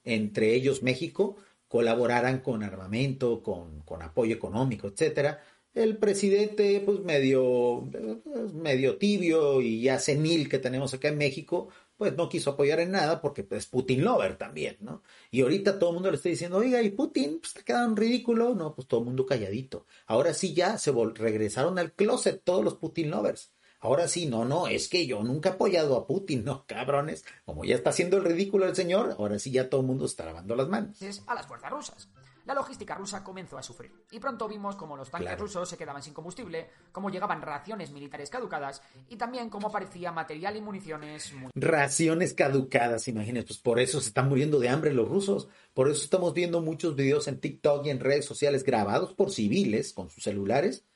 entre 0.05 0.55
ellos 0.55 0.85
México, 0.85 1.35
colaboraran 1.69 2.41
con 2.41 2.63
armamento, 2.63 3.43
con, 3.43 3.83
con 3.83 4.03
apoyo 4.03 4.35
económico, 4.35 4.89
etcétera 4.89 5.41
el 5.75 5.97
presidente, 5.97 6.83
pues 6.85 7.01
medio, 7.01 7.89
pues, 8.25 8.53
medio 8.53 8.97
tibio 8.99 9.61
y 9.61 9.83
ya 9.83 9.99
senil 9.99 10.49
que 10.49 10.59
tenemos 10.59 10.93
acá 10.95 11.09
en 11.09 11.19
México, 11.19 11.69
pues 11.97 12.17
no 12.17 12.29
quiso 12.29 12.51
apoyar 12.51 12.81
en 12.81 12.93
nada 12.93 13.21
porque 13.21 13.47
es 13.51 13.67
Putin 13.67 14.05
lover 14.05 14.37
también, 14.37 14.77
¿no? 14.81 15.03
Y 15.31 15.43
ahorita 15.43 15.79
todo 15.79 15.91
el 15.91 15.95
mundo 15.95 16.11
le 16.11 16.17
está 16.17 16.29
diciendo, 16.29 16.59
oiga, 16.59 16.83
y 16.83 16.91
Putin, 16.91 17.41
pues 17.41 17.55
te 17.55 17.63
ridículo, 17.95 18.55
no, 18.55 18.75
pues 18.75 18.87
todo 18.89 19.01
el 19.01 19.07
mundo 19.07 19.27
calladito. 19.27 19.87
Ahora 20.07 20.35
sí 20.35 20.55
ya 20.55 20.79
se 20.79 20.93
regresaron 20.93 21.79
al 21.79 21.93
closet 21.93 22.43
todos 22.43 22.65
los 22.65 22.75
Putin 22.77 23.11
lovers. 23.11 23.53
Ahora 23.81 24.09
sí, 24.09 24.27
no, 24.27 24.45
no, 24.45 24.67
es 24.67 24.89
que 24.89 25.07
yo 25.07 25.23
nunca 25.23 25.51
he 25.51 25.53
apoyado 25.53 25.97
a 25.97 26.07
Putin, 26.07 26.45
no, 26.45 26.65
cabrones. 26.67 27.25
Como 27.45 27.65
ya 27.65 27.77
está 27.77 27.91
haciendo 27.91 28.17
el 28.17 28.25
ridículo 28.25 28.67
el 28.67 28.75
señor, 28.75 29.15
ahora 29.19 29.39
sí 29.39 29.51
ya 29.51 29.71
todo 29.71 29.83
el 29.83 29.87
mundo 29.87 30.07
está 30.07 30.25
lavando 30.25 30.57
las 30.57 30.69
manos. 30.69 30.99
A 31.27 31.35
las 31.35 31.47
fuerzas 31.47 31.71
rusas 31.71 32.09
la 32.49 32.55
logística 32.55 32.95
rusa 32.95 33.23
comenzó 33.23 33.59
a 33.59 33.63
sufrir. 33.63 33.93
Y 34.11 34.19
pronto 34.19 34.49
vimos 34.49 34.75
cómo 34.75 34.97
los 34.97 35.11
tanques 35.11 35.39
rusos 35.39 35.69
se 35.69 35.77
quedaban 35.77 36.03
sin 36.03 36.15
combustible, 36.15 36.71
cómo 36.93 37.11
llegaban 37.11 37.43
raciones 37.43 37.91
militares 37.91 38.31
caducadas 38.31 38.81
y 39.11 39.17
también 39.17 39.51
cómo 39.51 39.69
aparecía 39.69 40.13
material 40.13 40.57
y 40.57 40.63
municiones. 40.63 41.31
Raciones 41.55 42.33
caducadas, 42.33 43.07
imagínense, 43.07 43.49
pues 43.49 43.59
por 43.59 43.79
eso 43.79 44.01
se 44.01 44.09
están 44.09 44.31
muriendo 44.31 44.59
de 44.61 44.71
hambre 44.71 44.95
los 44.95 45.07
rusos. 45.07 45.49
Por 45.75 45.91
eso 45.91 46.03
estamos 46.03 46.33
viendo 46.33 46.63
muchos 46.63 46.97
videos 46.97 47.29
en 47.29 47.39
TikTok 47.39 47.85
y 47.85 47.91
en 47.91 48.01
redes 48.01 48.25
sociales 48.25 48.65
grabados 48.65 49.13
por 49.13 49.31
civiles 49.31 49.93
con 49.93 50.09
sus 50.09 50.25
celulares, 50.25 50.87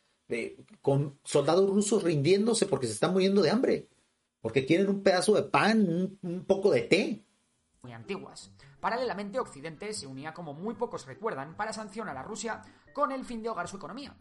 con 0.81 1.19
soldados 1.25 1.69
rusos 1.69 2.03
rindiéndose 2.03 2.67
porque 2.67 2.87
se 2.87 2.95
están 2.95 3.13
muriendo 3.13 3.43
de 3.43 3.51
hambre. 3.51 3.89
Porque 4.41 4.67
quieren 4.67 4.89
un 4.89 5.03
pedazo 5.03 5.35
de 5.35 5.45
pan, 5.45 6.19
un 6.23 6.45
poco 6.45 6.71
de 6.71 6.83
té. 6.83 7.25
Muy 7.83 7.93
antiguas. 7.93 8.53
Paralelamente, 8.81 9.39
Occidente 9.39 9.93
se 9.95 10.07
unía, 10.07 10.35
como 10.35 10.55
muy 10.55 10.75
pocos 10.75 11.07
recuerdan, 11.07 11.57
para 11.57 11.73
sancionar 11.73 12.17
a 12.17 12.23
Rusia 12.25 12.63
con 12.93 13.13
el 13.13 13.25
fin 13.25 13.43
de 13.43 13.49
ahogar 13.49 13.69
su 13.69 13.77
economía. 13.77 14.17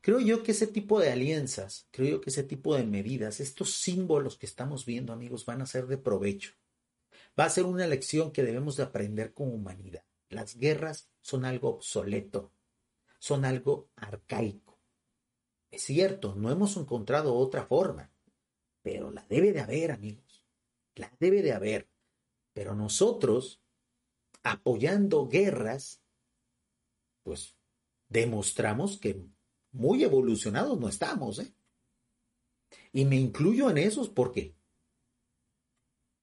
Creo 0.00 0.18
yo 0.18 0.42
que 0.42 0.52
ese 0.52 0.66
tipo 0.66 0.98
de 0.98 1.12
alianzas, 1.12 1.86
creo 1.90 2.16
yo 2.16 2.20
que 2.20 2.30
ese 2.30 2.42
tipo 2.42 2.74
de 2.74 2.84
medidas, 2.84 3.38
estos 3.38 3.74
símbolos 3.74 4.36
que 4.36 4.46
estamos 4.46 4.84
viendo, 4.86 5.12
amigos, 5.12 5.46
van 5.46 5.62
a 5.62 5.66
ser 5.66 5.86
de 5.86 5.98
provecho. 5.98 6.52
Va 7.38 7.44
a 7.44 7.50
ser 7.50 7.64
una 7.64 7.86
lección 7.86 8.32
que 8.32 8.42
debemos 8.42 8.76
de 8.76 8.82
aprender 8.82 9.32
como 9.32 9.52
humanidad. 9.52 10.04
Las 10.28 10.56
guerras 10.56 11.10
son 11.20 11.44
algo 11.44 11.68
obsoleto, 11.68 12.50
son 13.18 13.44
algo 13.44 13.88
arcaico. 13.96 14.71
Es 15.72 15.84
cierto, 15.84 16.34
no 16.34 16.50
hemos 16.50 16.76
encontrado 16.76 17.34
otra 17.34 17.64
forma, 17.64 18.12
pero 18.82 19.10
la 19.10 19.24
debe 19.28 19.52
de 19.52 19.60
haber, 19.60 19.90
amigos. 19.90 20.44
La 20.94 21.10
debe 21.18 21.40
de 21.40 21.52
haber. 21.52 21.88
Pero 22.52 22.74
nosotros 22.74 23.62
apoyando 24.42 25.26
guerras, 25.28 26.02
pues 27.22 27.56
demostramos 28.08 28.98
que 28.98 29.24
muy 29.70 30.04
evolucionados 30.04 30.78
no 30.78 30.88
estamos, 30.88 31.38
¿eh? 31.38 31.54
Y 32.92 33.06
me 33.06 33.16
incluyo 33.16 33.70
en 33.70 33.78
esos 33.78 34.10
porque 34.10 34.54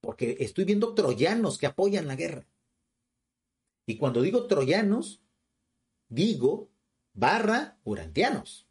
porque 0.02 0.38
estoy 0.40 0.64
viendo 0.64 0.94
troyanos 0.94 1.58
que 1.58 1.66
apoyan 1.66 2.08
la 2.08 2.16
guerra. 2.16 2.48
Y 3.86 3.98
cuando 3.98 4.22
digo 4.22 4.46
troyanos, 4.46 5.22
digo 6.08 6.70
barra 7.14 7.80
urantianos. 7.84 8.69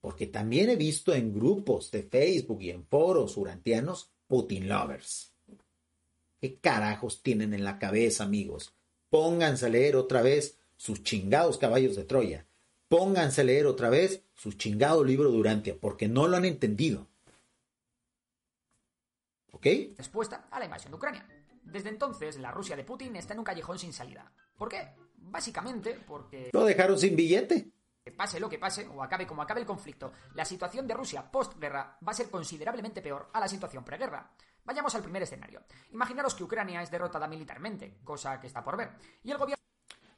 Porque 0.00 0.26
también 0.26 0.70
he 0.70 0.76
visto 0.76 1.12
en 1.14 1.32
grupos 1.32 1.90
de 1.90 2.02
Facebook 2.02 2.62
y 2.62 2.70
en 2.70 2.86
foros 2.86 3.36
urantianos 3.36 4.10
Putin 4.26 4.68
lovers. 4.68 5.34
¿Qué 6.40 6.58
carajos 6.58 7.22
tienen 7.22 7.52
en 7.52 7.64
la 7.64 7.78
cabeza, 7.78 8.24
amigos? 8.24 8.74
Pónganse 9.10 9.66
a 9.66 9.68
leer 9.68 9.96
otra 9.96 10.22
vez 10.22 10.58
sus 10.76 11.02
chingados 11.02 11.58
caballos 11.58 11.96
de 11.96 12.04
Troya. 12.04 12.46
Pónganse 12.88 13.42
a 13.42 13.44
leer 13.44 13.66
otra 13.66 13.90
vez 13.90 14.24
su 14.34 14.52
chingado 14.52 15.04
libro 15.04 15.30
Durantia, 15.30 15.76
porque 15.78 16.08
no 16.08 16.26
lo 16.26 16.36
han 16.38 16.46
entendido. 16.46 17.08
¿Ok? 19.52 19.66
Respuesta 19.98 20.48
a 20.50 20.58
la 20.58 20.64
invasión 20.64 20.92
de 20.92 20.96
Ucrania. 20.96 21.26
Desde 21.62 21.90
entonces, 21.90 22.38
la 22.38 22.50
Rusia 22.50 22.76
de 22.76 22.84
Putin 22.84 23.16
está 23.16 23.34
en 23.34 23.40
un 23.40 23.44
callejón 23.44 23.78
sin 23.78 23.92
salida. 23.92 24.32
¿Por 24.56 24.70
qué? 24.70 24.94
Básicamente 25.16 25.98
porque... 26.06 26.50
Lo 26.52 26.64
dejaron 26.64 26.98
sin 26.98 27.14
billete. 27.14 27.70
Pase 28.16 28.40
lo 28.40 28.48
que 28.48 28.58
pase, 28.58 28.86
o 28.88 29.02
acabe 29.02 29.26
como 29.26 29.42
acabe 29.42 29.60
el 29.60 29.66
conflicto, 29.66 30.12
la 30.34 30.44
situación 30.44 30.86
de 30.86 30.94
Rusia 30.94 31.30
postguerra 31.30 31.98
va 32.06 32.12
a 32.12 32.14
ser 32.14 32.30
considerablemente 32.30 33.02
peor 33.02 33.28
a 33.32 33.40
la 33.40 33.48
situación 33.48 33.84
preguerra. 33.84 34.30
Vayamos 34.64 34.94
al 34.94 35.02
primer 35.02 35.22
escenario. 35.22 35.62
Imaginaros 35.92 36.34
que 36.34 36.44
Ucrania 36.44 36.82
es 36.82 36.90
derrotada 36.90 37.28
militarmente, 37.28 37.98
cosa 38.04 38.40
que 38.40 38.46
está 38.46 38.64
por 38.64 38.76
ver, 38.76 38.90
y 39.22 39.30
el 39.30 39.38
gobierno 39.38 39.60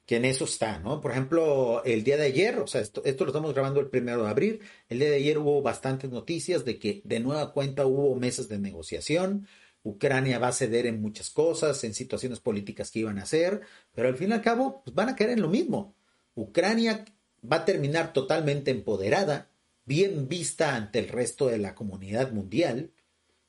que 0.07 0.17
en 0.17 0.25
eso 0.25 0.45
está, 0.45 0.81
¿no? 0.81 1.01
Por 1.01 1.13
ejemplo, 1.13 1.83
el 1.85 2.03
día 2.03 2.17
de 2.17 2.25
ayer, 2.25 2.59
o 2.59 2.67
sea, 2.67 2.81
esto, 2.81 3.03
esto, 3.05 3.25
lo 3.25 3.31
estamos 3.31 3.55
grabando 3.55 3.79
el 3.79 3.89
primero 3.89 4.25
de 4.25 4.31
abril, 4.31 4.61
el 4.89 4.99
día 4.99 5.09
de 5.09 5.17
ayer 5.17 5.39
hubo 5.39 5.63
bastantes 5.63 6.11
noticias 6.11 6.65
de 6.65 6.79
que 6.79 7.03
de 7.05 7.21
nueva 7.21 7.53
cuenta 7.53 7.87
hubo 7.87 8.15
meses 8.17 8.49
de 8.49 8.59
negociación, 8.59 9.47
Ucrania 9.85 10.39
va 10.39 10.49
a 10.49 10.53
ceder 10.53 10.87
en 10.87 11.01
muchas 11.01 11.31
cosas, 11.31 11.83
en 11.85 11.95
situaciones 11.95 12.41
políticas 12.41 12.91
que 12.91 13.01
iban 13.01 13.19
a 13.19 13.23
hacer, 13.23 13.63
pero 13.93 14.09
al 14.09 14.17
fin 14.17 14.31
y 14.31 14.33
al 14.33 14.43
cabo 14.43 14.83
pues 14.85 14.95
van 14.95 15.09
a 15.09 15.17
caer 15.17 15.31
en 15.31 15.43
lo 15.43 15.49
mismo. 15.49 15.95
Ucrania 16.35 17.05
va 17.51 17.59
a 17.59 17.65
terminar 17.65 18.13
totalmente 18.13 18.71
empoderada, 18.71 19.51
bien 19.85 20.29
vista 20.29 20.77
ante 20.77 20.99
el 20.99 21.09
resto 21.09 21.49
de 21.49 21.59
la 21.59 21.75
comunidad 21.75 22.33
mundial, 22.33 22.93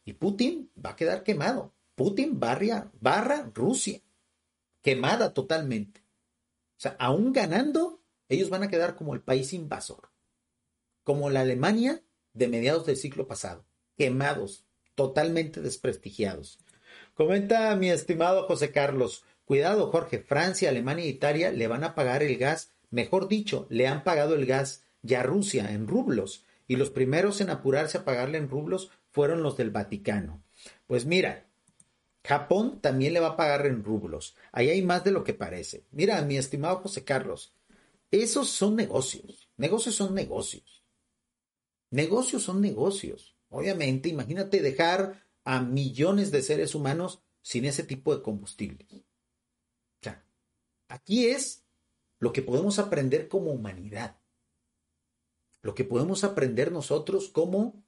y 0.06 0.14
Putin 0.14 0.70
va 0.84 0.92
a 0.92 0.96
quedar 0.96 1.24
quemado. 1.24 1.74
Putin 1.96 2.40
barria, 2.40 2.92
barra 3.00 3.52
Rusia, 3.54 4.02
quemada 4.82 5.34
totalmente. 5.34 6.02
O 6.78 6.82
sea, 6.84 6.96
aún 7.00 7.32
ganando, 7.32 8.02
Ellos 8.30 8.50
van 8.50 8.64
a 8.64 8.68
quedar 8.68 8.96
como 8.96 9.14
el 9.14 9.22
país 9.22 9.54
invasor, 9.54 10.10
como 11.04 11.30
la 11.30 11.42
Alemania 11.42 12.02
de 12.34 12.48
mediados 12.48 12.86
del 12.86 12.98
siglo 12.98 13.28
pasado, 13.28 13.66
quemados, 13.96 14.66
totalmente 14.96 15.62
desprestigiados. 15.62 16.58
Comenta 17.14 17.76
mi 17.76 17.92
estimado 17.92 18.48
José 18.48 18.72
Carlos, 18.72 19.24
cuidado 19.46 19.92
Jorge, 19.92 20.20
Francia, 20.20 20.70
Alemania 20.70 21.06
e 21.06 21.10
Italia 21.10 21.52
le 21.52 21.68
van 21.68 21.84
a 21.84 21.94
pagar 21.94 22.24
el 22.24 22.38
gas, 22.38 22.73
mejor 22.94 23.28
dicho, 23.28 23.66
le 23.70 23.88
han 23.88 24.04
pagado 24.04 24.36
el 24.36 24.46
gas 24.46 24.84
ya 25.02 25.22
a 25.22 25.24
Rusia 25.24 25.72
en 25.72 25.88
rublos, 25.88 26.46
y 26.68 26.76
los 26.78 26.92
primeros 26.92 27.42
en 27.42 27.50
apurarse 27.50 27.98
a 27.98 28.06
pagarle 28.06 28.38
en 28.38 28.50
rublos 28.50 28.92
fueron 29.12 29.44
los 29.44 29.58
del 29.58 29.72
Vaticano. 29.72 30.44
Pues 30.88 31.06
mira, 31.06 31.48
Japón 32.24 32.80
también 32.80 33.14
le 33.14 33.20
va 33.20 33.30
a 33.30 33.36
pagar 33.36 33.66
en 33.66 33.84
rublos. 33.84 34.36
Ahí 34.52 34.70
hay 34.70 34.82
más 34.82 35.04
de 35.04 35.12
lo 35.12 35.24
que 35.24 35.34
parece. 35.34 35.84
Mira, 35.92 36.22
mi 36.22 36.38
estimado 36.38 36.78
José 36.78 37.04
Carlos, 37.04 37.54
esos 38.12 38.50
son 38.50 38.76
negocios. 38.76 39.50
Negocios 39.58 39.96
son 39.96 40.14
negocios. 40.14 40.84
Negocios 41.90 42.44
son 42.44 42.62
negocios. 42.62 43.36
Obviamente, 43.50 44.08
imagínate 44.08 44.62
dejar 44.62 45.26
a 45.44 45.62
millones 45.62 46.32
de 46.32 46.42
seres 46.44 46.76
humanos 46.76 47.22
sin 47.42 47.66
ese 47.66 47.84
tipo 47.84 48.16
de 48.16 48.22
combustible. 48.22 48.86
O 48.92 50.04
sea, 50.04 50.24
aquí 50.88 51.26
es 51.28 51.63
lo 52.24 52.32
que 52.32 52.42
podemos 52.42 52.80
aprender 52.80 53.28
como 53.28 53.52
humanidad. 53.52 54.18
Lo 55.62 55.76
que 55.76 55.84
podemos 55.84 56.24
aprender 56.24 56.72
nosotros 56.72 57.28
como 57.28 57.84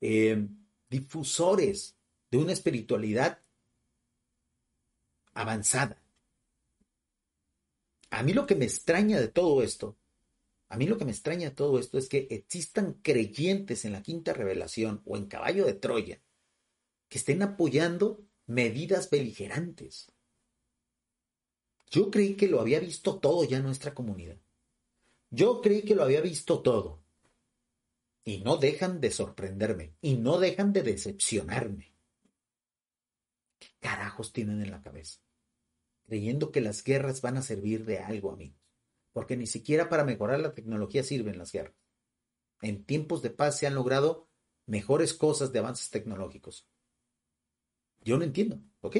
eh, 0.00 0.48
difusores 0.90 1.96
de 2.28 2.38
una 2.38 2.52
espiritualidad 2.52 3.40
avanzada. 5.32 6.02
A 8.10 8.24
mí 8.24 8.32
lo 8.32 8.48
que 8.48 8.56
me 8.56 8.64
extraña 8.64 9.20
de 9.20 9.28
todo 9.28 9.62
esto, 9.62 9.96
a 10.68 10.76
mí 10.76 10.88
lo 10.88 10.98
que 10.98 11.04
me 11.04 11.12
extraña 11.12 11.50
de 11.50 11.54
todo 11.54 11.78
esto 11.78 11.98
es 11.98 12.08
que 12.08 12.26
existan 12.30 12.94
creyentes 12.94 13.84
en 13.84 13.92
la 13.92 14.02
quinta 14.02 14.32
revelación 14.32 15.02
o 15.04 15.16
en 15.16 15.26
caballo 15.26 15.66
de 15.66 15.74
Troya 15.74 16.20
que 17.08 17.18
estén 17.18 17.44
apoyando 17.44 18.26
medidas 18.46 19.08
beligerantes. 19.08 20.10
Yo 21.90 22.10
creí 22.10 22.34
que 22.34 22.48
lo 22.48 22.60
había 22.60 22.80
visto 22.80 23.18
todo 23.18 23.44
ya 23.44 23.58
en 23.58 23.64
nuestra 23.64 23.94
comunidad. 23.94 24.36
Yo 25.30 25.60
creí 25.60 25.82
que 25.82 25.94
lo 25.94 26.02
había 26.02 26.20
visto 26.20 26.62
todo. 26.62 27.02
Y 28.24 28.38
no 28.38 28.56
dejan 28.56 29.00
de 29.00 29.10
sorprenderme, 29.10 29.94
y 30.00 30.16
no 30.16 30.38
dejan 30.38 30.72
de 30.72 30.82
decepcionarme. 30.82 31.94
¿Qué 33.58 33.68
carajos 33.78 34.32
tienen 34.32 34.62
en 34.62 34.70
la 34.70 34.82
cabeza? 34.82 35.20
Creyendo 36.06 36.50
que 36.50 36.60
las 36.60 36.82
guerras 36.82 37.20
van 37.20 37.36
a 37.36 37.42
servir 37.42 37.84
de 37.84 37.98
algo, 37.98 38.32
amigos. 38.32 38.58
Porque 39.12 39.36
ni 39.36 39.46
siquiera 39.46 39.88
para 39.88 40.04
mejorar 40.04 40.40
la 40.40 40.54
tecnología 40.54 41.02
sirven 41.02 41.38
las 41.38 41.52
guerras. 41.52 41.74
En 42.62 42.84
tiempos 42.84 43.22
de 43.22 43.30
paz 43.30 43.58
se 43.58 43.66
han 43.66 43.74
logrado 43.74 44.28
mejores 44.66 45.14
cosas 45.14 45.52
de 45.52 45.60
avances 45.60 45.90
tecnológicos. 45.90 46.66
Yo 48.02 48.18
no 48.18 48.24
entiendo, 48.24 48.60
¿ok? 48.80 48.96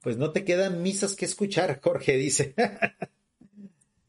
Pues 0.00 0.16
no 0.16 0.32
te 0.32 0.44
quedan 0.44 0.82
misas 0.82 1.14
que 1.14 1.24
escuchar, 1.24 1.80
Jorge 1.82 2.16
dice. 2.16 2.54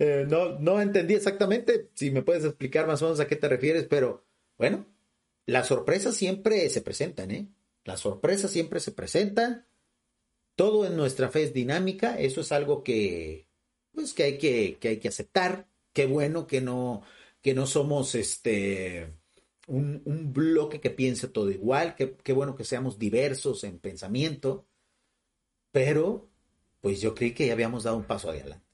Eh, 0.03 0.25
no, 0.27 0.57
no 0.57 0.81
entendí 0.81 1.13
exactamente, 1.13 1.91
si 1.93 2.09
me 2.09 2.23
puedes 2.23 2.43
explicar 2.43 2.87
más 2.87 3.03
o 3.03 3.05
menos 3.05 3.19
a 3.19 3.27
qué 3.27 3.35
te 3.35 3.47
refieres, 3.47 3.85
pero 3.87 4.25
bueno, 4.57 4.87
las 5.45 5.67
sorpresas 5.67 6.15
siempre 6.15 6.67
se 6.71 6.81
presentan, 6.81 7.29
¿eh? 7.29 7.49
Las 7.83 7.99
sorpresas 7.99 8.49
siempre 8.49 8.79
se 8.79 8.91
presentan. 8.91 9.67
Todo 10.55 10.85
en 10.85 10.95
nuestra 10.97 11.29
fe 11.29 11.43
es 11.43 11.53
dinámica, 11.53 12.19
eso 12.19 12.41
es 12.41 12.51
algo 12.51 12.83
que, 12.83 13.47
pues, 13.91 14.13
que 14.13 14.23
hay 14.23 14.37
que, 14.37 14.77
que 14.79 14.87
hay 14.89 14.97
que 14.97 15.07
aceptar. 15.07 15.67
Qué 15.93 16.07
bueno 16.07 16.47
que 16.47 16.61
no, 16.61 17.03
que 17.41 17.53
no 17.53 17.67
somos 17.67 18.15
este, 18.15 19.13
un, 19.67 20.33
bloque 20.33 20.79
que 20.79 20.89
piense 20.89 21.27
todo 21.27 21.51
igual, 21.51 21.95
qué, 21.95 22.15
qué 22.23 22.33
bueno 22.33 22.55
que 22.55 22.63
seamos 22.63 22.99
diversos 22.99 23.63
en 23.63 23.79
pensamiento, 23.79 24.65
pero 25.71 26.29
pues 26.81 26.99
yo 27.01 27.15
creí 27.15 27.33
que 27.33 27.47
ya 27.47 27.53
habíamos 27.53 27.83
dado 27.83 27.97
un 27.97 28.05
paso 28.05 28.29
adelante. 28.29 28.65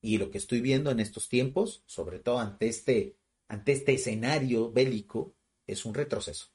Y 0.00 0.18
lo 0.18 0.30
que 0.30 0.38
estoy 0.38 0.60
viendo 0.60 0.90
en 0.90 1.00
estos 1.00 1.28
tiempos, 1.28 1.82
sobre 1.86 2.18
todo 2.18 2.38
ante 2.38 2.68
este, 2.68 3.16
ante 3.48 3.72
este 3.72 3.94
escenario 3.94 4.70
bélico, 4.70 5.34
es 5.66 5.84
un 5.84 5.94
retroceso. 5.94 6.48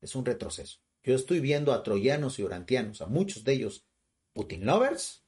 Es 0.00 0.14
un 0.14 0.24
retroceso. 0.24 0.78
Yo 1.02 1.14
estoy 1.14 1.40
viendo 1.40 1.72
a 1.72 1.82
troyanos 1.82 2.38
y 2.38 2.42
orantianos, 2.42 3.00
a 3.00 3.06
muchos 3.06 3.42
de 3.44 3.54
ellos 3.54 3.84
Putin 4.32 4.66
lovers, 4.66 5.24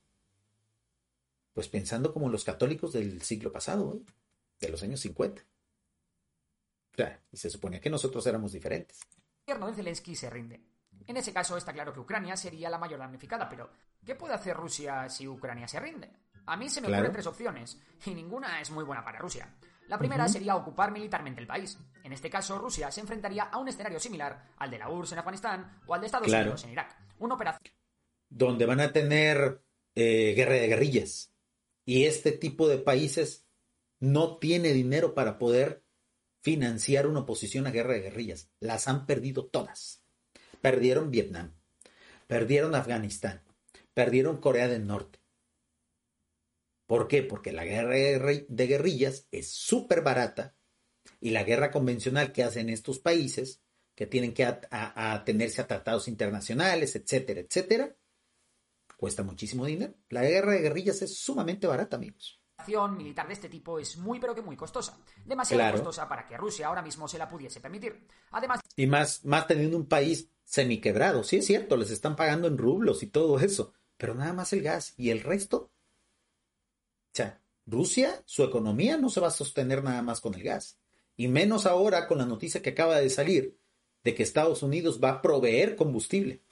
pues 1.55 1.69
pensando 1.69 2.13
como 2.13 2.29
los 2.29 2.45
católicos 2.45 2.93
del 2.93 3.23
siglo 3.23 3.51
pasado, 3.53 3.97
¿eh? 3.97 4.13
de 4.61 4.69
los 4.69 4.83
años 4.83 5.01
50. 5.01 5.45
y 7.33 7.37
se 7.37 7.51
suponía 7.51 7.81
que 7.81 7.91
nosotros 7.91 8.27
éramos 8.27 8.53
diferentes. 8.53 9.01
Se 10.15 10.31
rinde. 10.31 10.61
En 11.07 11.17
ese 11.17 11.33
caso 11.33 11.57
está 11.57 11.73
claro 11.73 11.93
que 11.93 12.01
Ucrania 12.01 12.37
sería 12.37 12.71
la 12.71 12.79
mayor 12.79 12.99
damnificada, 12.99 13.49
pero 13.49 13.71
¿qué 14.05 14.15
puede 14.15 14.35
hacer 14.35 14.57
Rusia 14.57 15.09
si 15.09 15.27
Ucrania 15.27 15.69
se 15.69 15.81
rinde? 15.81 16.11
A 16.47 16.57
mí 16.57 16.69
se 16.69 16.81
me 16.81 16.89
ocurren 16.89 17.13
tres 17.13 17.27
opciones, 17.27 17.81
y 18.05 18.15
ninguna 18.15 18.61
es 18.61 18.71
muy 18.71 18.85
buena 18.85 19.05
para 19.05 19.19
Rusia. 19.19 19.49
La 19.89 19.99
primera 19.99 20.27
sería 20.29 20.57
ocupar 20.57 20.91
militarmente 20.91 21.41
el 21.41 21.47
país. 21.47 21.79
En 22.03 22.13
este 22.13 22.31
caso, 22.31 22.59
Rusia 22.59 22.91
se 22.91 23.01
enfrentaría 23.01 23.45
a 23.45 23.59
un 23.59 23.69
escenario 23.69 24.01
similar 24.01 24.51
al 24.57 24.71
de 24.71 24.79
la 24.79 24.89
URSS 24.89 25.13
en 25.13 25.19
Afganistán 25.19 25.83
o 25.87 25.95
al 25.95 26.01
de 26.01 26.07
Estados 26.07 26.29
Unidos 26.29 26.65
en 26.65 26.71
Irak. 26.71 26.97
Una 27.19 27.35
operación. 27.35 27.75
Donde 28.29 28.65
van 28.65 28.81
a 28.81 28.93
tener 28.93 29.63
eh, 29.95 30.33
guerra 30.35 30.55
de 30.55 30.69
guerrillas. 30.69 31.33
Y 31.85 32.07
este 32.07 32.33
tipo 32.33 32.69
de 32.69 32.79
países 32.79 33.47
no 34.01 34.39
tiene 34.39 34.73
dinero 34.73 35.15
para 35.15 35.39
poder 35.39 35.85
financiar 36.41 37.07
una 37.07 37.21
oposición 37.21 37.67
a 37.67 37.71
guerra 37.71 37.95
de 37.95 38.01
guerrillas. 38.01 38.51
Las 38.61 38.89
han 38.89 39.07
perdido 39.07 39.47
todas. 39.47 40.02
Perdieron 40.63 41.11
Vietnam, 41.11 41.53
perdieron 42.27 42.75
Afganistán, 42.75 43.43
perdieron 43.93 44.39
Corea 44.39 44.69
del 44.69 44.87
Norte, 44.87 45.23
¿Por 46.93 47.09
qué? 47.09 47.23
Porque 47.23 47.53
la 47.53 47.65
guerra 47.65 47.95
de 48.49 48.67
guerrillas 48.67 49.27
es 49.31 49.51
súper 49.51 50.03
barata 50.03 50.55
y 51.21 51.31
la 51.31 51.43
guerra 51.43 51.71
convencional 51.71 52.33
que 52.33 52.43
hacen 52.43 52.69
estos 52.69 52.99
países, 52.99 53.63
que 53.95 54.07
tienen 54.07 54.35
que 54.35 54.45
atenerse 54.45 55.63
a 55.63 55.67
tratados 55.67 56.07
internacionales, 56.07 56.95
etcétera, 56.95 57.41
etcétera, 57.41 57.97
cuesta 58.99 59.23
muchísimo 59.23 59.65
dinero. 59.65 59.95
La 60.11 60.21
guerra 60.21 60.53
de 60.53 60.61
guerrillas 60.61 61.01
es 61.01 61.17
sumamente 61.17 61.67
barata, 61.67 61.97
amigos. 61.97 62.43
Militar 62.91 63.27
de 63.27 63.33
este 63.33 63.49
tipo 63.49 63.79
es 63.79 63.97
muy 63.97 64.21
pero 64.21 64.35
que 64.35 64.43
muy 64.43 64.57
costosa. 64.57 64.99
Demasiado 65.25 65.73
costosa 65.73 66.07
para 66.07 66.27
que 66.27 66.37
Rusia 66.37 66.67
ahora 66.67 66.83
mismo 66.83 67.09
se 67.09 67.17
la 67.17 67.27
pudiese 67.27 67.61
permitir. 67.61 68.07
Además... 68.33 68.61
Y 68.77 68.87
más, 68.87 69.25
más 69.25 69.47
teniendo 69.47 69.79
un 69.79 69.89
país 69.89 70.29
semiquebrado. 70.53 71.25
Sí 71.25 71.39
es 71.39 71.47
cierto, 71.47 71.79
les 71.79 71.91
están 71.91 72.15
pagando 72.15 72.47
en 72.47 72.59
rublos 72.59 73.03
y 73.03 73.07
todo 73.07 73.41
eso. 73.41 73.73
Pero 73.97 74.15
nada 74.15 74.35
más 74.35 74.53
el 74.53 74.61
gas. 74.61 74.93
Y 74.99 75.09
el 75.09 75.23
resto 75.23 75.73
o 77.13 77.15
sea, 77.15 77.43
Rusia, 77.67 78.23
su 78.25 78.43
economía 78.43 78.97
no 78.97 79.11
se 79.11 79.21
va 79.21 79.29
a 79.29 79.33
sostener 79.33 79.85
nada 79.85 80.01
más 80.03 80.21
con 80.21 80.35
el 80.35 80.43
gas. 80.43 80.79
Y 81.17 81.29
menos 81.29 81.67
ahora 81.67 82.07
con 82.07 82.19
la 82.19 82.27
noticia 82.27 82.63
que 82.63 82.71
acaba 82.71 82.99
de 82.99 83.11
salir 83.11 83.59
de 84.03 84.15
que 84.15 84.23
Estados 84.23 84.63
Unidos 84.63 84.99
va 85.03 85.11
a 85.11 85.23
proveer 85.23 85.77
combustible. 85.77 86.43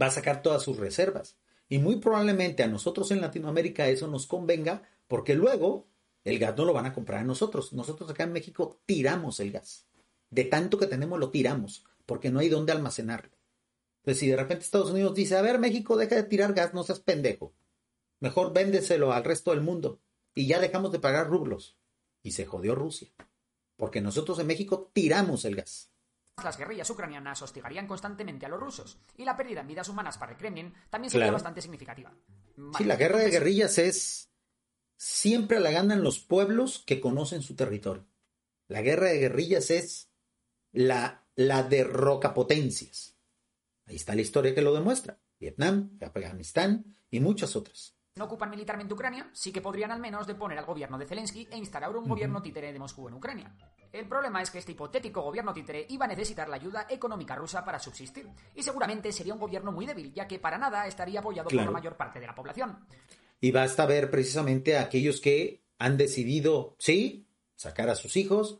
Va 0.00 0.06
a 0.06 0.10
sacar 0.10 0.40
todas 0.40 0.62
sus 0.62 0.78
reservas. 0.78 1.36
Y 1.68 1.78
muy 1.78 1.96
probablemente 1.96 2.62
a 2.62 2.66
nosotros 2.66 3.10
en 3.10 3.20
Latinoamérica 3.20 3.88
eso 3.88 4.08
nos 4.08 4.26
convenga 4.26 4.82
porque 5.06 5.34
luego 5.34 5.86
el 6.24 6.38
gas 6.38 6.56
no 6.56 6.64
lo 6.64 6.72
van 6.72 6.86
a 6.86 6.94
comprar 6.94 7.20
a 7.20 7.24
nosotros. 7.24 7.74
Nosotros 7.74 8.10
acá 8.10 8.24
en 8.24 8.32
México 8.32 8.80
tiramos 8.86 9.38
el 9.40 9.52
gas. 9.52 9.86
De 10.30 10.44
tanto 10.44 10.78
que 10.78 10.86
tenemos 10.86 11.18
lo 11.18 11.30
tiramos 11.30 11.84
porque 12.08 12.30
no 12.30 12.40
hay 12.40 12.48
dónde 12.48 12.72
almacenarlo. 12.72 13.36
Entonces 13.98 14.20
si 14.20 14.28
de 14.28 14.36
repente 14.36 14.64
Estados 14.64 14.90
Unidos 14.90 15.14
dice, 15.14 15.36
a 15.36 15.42
ver 15.42 15.58
México, 15.58 15.98
deja 15.98 16.16
de 16.16 16.22
tirar 16.22 16.54
gas, 16.54 16.72
no 16.72 16.82
seas 16.82 17.00
pendejo. 17.00 17.52
Mejor 18.18 18.54
véndeselo 18.54 19.12
al 19.12 19.24
resto 19.24 19.50
del 19.50 19.60
mundo 19.60 20.00
y 20.34 20.46
ya 20.46 20.58
dejamos 20.58 20.90
de 20.90 21.00
pagar 21.00 21.28
rublos. 21.28 21.76
Y 22.22 22.32
se 22.32 22.46
jodió 22.46 22.74
Rusia, 22.74 23.08
porque 23.76 24.00
nosotros 24.00 24.38
en 24.38 24.46
México 24.46 24.90
tiramos 24.94 25.44
el 25.44 25.56
gas. 25.56 25.90
Las 26.42 26.56
guerrillas 26.56 26.88
ucranianas 26.88 27.42
hostigarían 27.42 27.86
constantemente 27.86 28.46
a 28.46 28.48
los 28.48 28.58
rusos 28.58 28.98
y 29.18 29.26
la 29.26 29.36
pérdida 29.36 29.60
en 29.60 29.68
vidas 29.68 29.90
humanas 29.90 30.16
para 30.16 30.32
el 30.32 30.38
Kremlin 30.38 30.72
también 30.88 31.10
sería 31.10 31.30
bastante 31.30 31.60
significativa. 31.60 32.14
sí, 32.78 32.84
la 32.84 32.96
guerra 32.96 33.18
de 33.18 33.30
guerrillas 33.30 33.76
es 33.76 34.30
siempre 34.96 35.60
la 35.60 35.72
ganan 35.72 36.02
los 36.02 36.20
pueblos 36.20 36.82
que 36.86 37.00
conocen 37.00 37.42
su 37.42 37.54
territorio. 37.54 38.06
La 38.66 38.80
guerra 38.80 39.08
de 39.08 39.18
guerrillas 39.18 39.70
es 39.70 40.10
la, 40.72 41.27
la 41.38 41.62
derroca 41.62 42.34
potencias. 42.34 43.16
Ahí 43.86 43.94
está 43.94 44.14
la 44.14 44.22
historia 44.22 44.54
que 44.54 44.60
lo 44.60 44.74
demuestra. 44.74 45.20
Vietnam, 45.38 45.96
Afganistán 46.00 46.96
y 47.10 47.20
muchas 47.20 47.54
otras 47.54 47.98
no 48.18 48.24
ocupan 48.24 48.50
militarmente 48.50 48.92
Ucrania, 48.92 49.30
sí 49.32 49.52
que 49.52 49.62
podrían 49.62 49.92
al 49.92 50.00
menos 50.00 50.26
deponer 50.26 50.58
al 50.58 50.66
gobierno 50.66 50.98
de 50.98 51.06
Zelensky 51.06 51.48
e 51.50 51.56
instalar 51.56 51.96
un 51.96 52.08
gobierno 52.08 52.42
títere 52.42 52.72
de 52.72 52.78
Moscú 52.78 53.08
en 53.08 53.14
Ucrania. 53.14 53.54
El 53.92 54.08
problema 54.08 54.42
es 54.42 54.50
que 54.50 54.58
este 54.58 54.72
hipotético 54.72 55.22
gobierno 55.22 55.54
títere 55.54 55.86
iba 55.88 56.04
a 56.04 56.08
necesitar 56.08 56.48
la 56.48 56.56
ayuda 56.56 56.86
económica 56.90 57.36
rusa 57.36 57.64
para 57.64 57.78
subsistir, 57.78 58.28
y 58.56 58.62
seguramente 58.62 59.12
sería 59.12 59.32
un 59.32 59.38
gobierno 59.38 59.70
muy 59.70 59.86
débil, 59.86 60.12
ya 60.12 60.26
que 60.26 60.40
para 60.40 60.58
nada 60.58 60.86
estaría 60.86 61.20
apoyado 61.20 61.48
por 61.48 61.64
la 61.64 61.70
mayor 61.70 61.96
parte 61.96 62.18
de 62.20 62.26
la 62.26 62.34
población. 62.34 62.84
Y 63.40 63.52
basta 63.52 63.86
ver 63.86 64.10
precisamente 64.10 64.76
a 64.76 64.82
aquellos 64.82 65.20
que 65.20 65.62
han 65.78 65.96
decidido, 65.96 66.74
sí, 66.80 67.28
sacar 67.54 67.88
a 67.88 67.94
sus 67.94 68.16
hijos, 68.16 68.58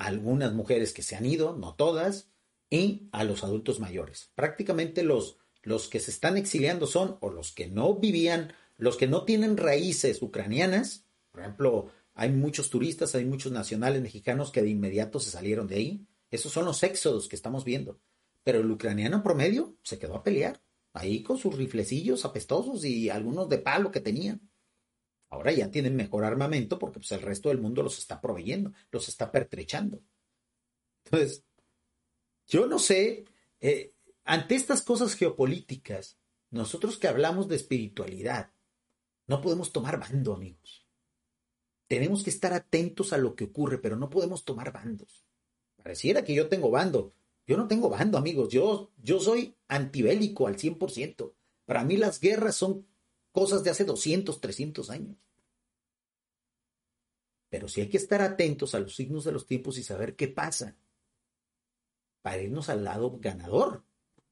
algunas 0.00 0.54
mujeres 0.54 0.92
que 0.92 1.02
se 1.02 1.14
han 1.14 1.26
ido, 1.26 1.56
no 1.56 1.74
todas, 1.74 2.30
y 2.70 3.08
a 3.12 3.22
los 3.22 3.44
adultos 3.44 3.80
mayores. 3.80 4.32
Prácticamente 4.34 5.02
los, 5.02 5.36
los 5.62 5.88
que 5.88 6.00
se 6.00 6.10
están 6.10 6.36
exiliando 6.36 6.86
son 6.86 7.18
o 7.20 7.30
los 7.30 7.52
que 7.52 7.68
no 7.68 7.94
vivían, 7.96 8.54
los 8.78 8.96
que 8.96 9.06
no 9.06 9.24
tienen 9.24 9.58
raíces 9.58 10.22
ucranianas, 10.22 11.04
por 11.30 11.42
ejemplo, 11.42 11.90
hay 12.14 12.30
muchos 12.30 12.70
turistas, 12.70 13.14
hay 13.14 13.24
muchos 13.24 13.52
nacionales 13.52 14.00
mexicanos 14.02 14.50
que 14.50 14.62
de 14.62 14.70
inmediato 14.70 15.20
se 15.20 15.30
salieron 15.30 15.66
de 15.66 15.76
ahí. 15.76 16.06
Esos 16.30 16.52
son 16.52 16.64
los 16.64 16.82
éxodos 16.82 17.28
que 17.28 17.36
estamos 17.36 17.64
viendo. 17.64 18.00
Pero 18.42 18.60
el 18.60 18.70
ucraniano 18.70 19.22
promedio 19.22 19.76
se 19.82 19.98
quedó 19.98 20.16
a 20.16 20.22
pelear, 20.22 20.62
ahí 20.92 21.22
con 21.22 21.36
sus 21.36 21.54
riflecillos 21.54 22.24
apestosos 22.24 22.84
y 22.84 23.10
algunos 23.10 23.48
de 23.48 23.58
palo 23.58 23.90
que 23.90 24.00
tenían. 24.00 24.49
Ahora 25.30 25.52
ya 25.52 25.70
tienen 25.70 25.94
mejor 25.94 26.24
armamento 26.24 26.78
porque 26.78 26.98
pues, 26.98 27.12
el 27.12 27.22
resto 27.22 27.48
del 27.48 27.60
mundo 27.60 27.82
los 27.82 27.98
está 27.98 28.20
proveyendo, 28.20 28.72
los 28.90 29.08
está 29.08 29.30
pertrechando. 29.30 30.02
Entonces, 31.04 31.44
yo 32.46 32.66
no 32.66 32.80
sé, 32.80 33.24
eh, 33.60 33.94
ante 34.24 34.56
estas 34.56 34.82
cosas 34.82 35.14
geopolíticas, 35.14 36.18
nosotros 36.50 36.98
que 36.98 37.06
hablamos 37.06 37.48
de 37.48 37.56
espiritualidad, 37.56 38.52
no 39.28 39.40
podemos 39.40 39.72
tomar 39.72 40.00
bando, 40.00 40.34
amigos. 40.34 40.84
Tenemos 41.86 42.24
que 42.24 42.30
estar 42.30 42.52
atentos 42.52 43.12
a 43.12 43.18
lo 43.18 43.36
que 43.36 43.44
ocurre, 43.44 43.78
pero 43.78 43.96
no 43.96 44.10
podemos 44.10 44.44
tomar 44.44 44.72
bandos. 44.72 45.24
Pareciera 45.76 46.24
que 46.24 46.34
yo 46.34 46.48
tengo 46.48 46.70
bando. 46.70 47.14
Yo 47.46 47.56
no 47.56 47.68
tengo 47.68 47.88
bando, 47.88 48.18
amigos. 48.18 48.48
Yo, 48.48 48.90
yo 48.96 49.20
soy 49.20 49.56
antibélico 49.68 50.46
al 50.46 50.56
100%. 50.56 51.32
Para 51.64 51.84
mí 51.84 51.96
las 51.96 52.20
guerras 52.20 52.56
son 52.56 52.86
cosas 53.32 53.64
de 53.64 53.70
hace 53.70 53.84
200, 53.84 54.40
300 54.40 54.90
años. 54.90 55.16
Pero 57.48 57.68
sí 57.68 57.80
hay 57.80 57.88
que 57.88 57.96
estar 57.96 58.22
atentos 58.22 58.74
a 58.74 58.80
los 58.80 58.94
signos 58.94 59.24
de 59.24 59.32
los 59.32 59.46
tiempos 59.46 59.76
y 59.78 59.82
saber 59.82 60.14
qué 60.14 60.28
pasa 60.28 60.76
para 62.22 62.40
irnos 62.40 62.68
al 62.68 62.84
lado 62.84 63.18
ganador, 63.20 63.82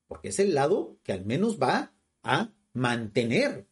porque 0.07 0.29
es 0.29 0.39
el 0.39 0.55
lado 0.55 0.99
que 1.03 1.13
al 1.13 1.25
menos 1.25 1.59
va 1.61 1.95
a 2.23 2.53
mantener 2.73 3.67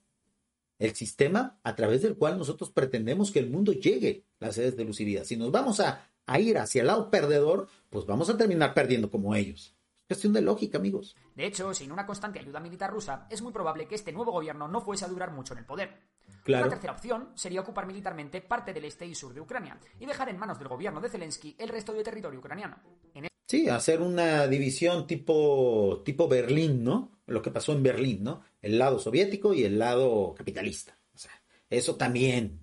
el 0.78 0.94
sistema 0.94 1.58
a 1.62 1.76
través 1.76 2.02
del 2.02 2.16
cual 2.16 2.38
nosotros 2.38 2.70
pretendemos 2.70 3.30
que 3.30 3.38
el 3.38 3.50
mundo 3.50 3.72
llegue 3.72 4.24
las 4.40 4.56
sedes 4.56 4.76
de 4.76 4.84
vida. 4.84 5.24
Si 5.24 5.36
nos 5.36 5.50
vamos 5.52 5.80
a, 5.80 6.10
a 6.26 6.40
ir 6.40 6.58
hacia 6.58 6.80
el 6.80 6.88
lado 6.88 7.10
perdedor, 7.10 7.68
pues 7.88 8.04
vamos 8.04 8.28
a 8.28 8.36
terminar 8.36 8.74
perdiendo 8.74 9.10
como 9.10 9.34
ellos. 9.34 9.75
Es 10.08 10.18
cuestión 10.18 10.34
de 10.34 10.40
lógica, 10.40 10.78
amigos. 10.78 11.16
De 11.34 11.46
hecho, 11.46 11.74
sin 11.74 11.90
una 11.90 12.06
constante 12.06 12.38
ayuda 12.38 12.60
militar 12.60 12.92
rusa, 12.92 13.26
es 13.28 13.42
muy 13.42 13.52
probable 13.52 13.88
que 13.88 13.96
este 13.96 14.12
nuevo 14.12 14.30
gobierno 14.30 14.68
no 14.68 14.80
fuese 14.80 15.04
a 15.04 15.08
durar 15.08 15.32
mucho 15.32 15.52
en 15.52 15.58
el 15.58 15.64
poder. 15.64 15.98
Claro. 16.44 16.66
Una 16.66 16.74
tercera 16.74 16.92
opción 16.92 17.32
sería 17.34 17.60
ocupar 17.60 17.88
militarmente 17.88 18.40
parte 18.40 18.72
del 18.72 18.84
este 18.84 19.04
y 19.04 19.16
sur 19.16 19.34
de 19.34 19.40
Ucrania 19.40 19.80
y 19.98 20.06
dejar 20.06 20.28
en 20.28 20.38
manos 20.38 20.60
del 20.60 20.68
gobierno 20.68 21.00
de 21.00 21.08
Zelensky 21.08 21.56
el 21.58 21.70
resto 21.70 21.92
del 21.92 22.04
territorio 22.04 22.38
ucraniano. 22.38 22.76
En 23.14 23.26
Sí, 23.48 23.68
hacer 23.68 24.00
una 24.00 24.46
división 24.46 25.08
tipo, 25.08 26.02
tipo 26.04 26.28
Berlín, 26.28 26.84
¿no? 26.84 27.18
Lo 27.26 27.42
que 27.42 27.50
pasó 27.50 27.72
en 27.72 27.82
Berlín, 27.82 28.22
¿no? 28.22 28.42
El 28.62 28.78
lado 28.78 29.00
soviético 29.00 29.54
y 29.54 29.64
el 29.64 29.76
lado 29.76 30.34
capitalista. 30.36 30.96
O 31.14 31.18
sea, 31.18 31.32
eso 31.68 31.96
también 31.96 32.60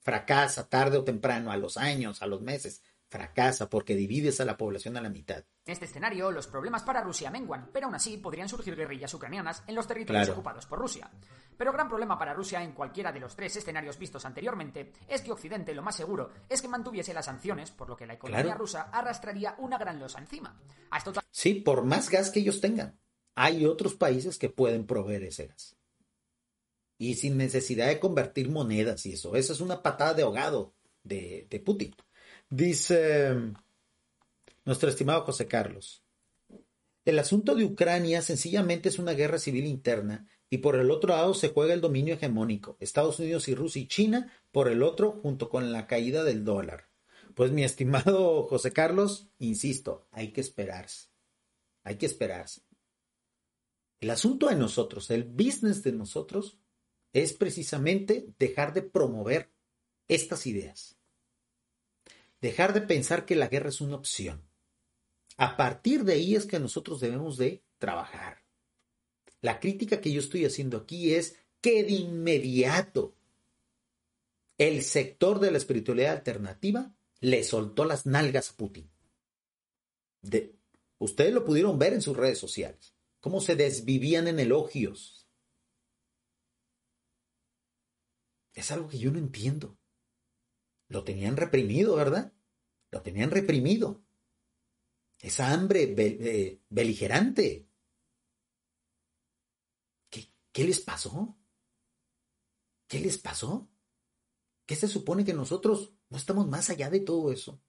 fracasa 0.00 0.68
tarde 0.68 0.98
o 0.98 1.04
temprano, 1.04 1.50
a 1.50 1.56
los 1.56 1.78
años, 1.78 2.20
a 2.20 2.26
los 2.26 2.42
meses 2.42 2.82
fracasa 3.12 3.68
porque 3.68 3.94
divides 3.94 4.40
a 4.40 4.46
la 4.46 4.56
población 4.56 4.96
a 4.96 5.02
la 5.02 5.10
mitad. 5.10 5.44
En 5.66 5.72
este 5.74 5.84
escenario, 5.84 6.30
los 6.30 6.46
problemas 6.46 6.82
para 6.82 7.02
Rusia 7.02 7.30
menguan, 7.30 7.68
pero 7.70 7.86
aún 7.86 7.94
así 7.94 8.16
podrían 8.16 8.48
surgir 8.48 8.74
guerrillas 8.74 9.12
ucranianas 9.12 9.62
en 9.66 9.74
los 9.74 9.86
territorios 9.86 10.24
Claro. 10.24 10.32
ocupados 10.32 10.64
por 10.64 10.78
Rusia. 10.78 11.10
Pero 11.58 11.72
gran 11.72 11.88
problema 11.88 12.18
para 12.18 12.32
Rusia 12.32 12.62
en 12.62 12.72
cualquiera 12.72 13.12
de 13.12 13.20
los 13.20 13.36
tres 13.36 13.54
escenarios 13.54 13.98
vistos 13.98 14.24
anteriormente 14.24 14.92
es 15.06 15.20
que 15.20 15.30
Occidente 15.30 15.74
lo 15.74 15.82
más 15.82 15.94
seguro 15.94 16.30
es 16.48 16.62
que 16.62 16.68
mantuviese 16.68 17.12
las 17.12 17.26
sanciones, 17.26 17.70
por 17.70 17.88
lo 17.90 17.96
que 17.96 18.06
la 18.06 18.14
economía 18.14 18.42
Claro. 18.44 18.58
rusa 18.60 18.82
arrastraría 18.90 19.54
una 19.58 19.76
gran 19.76 20.00
losa 20.00 20.18
encima. 20.18 20.58
A 20.90 20.96
esto 20.96 21.12
Sí, 21.30 21.54
por 21.56 21.84
más 21.84 22.08
gas 22.08 22.30
que 22.30 22.40
ellos 22.40 22.62
tengan, 22.62 22.98
hay 23.34 23.66
otros 23.66 23.94
países 23.94 24.38
que 24.38 24.48
pueden 24.48 24.86
proveer 24.86 25.24
ese 25.24 25.48
gas. 25.48 25.76
Y 26.98 27.14
sin 27.16 27.36
necesidad 27.36 27.88
de 27.88 28.00
convertir 28.00 28.48
monedas 28.48 29.04
y 29.06 29.12
eso. 29.14 29.36
Eso 29.36 29.52
es 29.52 29.60
una 29.60 29.82
patada 29.82 30.14
de 30.14 30.22
ahogado 30.22 30.72
de, 31.02 31.46
de 31.50 31.60
Putin. 31.60 31.94
Dice 32.54 33.34
nuestro 34.66 34.90
estimado 34.90 35.22
José 35.22 35.48
Carlos. 35.48 36.04
El 37.06 37.18
asunto 37.18 37.54
de 37.54 37.64
Ucrania 37.64 38.20
sencillamente 38.20 38.90
es 38.90 38.98
una 38.98 39.12
guerra 39.12 39.38
civil 39.38 39.64
interna 39.64 40.28
y 40.50 40.58
por 40.58 40.76
el 40.76 40.90
otro 40.90 41.14
lado 41.14 41.32
se 41.32 41.48
juega 41.48 41.72
el 41.72 41.80
dominio 41.80 42.12
hegemónico, 42.12 42.76
Estados 42.78 43.18
Unidos 43.20 43.48
y 43.48 43.54
Rusia 43.54 43.80
y 43.80 43.88
China 43.88 44.30
por 44.50 44.68
el 44.68 44.82
otro 44.82 45.12
junto 45.12 45.48
con 45.48 45.72
la 45.72 45.86
caída 45.86 46.24
del 46.24 46.44
dólar. 46.44 46.90
Pues 47.34 47.52
mi 47.52 47.64
estimado 47.64 48.42
José 48.42 48.70
Carlos, 48.70 49.30
insisto, 49.38 50.06
hay 50.10 50.34
que 50.34 50.42
esperarse. 50.42 51.08
Hay 51.84 51.96
que 51.96 52.04
esperarse. 52.04 52.60
El 53.98 54.10
asunto 54.10 54.48
de 54.48 54.56
nosotros, 54.56 55.10
el 55.10 55.24
business 55.24 55.82
de 55.82 55.92
nosotros, 55.92 56.58
es 57.14 57.32
precisamente 57.32 58.26
dejar 58.38 58.74
de 58.74 58.82
promover 58.82 59.50
estas 60.06 60.46
ideas. 60.46 60.98
Dejar 62.42 62.74
de 62.74 62.80
pensar 62.80 63.24
que 63.24 63.36
la 63.36 63.46
guerra 63.46 63.68
es 63.68 63.80
una 63.80 63.94
opción. 63.94 64.42
A 65.36 65.56
partir 65.56 66.02
de 66.02 66.14
ahí 66.14 66.34
es 66.34 66.44
que 66.44 66.58
nosotros 66.58 67.00
debemos 67.00 67.38
de 67.38 67.62
trabajar. 67.78 68.42
La 69.40 69.60
crítica 69.60 70.00
que 70.00 70.12
yo 70.12 70.20
estoy 70.20 70.44
haciendo 70.44 70.76
aquí 70.76 71.14
es 71.14 71.36
que 71.60 71.84
de 71.84 71.92
inmediato 71.92 73.14
el 74.58 74.82
sector 74.82 75.38
de 75.38 75.52
la 75.52 75.58
espiritualidad 75.58 76.12
alternativa 76.16 76.92
le 77.20 77.44
soltó 77.44 77.84
las 77.84 78.06
nalgas 78.06 78.50
a 78.50 78.56
Putin. 78.56 78.90
De, 80.20 80.56
ustedes 80.98 81.32
lo 81.32 81.44
pudieron 81.44 81.78
ver 81.78 81.92
en 81.92 82.02
sus 82.02 82.16
redes 82.16 82.38
sociales, 82.38 82.92
cómo 83.20 83.40
se 83.40 83.54
desvivían 83.54 84.26
en 84.26 84.40
elogios. 84.40 85.28
Es 88.52 88.72
algo 88.72 88.88
que 88.88 88.98
yo 88.98 89.12
no 89.12 89.18
entiendo. 89.18 89.78
Lo 90.92 91.04
tenían 91.04 91.38
reprimido, 91.38 91.96
¿verdad? 91.96 92.34
Lo 92.90 93.00
tenían 93.00 93.30
reprimido. 93.30 94.04
Esa 95.18 95.50
hambre 95.50 95.94
eh, 95.96 96.60
beligerante. 96.68 97.66
¿Qué, 100.10 100.28
¿Qué 100.52 100.64
les 100.64 100.80
pasó? 100.80 101.34
¿Qué 102.86 103.00
les 103.00 103.16
pasó? 103.16 103.70
¿Qué 104.66 104.76
se 104.76 104.86
supone 104.86 105.24
que 105.24 105.32
nosotros 105.32 105.94
no 106.10 106.18
estamos 106.18 106.46
más 106.46 106.68
allá 106.68 106.90
de 106.90 107.00
todo 107.00 107.32
eso? 107.32 107.62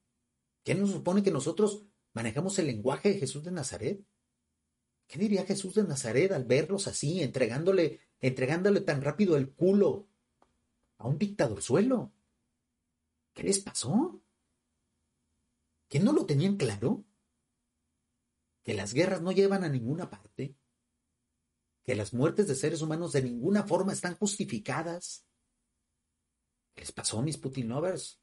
¿Qué 0.65 0.75
nos 0.75 0.91
supone 0.91 1.23
que 1.23 1.31
nosotros 1.31 1.85
manejamos 2.11 2.59
el 2.59 2.67
lenguaje 2.67 3.13
de 3.13 3.19
Jesús 3.19 3.45
de 3.45 3.51
Nazaret? 3.51 4.03
¿Qué 5.07 5.17
diría 5.17 5.45
Jesús 5.45 5.75
de 5.75 5.83
Nazaret 5.83 6.33
al 6.33 6.43
verlos 6.43 6.87
así, 6.87 7.21
entregándole, 7.21 8.01
entregándole 8.19 8.81
tan 8.81 9.01
rápido 9.01 9.37
el 9.37 9.53
culo 9.53 10.09
a 10.97 11.07
un 11.07 11.17
dictadorzuelo? 11.17 12.11
¿Qué 13.33 13.43
les 13.43 13.59
pasó? 13.59 14.21
¿Que 15.87 15.99
no 15.99 16.13
lo 16.13 16.25
tenían 16.25 16.57
claro? 16.57 17.03
¿Que 18.63 18.73
las 18.73 18.93
guerras 18.93 19.21
no 19.21 19.31
llevan 19.31 19.63
a 19.63 19.69
ninguna 19.69 20.09
parte? 20.09 20.55
¿Que 21.83 21.95
las 21.95 22.13
muertes 22.13 22.47
de 22.47 22.55
seres 22.55 22.81
humanos 22.81 23.11
de 23.11 23.23
ninguna 23.23 23.63
forma 23.63 23.91
están 23.91 24.15
justificadas? 24.15 25.25
¿Qué 26.73 26.81
les 26.81 26.91
pasó, 26.91 27.21
mis 27.21 27.37
Putin 27.37 27.69
lovers? 27.69 28.19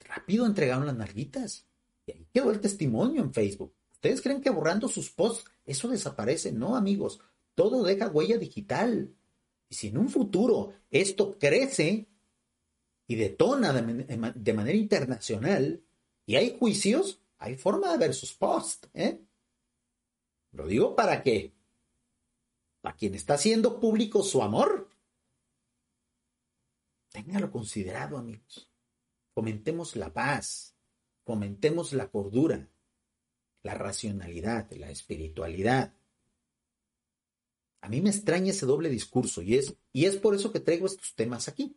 Rápido 0.00 0.46
entregaron 0.46 0.86
las 0.86 0.96
narguitas. 0.96 1.66
Y 2.06 2.12
ahí 2.12 2.28
quedó 2.32 2.50
el 2.50 2.60
testimonio 2.60 3.22
en 3.22 3.32
Facebook. 3.32 3.74
¿Ustedes 3.92 4.20
creen 4.20 4.40
que 4.40 4.50
borrando 4.50 4.88
sus 4.88 5.10
posts 5.10 5.44
eso 5.64 5.88
desaparece? 5.88 6.52
No, 6.52 6.74
amigos. 6.74 7.20
Todo 7.54 7.84
deja 7.84 8.08
huella 8.08 8.38
digital. 8.38 9.14
Y 9.68 9.74
si 9.74 9.88
en 9.88 9.98
un 9.98 10.08
futuro 10.08 10.72
esto 10.90 11.38
crece 11.38 12.09
y 13.10 13.16
detona 13.16 13.72
de, 13.72 13.82
man- 14.16 14.32
de 14.36 14.52
manera 14.54 14.78
internacional 14.78 15.82
y 16.26 16.36
hay 16.36 16.56
juicios, 16.56 17.20
hay 17.38 17.56
forma 17.56 17.90
de 17.90 17.98
ver 17.98 18.14
sus 18.14 18.32
posts. 18.34 18.88
¿eh? 18.94 19.20
Lo 20.52 20.68
digo 20.68 20.94
para 20.94 21.20
que, 21.20 21.52
para 22.80 22.94
quien 22.96 23.16
está 23.16 23.34
haciendo 23.34 23.80
público 23.80 24.22
su 24.22 24.40
amor, 24.44 24.88
téngalo 27.10 27.50
considerado, 27.50 28.16
amigos. 28.16 28.70
Fomentemos 29.34 29.96
la 29.96 30.12
paz, 30.12 30.76
fomentemos 31.24 31.92
la 31.92 32.06
cordura, 32.12 32.68
la 33.64 33.74
racionalidad, 33.74 34.70
la 34.70 34.88
espiritualidad. 34.88 35.94
A 37.80 37.88
mí 37.88 38.00
me 38.00 38.10
extraña 38.10 38.52
ese 38.52 38.66
doble 38.66 38.88
discurso 38.88 39.42
y 39.42 39.56
es, 39.56 39.74
y 39.92 40.04
es 40.04 40.16
por 40.16 40.36
eso 40.36 40.52
que 40.52 40.60
traigo 40.60 40.86
estos 40.86 41.16
temas 41.16 41.48
aquí, 41.48 41.76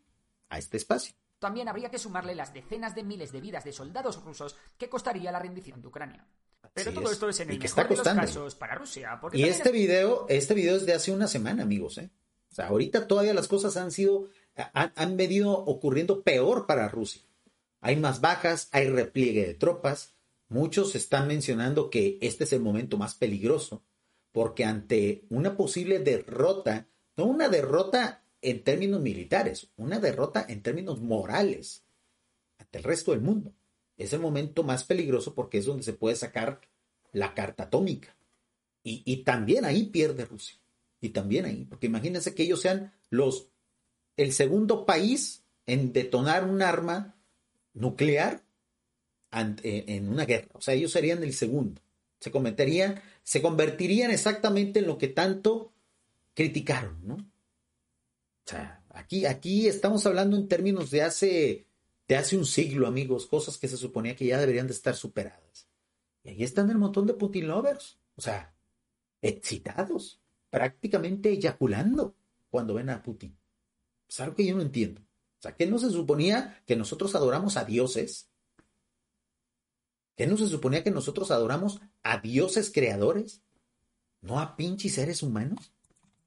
a 0.50 0.60
este 0.60 0.78
espacio. 0.78 1.16
También 1.44 1.68
habría 1.68 1.92
que 1.92 2.00
sumarle 2.00 2.36
las 2.36 2.54
decenas 2.54 2.96
de 2.96 3.04
miles 3.04 3.34
de 3.34 3.42
vidas 3.42 3.66
de 3.66 3.74
soldados 3.74 4.24
rusos 4.24 4.56
que 4.78 4.88
costaría 4.88 5.30
la 5.30 5.40
rendición 5.40 5.82
de 5.82 5.88
Ucrania. 5.90 6.26
Pero 6.74 6.94
todo 6.94 7.08
es. 7.08 7.12
esto 7.12 7.28
es 7.28 7.40
en 7.42 7.50
Y 7.50 7.52
el 7.56 7.60
que 7.60 7.68
mejor 7.68 7.92
está 7.92 8.10
de 8.14 8.16
los 8.16 8.26
casos 8.26 8.56
para 8.56 8.76
Rusia. 8.76 9.20
Y 9.34 9.44
este 9.44 9.68
es- 9.70 9.74
video, 9.74 10.26
este 10.30 10.54
video 10.54 10.78
es 10.78 10.86
de 10.86 10.94
hace 10.94 11.12
una 11.12 11.28
semana, 11.28 11.64
amigos, 11.64 11.98
¿eh? 11.98 12.10
O 12.50 12.56
sea, 12.56 12.68
ahorita 12.68 13.08
todavía 13.08 13.34
las 13.34 13.50
cosas 13.50 13.76
han 13.76 13.92
sido, 13.92 14.30
han, 14.74 14.94
han 14.96 15.18
venido 15.18 15.52
ocurriendo 15.52 16.24
peor 16.24 16.66
para 16.66 16.88
Rusia. 16.88 17.22
Hay 17.82 17.98
más 17.98 18.22
bajas, 18.22 18.70
hay 18.72 18.88
repliegue 18.90 19.46
de 19.46 19.54
tropas. 19.56 20.14
Muchos 20.48 20.96
están 20.96 21.28
mencionando 21.28 21.90
que 21.90 22.18
este 22.22 22.46
es 22.46 22.54
el 22.54 22.62
momento 22.62 22.96
más 22.98 23.16
peligroso, 23.16 23.84
porque 24.32 24.64
ante 24.64 25.26
una 25.30 25.58
posible 25.58 26.00
derrota, 26.00 26.88
no 27.18 27.26
una 27.26 27.50
derrota 27.50 28.23
en 28.44 28.64
términos 28.64 29.02
militares, 29.02 29.70
una 29.78 30.00
derrota 30.00 30.46
en 30.48 30.62
términos 30.62 31.02
morales 31.02 31.84
ante 32.58 32.78
el 32.78 32.84
resto 32.84 33.12
del 33.12 33.22
mundo. 33.22 33.54
Es 33.98 34.14
el 34.14 34.20
momento 34.20 34.64
más 34.64 34.84
peligroso 34.84 35.34
porque 35.34 35.58
es 35.58 35.66
donde 35.66 35.84
se 35.84 35.94
puede 35.94 36.16
sacar 36.16 36.62
la 37.12 37.34
carta 37.34 37.64
atómica. 37.64 38.16
Y, 38.84 39.02
y 39.06 39.24
también 39.24 39.66
ahí 39.66 39.86
pierde 39.86 40.26
Rusia. 40.26 40.60
Y 41.00 41.10
también 41.10 41.46
ahí, 41.46 41.66
porque 41.66 41.88
imagínense 41.88 42.34
que 42.34 42.44
ellos 42.44 42.62
sean 42.62 42.94
los 43.10 43.50
el 44.16 44.32
segundo 44.32 44.86
país 44.86 45.44
en 45.66 45.94
detonar 45.94 46.44
un 46.44 46.62
arma 46.62 47.16
nuclear 47.74 48.44
en 49.32 50.10
una 50.10 50.26
guerra. 50.26 50.50
O 50.54 50.62
sea, 50.62 50.76
ellos 50.76 50.92
serían 50.92 51.24
el 51.24 51.34
segundo. 51.34 51.82
Se 52.20 52.32
cometerían, 52.32 53.02
se 53.24 53.42
convertirían 53.42 54.12
exactamente 54.12 54.80
en 54.80 54.88
lo 54.88 54.98
que 54.98 55.08
tanto 55.08 55.74
criticaron, 56.36 57.00
¿no? 57.06 57.18
O 58.46 58.50
sea, 58.50 58.84
aquí, 58.90 59.26
aquí 59.26 59.68
estamos 59.68 60.06
hablando 60.06 60.36
en 60.36 60.48
términos 60.48 60.92
de 60.92 61.02
hace, 61.02 61.68
de 62.08 62.16
hace 62.16 62.38
un 62.38 62.46
siglo, 62.46 62.88
amigos, 62.88 63.28
cosas 63.28 63.58
que 63.58 63.68
se 63.68 63.78
suponía 63.78 64.16
que 64.16 64.26
ya 64.26 64.40
deberían 64.40 64.68
de 64.68 64.74
estar 64.74 64.96
superadas. 64.96 65.68
Y 66.24 66.30
ahí 66.30 66.44
están 66.44 66.70
el 66.70 66.78
montón 66.78 67.08
de 67.08 67.14
Putin 67.14 67.48
lovers, 67.48 68.00
o 68.16 68.22
sea, 68.22 68.54
excitados, 69.22 70.22
prácticamente 70.50 71.30
eyaculando 71.30 72.16
cuando 72.50 72.74
ven 72.74 72.90
a 72.90 73.02
Putin. 73.02 73.38
Es 74.08 74.20
algo 74.20 74.36
que 74.36 74.46
yo 74.46 74.56
no 74.56 74.62
entiendo. 74.62 75.02
O 75.02 75.42
sea, 75.42 75.56
¿qué 75.56 75.66
no 75.66 75.80
se 75.80 75.90
suponía 75.90 76.62
que 76.66 76.76
nosotros 76.76 77.16
adoramos 77.16 77.58
a 77.58 77.66
dioses? 77.66 78.30
¿Qué 80.16 80.28
no 80.28 80.38
se 80.38 80.48
suponía 80.48 80.84
que 80.84 80.92
nosotros 80.92 81.32
adoramos 81.32 81.82
a 82.04 82.20
dioses 82.20 82.72
creadores? 82.72 83.42
¿No 84.22 84.40
a 84.40 84.56
pinches 84.56 84.94
seres 84.94 85.24
humanos? 85.24 85.74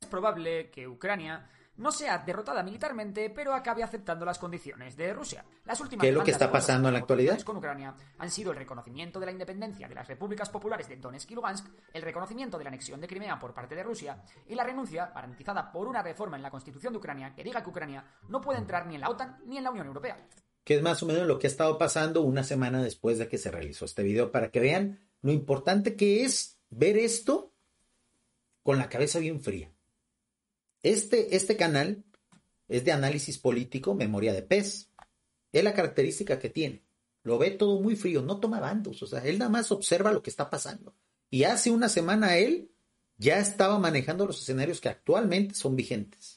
Es 0.01 0.09
probable 0.09 0.71
que 0.71 0.89
Ucrania 0.89 1.49
no 1.79 1.93
sea 1.93 2.19
derrotada 2.19 2.63
militarmente, 2.63 3.31
pero 3.31 3.55
acabe 3.55 3.83
aceptando 3.83 4.25
las 4.25 4.39
condiciones 4.39 4.97
de 4.97 5.13
Rusia. 5.13 5.45
Las 5.65 5.81
últimas 5.81 6.03
¿Qué 6.03 6.09
es 6.09 6.15
lo 6.15 6.25
que 6.25 6.31
está 6.31 6.51
pasando 6.51 6.89
en 6.89 6.95
la 6.95 7.01
actualidad? 7.01 7.41
Con 7.43 7.57
Ucrania 7.57 7.95
han 8.19 8.31
sido 8.31 8.53
el 8.53 8.59
reconocimiento 8.59 9.21
de 9.21 9.27
la 9.27 9.33
independencia 9.33 9.89
de 9.89 9.95
las 9.95 10.09
repúblicas 10.09 10.49
populares 10.51 10.89
de 10.89 10.97
Donetsk 10.97 11.31
y 11.31 11.35
Lugansk, 11.35 11.67
el 11.93 12.03
reconocimiento 12.03 12.59
de 12.59 12.65
la 12.65 12.69
anexión 12.69 13.01
de 13.01 13.09
Crimea 13.09 13.39
por 13.39 13.55
parte 13.55 13.75
de 13.75 13.83
Rusia 13.83 14.23
y 14.47 14.55
la 14.55 14.65
renuncia 14.65 15.13
garantizada 15.15 15.71
por 15.71 15.89
una 15.89 16.03
reforma 16.03 16.37
en 16.37 16.43
la 16.43 16.51
Constitución 16.51 16.93
de 16.93 16.99
Ucrania 16.99 17.35
que 17.35 17.45
diga 17.45 17.63
que 17.63 17.71
Ucrania 17.71 18.05
no 18.29 18.41
puede 18.41 18.59
entrar 18.59 18.87
ni 18.87 18.95
en 18.95 19.01
la 19.01 19.11
OTAN 19.11 19.39
ni 19.47 19.59
en 19.59 19.65
la 19.65 19.71
Unión 19.71 19.87
Europea. 19.87 20.17
Que 20.65 20.77
es 20.77 20.83
más 20.83 21.03
o 21.03 21.07
menos 21.07 21.27
lo 21.27 21.39
que 21.39 21.47
ha 21.47 21.51
estado 21.51 21.79
pasando 21.79 22.23
una 22.23 22.43
semana 22.43 22.83
después 22.83 23.19
de 23.19 23.29
que 23.29 23.39
se 23.39 23.51
realizó 23.51 23.85
este 23.85 24.03
video 24.03 24.33
para 24.33 24.51
que 24.51 24.61
vean 24.61 25.01
lo 25.23 25.33
importante 25.33 25.97
que 25.97 26.25
es 26.25 26.59
ver 26.71 26.97
esto 26.97 27.53
con 28.63 28.79
la 28.79 28.89
cabeza 28.89 29.21
bien 29.21 29.41
fría. 29.41 29.76
Este, 30.87 31.35
este 31.35 31.57
canal 31.57 32.05
es 32.69 32.85
de 32.85 32.93
análisis 32.93 33.39
político, 33.39 33.97
memoria 33.97 34.33
de 34.33 34.43
pez. 34.43 34.93
Es 35.51 35.65
la 35.65 35.75
característica 35.75 36.39
que 36.39 36.49
tiene. 36.49 36.87
Lo 37.25 37.39
ve 37.39 37.51
todo 37.51 37.81
muy 37.81 37.97
frío, 37.97 38.23
no 38.23 38.39
toma 38.39 38.61
bandos, 38.61 39.03
o 39.03 39.07
sea, 39.09 39.19
él 39.25 39.37
nada 39.37 39.51
más 39.51 39.73
observa 39.73 40.13
lo 40.13 40.23
que 40.23 40.31
está 40.31 40.49
pasando. 40.49 40.95
Y 41.29 41.43
hace 41.43 41.73
una 41.73 41.89
semana 41.89 42.37
él 42.37 42.71
ya 43.17 43.41
estaba 43.41 43.81
manejando 43.81 44.27
los 44.27 44.41
escenarios 44.41 44.81
que 44.81 44.89
actualmente 44.89 45.57
son 45.57 45.75
vigentes. 45.75 46.36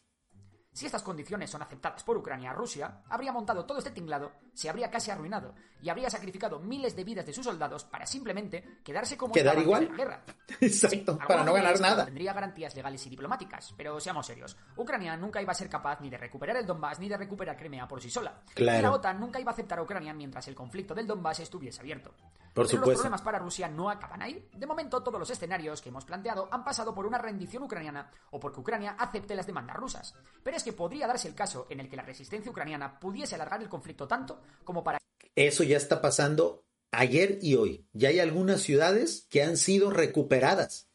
Si 0.71 0.85
estas 0.85 1.03
condiciones 1.03 1.49
son 1.49 1.61
aceptadas 1.61 2.03
por 2.03 2.17
Ucrania, 2.17 2.53
Rusia 2.53 3.01
habría 3.09 3.31
montado 3.31 3.65
todo 3.65 3.79
este 3.79 3.91
tinglado, 3.91 4.31
se 4.53 4.69
habría 4.69 4.89
casi 4.91 5.11
arruinado 5.11 5.55
y 5.81 5.89
habría 5.89 6.09
sacrificado 6.09 6.59
miles 6.59 6.95
de 6.95 7.03
vidas 7.03 7.25
de 7.25 7.33
sus 7.33 7.45
soldados 7.45 7.85
para 7.85 8.05
simplemente 8.05 8.79
quedarse 8.83 9.17
como 9.17 9.33
quedar 9.33 9.57
igual 9.57 9.87
la 9.89 9.95
guerra. 9.95 10.23
Exacto, 10.61 11.17
para 11.17 11.43
no 11.43 11.53
ganar 11.53 11.79
nada. 11.79 12.05
Tendría 12.05 12.33
garantías 12.33 12.75
legales 12.75 13.05
y 13.05 13.09
diplomáticas, 13.09 13.73
pero 13.75 13.99
seamos 13.99 14.27
serios, 14.27 14.55
Ucrania 14.77 15.17
nunca 15.17 15.41
iba 15.41 15.51
a 15.51 15.55
ser 15.55 15.69
capaz 15.69 15.99
ni 16.01 16.09
de 16.09 16.17
recuperar 16.17 16.57
el 16.57 16.65
Donbass 16.65 16.99
ni 16.99 17.09
de 17.09 17.17
recuperar 17.17 17.57
Crimea 17.57 17.87
por 17.87 18.01
sí 18.01 18.09
sola. 18.09 18.41
Claro. 18.53 18.79
Y 18.79 18.81
la 18.81 18.91
OTAN 18.91 19.19
nunca 19.19 19.39
iba 19.39 19.51
a 19.51 19.53
aceptar 19.53 19.79
a 19.79 19.83
Ucrania 19.83 20.13
mientras 20.13 20.47
el 20.47 20.55
conflicto 20.55 20.93
del 20.93 21.07
Donbass 21.07 21.39
estuviese 21.39 21.81
abierto. 21.81 22.11
Por 22.11 22.65
pero 22.65 22.67
supuesto. 22.67 22.89
los 22.89 22.97
problemas 22.99 23.21
para 23.21 23.39
Rusia 23.39 23.67
no 23.67 23.89
acaban 23.89 24.21
ahí. 24.21 24.49
De 24.53 24.65
momento 24.65 25.01
todos 25.01 25.19
los 25.19 25.29
escenarios 25.29 25.81
que 25.81 25.89
hemos 25.89 26.05
planteado 26.05 26.47
han 26.51 26.63
pasado 26.63 26.93
por 26.93 27.05
una 27.05 27.17
rendición 27.17 27.63
ucraniana 27.63 28.09
o 28.31 28.39
porque 28.39 28.59
Ucrania 28.59 28.95
acepte 28.97 29.35
las 29.35 29.47
demandas 29.47 29.77
rusas. 29.77 30.15
Pero 30.43 30.58
que 30.63 30.73
podría 30.73 31.07
darse 31.07 31.27
el 31.27 31.35
caso 31.35 31.67
en 31.69 31.79
el 31.79 31.89
que 31.89 31.95
la 31.95 32.03
resistencia 32.03 32.51
ucraniana 32.51 32.99
pudiese 32.99 33.35
alargar 33.35 33.61
el 33.61 33.69
conflicto 33.69 34.07
tanto 34.07 34.41
como 34.63 34.83
para... 34.83 34.99
Eso 35.35 35.63
ya 35.63 35.77
está 35.77 36.01
pasando 36.01 36.65
ayer 36.91 37.39
y 37.41 37.55
hoy. 37.55 37.87
Ya 37.93 38.09
hay 38.09 38.19
algunas 38.19 38.61
ciudades 38.61 39.27
que 39.29 39.43
han 39.43 39.57
sido 39.57 39.91
recuperadas 39.91 40.89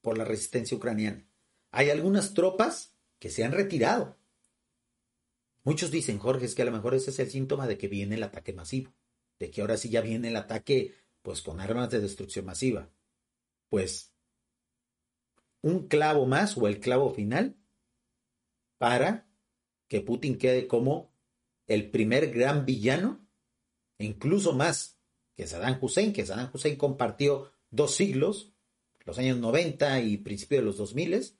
por 0.00 0.18
la 0.18 0.24
resistencia 0.24 0.76
ucraniana. 0.76 1.26
Hay 1.70 1.90
algunas 1.90 2.34
tropas 2.34 2.96
que 3.18 3.30
se 3.30 3.44
han 3.44 3.52
retirado. 3.52 4.18
Muchos 5.64 5.90
dicen, 5.90 6.18
Jorge, 6.18 6.46
es 6.46 6.54
que 6.54 6.62
a 6.62 6.66
lo 6.66 6.72
mejor 6.72 6.94
ese 6.94 7.10
es 7.10 7.18
el 7.20 7.30
síntoma 7.30 7.66
de 7.66 7.78
que 7.78 7.88
viene 7.88 8.16
el 8.16 8.22
ataque 8.24 8.52
masivo, 8.52 8.92
de 9.38 9.50
que 9.50 9.60
ahora 9.60 9.76
sí 9.76 9.88
ya 9.88 10.00
viene 10.00 10.28
el 10.28 10.36
ataque 10.36 10.94
pues 11.22 11.40
con 11.40 11.60
armas 11.60 11.90
de 11.90 12.00
destrucción 12.00 12.44
masiva. 12.44 12.90
Pues 13.68 14.12
un 15.62 15.86
clavo 15.86 16.26
más 16.26 16.58
o 16.58 16.66
el 16.66 16.80
clavo 16.80 17.14
final 17.14 17.56
para 18.82 19.28
que 19.86 20.00
Putin 20.00 20.38
quede 20.38 20.66
como 20.66 21.14
el 21.68 21.88
primer 21.92 22.32
gran 22.32 22.66
villano, 22.66 23.24
incluso 23.98 24.54
más 24.54 24.98
que 25.36 25.46
Saddam 25.46 25.78
Hussein, 25.80 26.12
que 26.12 26.26
Saddam 26.26 26.50
Hussein 26.52 26.74
compartió 26.74 27.52
dos 27.70 27.94
siglos, 27.94 28.52
los 29.04 29.20
años 29.20 29.38
90 29.38 30.00
y 30.00 30.16
principios 30.16 30.62
de 30.62 30.64
los 30.64 30.78
2000, 30.78 31.32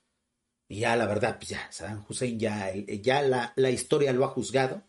y 0.68 0.78
ya 0.78 0.94
la 0.94 1.06
verdad, 1.06 1.38
pues 1.38 1.48
ya, 1.48 1.66
Saddam 1.72 2.04
Hussein 2.08 2.38
ya, 2.38 2.72
ya 2.76 3.22
la, 3.22 3.52
la 3.56 3.70
historia 3.70 4.12
lo 4.12 4.24
ha 4.24 4.28
juzgado. 4.28 4.84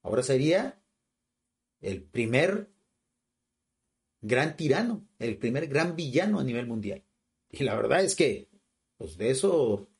Ahora 0.00 0.22
sería 0.22 0.82
el 1.82 2.02
primer 2.02 2.70
gran 4.22 4.56
tirano, 4.56 5.06
el 5.18 5.36
primer 5.36 5.66
gran 5.66 5.96
villano 5.96 6.40
a 6.40 6.44
nivel 6.44 6.66
mundial. 6.66 7.04
Y 7.50 7.62
la 7.64 7.74
verdad 7.74 8.02
es 8.02 8.16
que, 8.16 8.48
pues 8.96 9.18
de 9.18 9.28
eso 9.28 9.91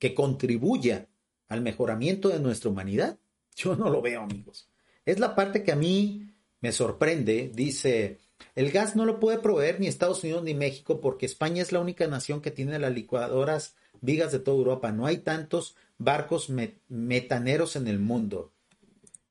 que 0.00 0.14
contribuya 0.14 1.08
al 1.48 1.60
mejoramiento 1.60 2.30
de 2.30 2.40
nuestra 2.40 2.70
humanidad, 2.70 3.20
yo 3.54 3.76
no 3.76 3.90
lo 3.90 4.02
veo, 4.02 4.22
amigos. 4.22 4.68
Es 5.04 5.20
la 5.20 5.36
parte 5.36 5.62
que 5.62 5.70
a 5.70 5.76
mí 5.76 6.34
me 6.60 6.72
sorprende. 6.72 7.52
Dice, 7.54 8.18
el 8.54 8.72
gas 8.72 8.96
no 8.96 9.04
lo 9.04 9.20
puede 9.20 9.38
proveer 9.38 9.78
ni 9.78 9.86
Estados 9.86 10.24
Unidos 10.24 10.42
ni 10.42 10.54
México 10.54 11.00
porque 11.00 11.26
España 11.26 11.62
es 11.62 11.70
la 11.70 11.80
única 11.80 12.06
nación 12.08 12.40
que 12.40 12.50
tiene 12.50 12.78
las 12.78 12.92
licuadoras 12.92 13.76
vigas 14.00 14.32
de 14.32 14.40
toda 14.40 14.56
Europa. 14.56 14.90
No 14.90 15.06
hay 15.06 15.18
tantos 15.18 15.76
barcos 15.98 16.48
metaneros 16.88 17.76
en 17.76 17.86
el 17.86 17.98
mundo. 17.98 18.52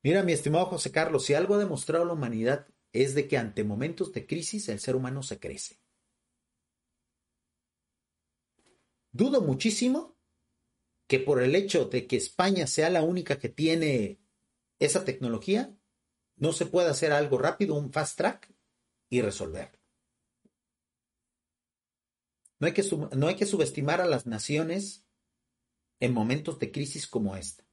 Mira, 0.04 0.24
mi 0.24 0.32
estimado 0.32 0.68
José 0.68 0.92
Carlos, 0.92 1.26
si 1.26 1.34
algo 1.34 1.56
ha 1.56 1.60
demostrado 1.60 2.06
la 2.06 2.14
humanidad 2.14 2.68
es 2.94 3.16
de 3.16 3.28
que 3.28 3.38
ante 3.38 3.64
momentos 3.64 4.14
de 4.14 4.26
crisis 4.26 4.70
el 4.70 4.80
ser 4.80 4.96
humano 4.96 5.24
se 5.24 5.40
crece. 5.40 5.80
Dudo 9.12 9.42
muchísimo 9.42 10.19
que 11.10 11.20
por 11.20 11.42
el 11.42 11.56
hecho 11.56 11.86
de 11.86 12.06
que 12.06 12.18
España 12.18 12.68
sea 12.68 12.92
la 12.92 13.02
única 13.02 13.40
que 13.40 13.50
tiene 13.50 14.22
esa 14.78 15.06
tecnología, 15.06 15.76
no 16.36 16.54
se 16.54 16.68
pueda 16.68 16.92
hacer 16.92 17.12
algo 17.12 17.40
rápido, 17.40 17.74
un 17.74 17.92
fast 17.92 18.16
track 18.16 18.54
y 19.10 19.22
resolver. 19.22 19.72
No 22.60 22.68
hay 22.68 22.74
que, 22.74 22.84
no 23.18 23.28
hay 23.28 23.36
que 23.36 23.48
subestimar 23.48 24.02
a 24.02 24.06
las 24.06 24.28
naciones 24.28 25.08
en 26.00 26.14
momentos 26.14 26.60
de 26.60 26.72
crisis 26.72 27.08
como 27.08 27.36
esta, 27.36 27.66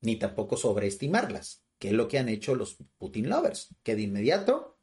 ni 0.00 0.16
tampoco 0.16 0.56
sobreestimarlas, 0.56 1.62
que 1.78 1.90
es 1.90 1.94
lo 1.94 2.08
que 2.08 2.18
han 2.18 2.28
hecho 2.28 2.56
los 2.56 2.78
Putin 2.98 3.28
lovers, 3.28 3.76
que 3.84 3.94
de 3.94 4.02
inmediato 4.02 4.80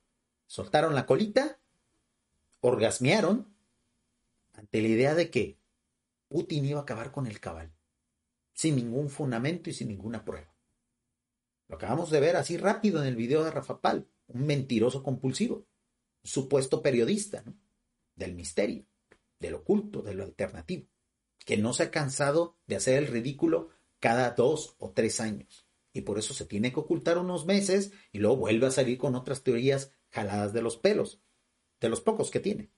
soltaron 0.48 0.96
la 0.96 1.06
colita, 1.06 1.60
orgasmearon 2.62 3.54
ante 4.54 4.82
la 4.82 4.88
idea 4.88 5.16
de 5.16 5.30
que 5.30 5.61
Putin 6.32 6.66
iba 6.66 6.80
a 6.80 6.84
acabar 6.84 7.12
con 7.12 7.28
el 7.28 7.42
cabal, 7.42 7.74
sin 8.54 8.78
ningún 8.78 9.10
fundamento 9.10 9.70
y 9.70 9.74
sin 9.74 9.90
ninguna 9.90 10.24
prueba. 10.24 10.56
Lo 11.68 11.76
acabamos 11.76 12.10
de 12.10 12.22
ver 12.22 12.38
así 12.38 12.56
rápido 12.56 13.02
en 13.02 13.10
el 13.10 13.18
video 13.18 13.44
de 13.44 13.52
Rafa 13.52 13.82
Pal, 13.82 14.08
un 14.28 14.46
mentiroso 14.46 15.04
compulsivo, 15.04 15.68
supuesto 16.24 16.82
periodista 16.82 17.44
del 18.16 18.34
misterio, 18.34 18.86
del 19.40 19.56
oculto, 19.56 20.02
de 20.02 20.14
lo 20.14 20.24
alternativo, 20.24 20.88
que 21.46 21.58
no 21.58 21.74
se 21.74 21.84
ha 21.84 21.92
cansado 21.92 22.58
de 22.66 22.78
hacer 22.78 22.98
el 22.98 23.08
ridículo 23.08 23.68
cada 24.00 24.32
dos 24.32 24.78
o 24.80 24.92
tres 24.92 25.20
años. 25.20 25.68
Y 25.92 26.02
por 26.02 26.18
eso 26.18 26.34
se 26.34 26.46
tiene 26.46 26.72
que 26.72 26.80
ocultar 26.80 27.18
unos 27.18 27.46
meses 27.46 27.92
y 28.14 28.20
luego 28.20 28.38
vuelve 28.38 28.68
a 28.68 28.72
salir 28.72 28.98
con 28.98 29.16
otras 29.16 29.44
teorías 29.44 29.92
jaladas 30.12 30.54
de 30.54 30.62
los 30.62 30.78
pelos, 30.78 31.20
de 31.82 31.90
los 31.90 32.00
pocos 32.00 32.32
que 32.32 32.40
tiene 32.40 32.72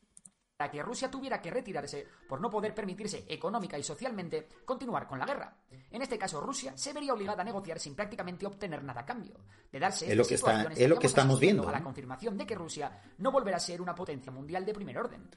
que 0.70 0.82
Rusia 0.82 1.09
tuviera 1.09 1.41
que 1.41 1.51
retirarse 1.51 2.05
por 2.28 2.39
no 2.41 2.49
poder 2.49 2.74
permitirse 2.74 3.26
económica 3.28 3.78
y 3.78 3.84
socialmente 3.84 4.47
continuar 4.66 5.07
con 5.07 5.20
la 5.20 5.26
guerra. 5.26 5.57
En 5.91 6.01
este 6.01 6.18
caso, 6.18 6.41
Rusia 6.41 6.78
se 6.78 6.93
vería 6.93 7.14
obligada 7.14 7.41
a 7.41 7.45
negociar 7.45 7.80
sin 7.80 7.95
prácticamente 7.95 8.45
obtener 8.45 8.84
nada 8.84 9.01
a 9.01 9.05
cambio. 9.05 9.36
De 9.72 9.80
darse 9.80 10.09
es 10.09 10.18
lo 10.18 10.26
que, 10.26 10.36
está, 10.36 10.64
es 10.64 10.89
lo 10.89 10.99
que 10.99 11.07
estamos 11.07 11.39
viendo. 11.39 11.68
A 11.68 11.72
la 11.72 11.84
confirmación 11.84 12.38
de 12.38 12.45
que 12.45 12.55
Rusia 12.55 13.01
no 13.18 13.32
volverá 13.32 13.57
a 13.57 13.59
ser 13.59 13.82
una 13.82 13.95
potencia 13.95 14.32
mundial 14.32 14.66
de 14.66 14.74
primer 14.74 14.97
orden. 14.97 15.30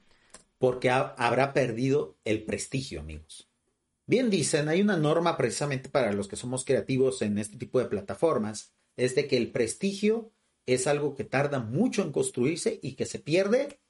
Porque 0.59 0.91
habrá 0.91 1.53
perdido 1.53 2.17
el 2.25 2.45
prestigio, 2.45 3.01
amigos. 3.01 3.51
Bien 4.07 4.31
dicen, 4.31 4.69
hay 4.69 4.81
una 4.81 4.97
norma 4.97 5.37
precisamente 5.37 5.89
para 5.89 6.13
los 6.13 6.29
que 6.29 6.37
somos 6.37 6.65
creativos 6.65 7.23
en 7.23 7.39
este 7.39 7.57
tipo 7.57 7.79
de 7.81 7.87
plataformas, 7.87 8.73
es 8.97 9.15
de 9.15 9.27
que 9.27 9.37
el 9.37 9.51
prestigio 9.51 10.33
es 10.65 10.87
algo 10.87 11.15
que 11.15 11.25
tarda 11.25 11.61
mucho 11.61 12.03
en 12.03 12.13
construirse 12.13 12.79
y 12.83 12.95
que 12.95 13.07
se 13.07 13.19
pierde 13.19 13.81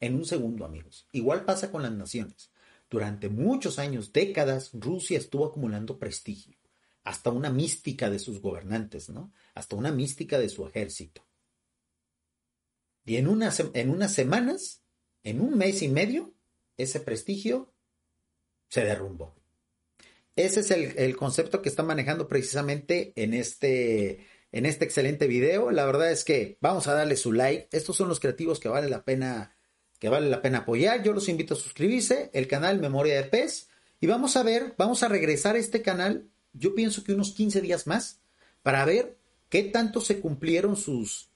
en 0.00 0.14
un 0.14 0.24
segundo, 0.24 0.64
amigos. 0.64 1.08
Igual 1.12 1.44
pasa 1.44 1.70
con 1.70 1.82
las 1.82 1.92
naciones. 1.92 2.50
Durante 2.90 3.28
muchos 3.28 3.78
años, 3.78 4.12
décadas, 4.12 4.70
Rusia 4.72 5.18
estuvo 5.18 5.46
acumulando 5.46 5.98
prestigio, 5.98 6.56
hasta 7.02 7.30
una 7.30 7.50
mística 7.50 8.10
de 8.10 8.18
sus 8.18 8.40
gobernantes, 8.40 9.08
¿no? 9.08 9.32
Hasta 9.54 9.76
una 9.76 9.90
mística 9.90 10.38
de 10.38 10.48
su 10.48 10.66
ejército. 10.66 11.26
Y 13.04 13.16
en 13.16 13.26
en 13.26 13.90
unas 13.90 14.14
semanas, 14.14 14.82
en 15.22 15.40
un 15.40 15.58
mes 15.58 15.82
y 15.82 15.88
medio, 15.88 16.34
ese 16.76 17.00
prestigio 17.00 17.72
se 18.68 18.84
derrumbó. 18.84 19.34
Ese 20.36 20.60
es 20.60 20.70
el, 20.70 20.98
el 20.98 21.16
concepto 21.16 21.62
que 21.62 21.68
está 21.68 21.82
manejando 21.82 22.26
precisamente 22.26 23.12
en 23.16 23.34
este, 23.34 24.26
en 24.50 24.66
este 24.66 24.84
excelente 24.84 25.26
video. 25.26 25.70
La 25.70 25.84
verdad 25.84 26.10
es 26.10 26.24
que 26.24 26.58
vamos 26.60 26.88
a 26.88 26.94
darle 26.94 27.16
su 27.16 27.32
like. 27.32 27.68
Estos 27.70 27.96
son 27.96 28.08
los 28.08 28.20
creativos 28.20 28.58
que 28.58 28.68
vale 28.68 28.88
la 28.88 29.04
pena 29.04 29.53
que 30.04 30.10
vale 30.10 30.28
la 30.28 30.42
pena 30.42 30.58
apoyar. 30.58 31.02
Yo 31.02 31.14
los 31.14 31.30
invito 31.30 31.54
a 31.54 31.56
suscribirse, 31.56 32.28
el 32.34 32.46
canal 32.46 32.78
Memoria 32.78 33.16
de 33.16 33.24
Pez. 33.24 33.70
Y 34.02 34.06
vamos 34.06 34.36
a 34.36 34.42
ver, 34.42 34.74
vamos 34.76 35.02
a 35.02 35.08
regresar 35.08 35.56
a 35.56 35.58
este 35.58 35.80
canal, 35.80 36.28
yo 36.52 36.74
pienso 36.74 37.02
que 37.02 37.14
unos 37.14 37.32
15 37.32 37.62
días 37.62 37.86
más, 37.86 38.20
para 38.62 38.84
ver 38.84 39.16
qué 39.48 39.62
tanto 39.62 40.02
se 40.02 40.20
cumplieron 40.20 40.76
sus, 40.76 41.30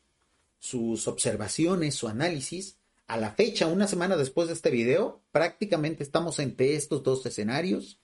sus 0.59 1.09
observaciones, 1.09 1.95
su 1.95 2.09
análisis. 2.09 2.77
A 3.07 3.17
la 3.17 3.31
fecha, 3.31 3.69
una 3.69 3.89
semana 3.89 4.19
después 4.19 4.49
de 4.49 4.53
este 4.53 4.69
video, 4.69 5.23
prácticamente 5.33 6.03
estamos 6.03 6.39
entre 6.39 6.75
estos 6.75 7.03
dos 7.03 7.25
escenarios. 7.25 7.99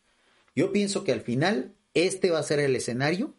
Yo 0.56 0.72
pienso 0.72 1.04
que 1.04 1.12
al 1.12 1.20
final 1.20 1.74
este 1.92 2.30
va 2.30 2.38
a 2.38 2.42
ser 2.42 2.58
el 2.58 2.74
escenario, 2.74 3.34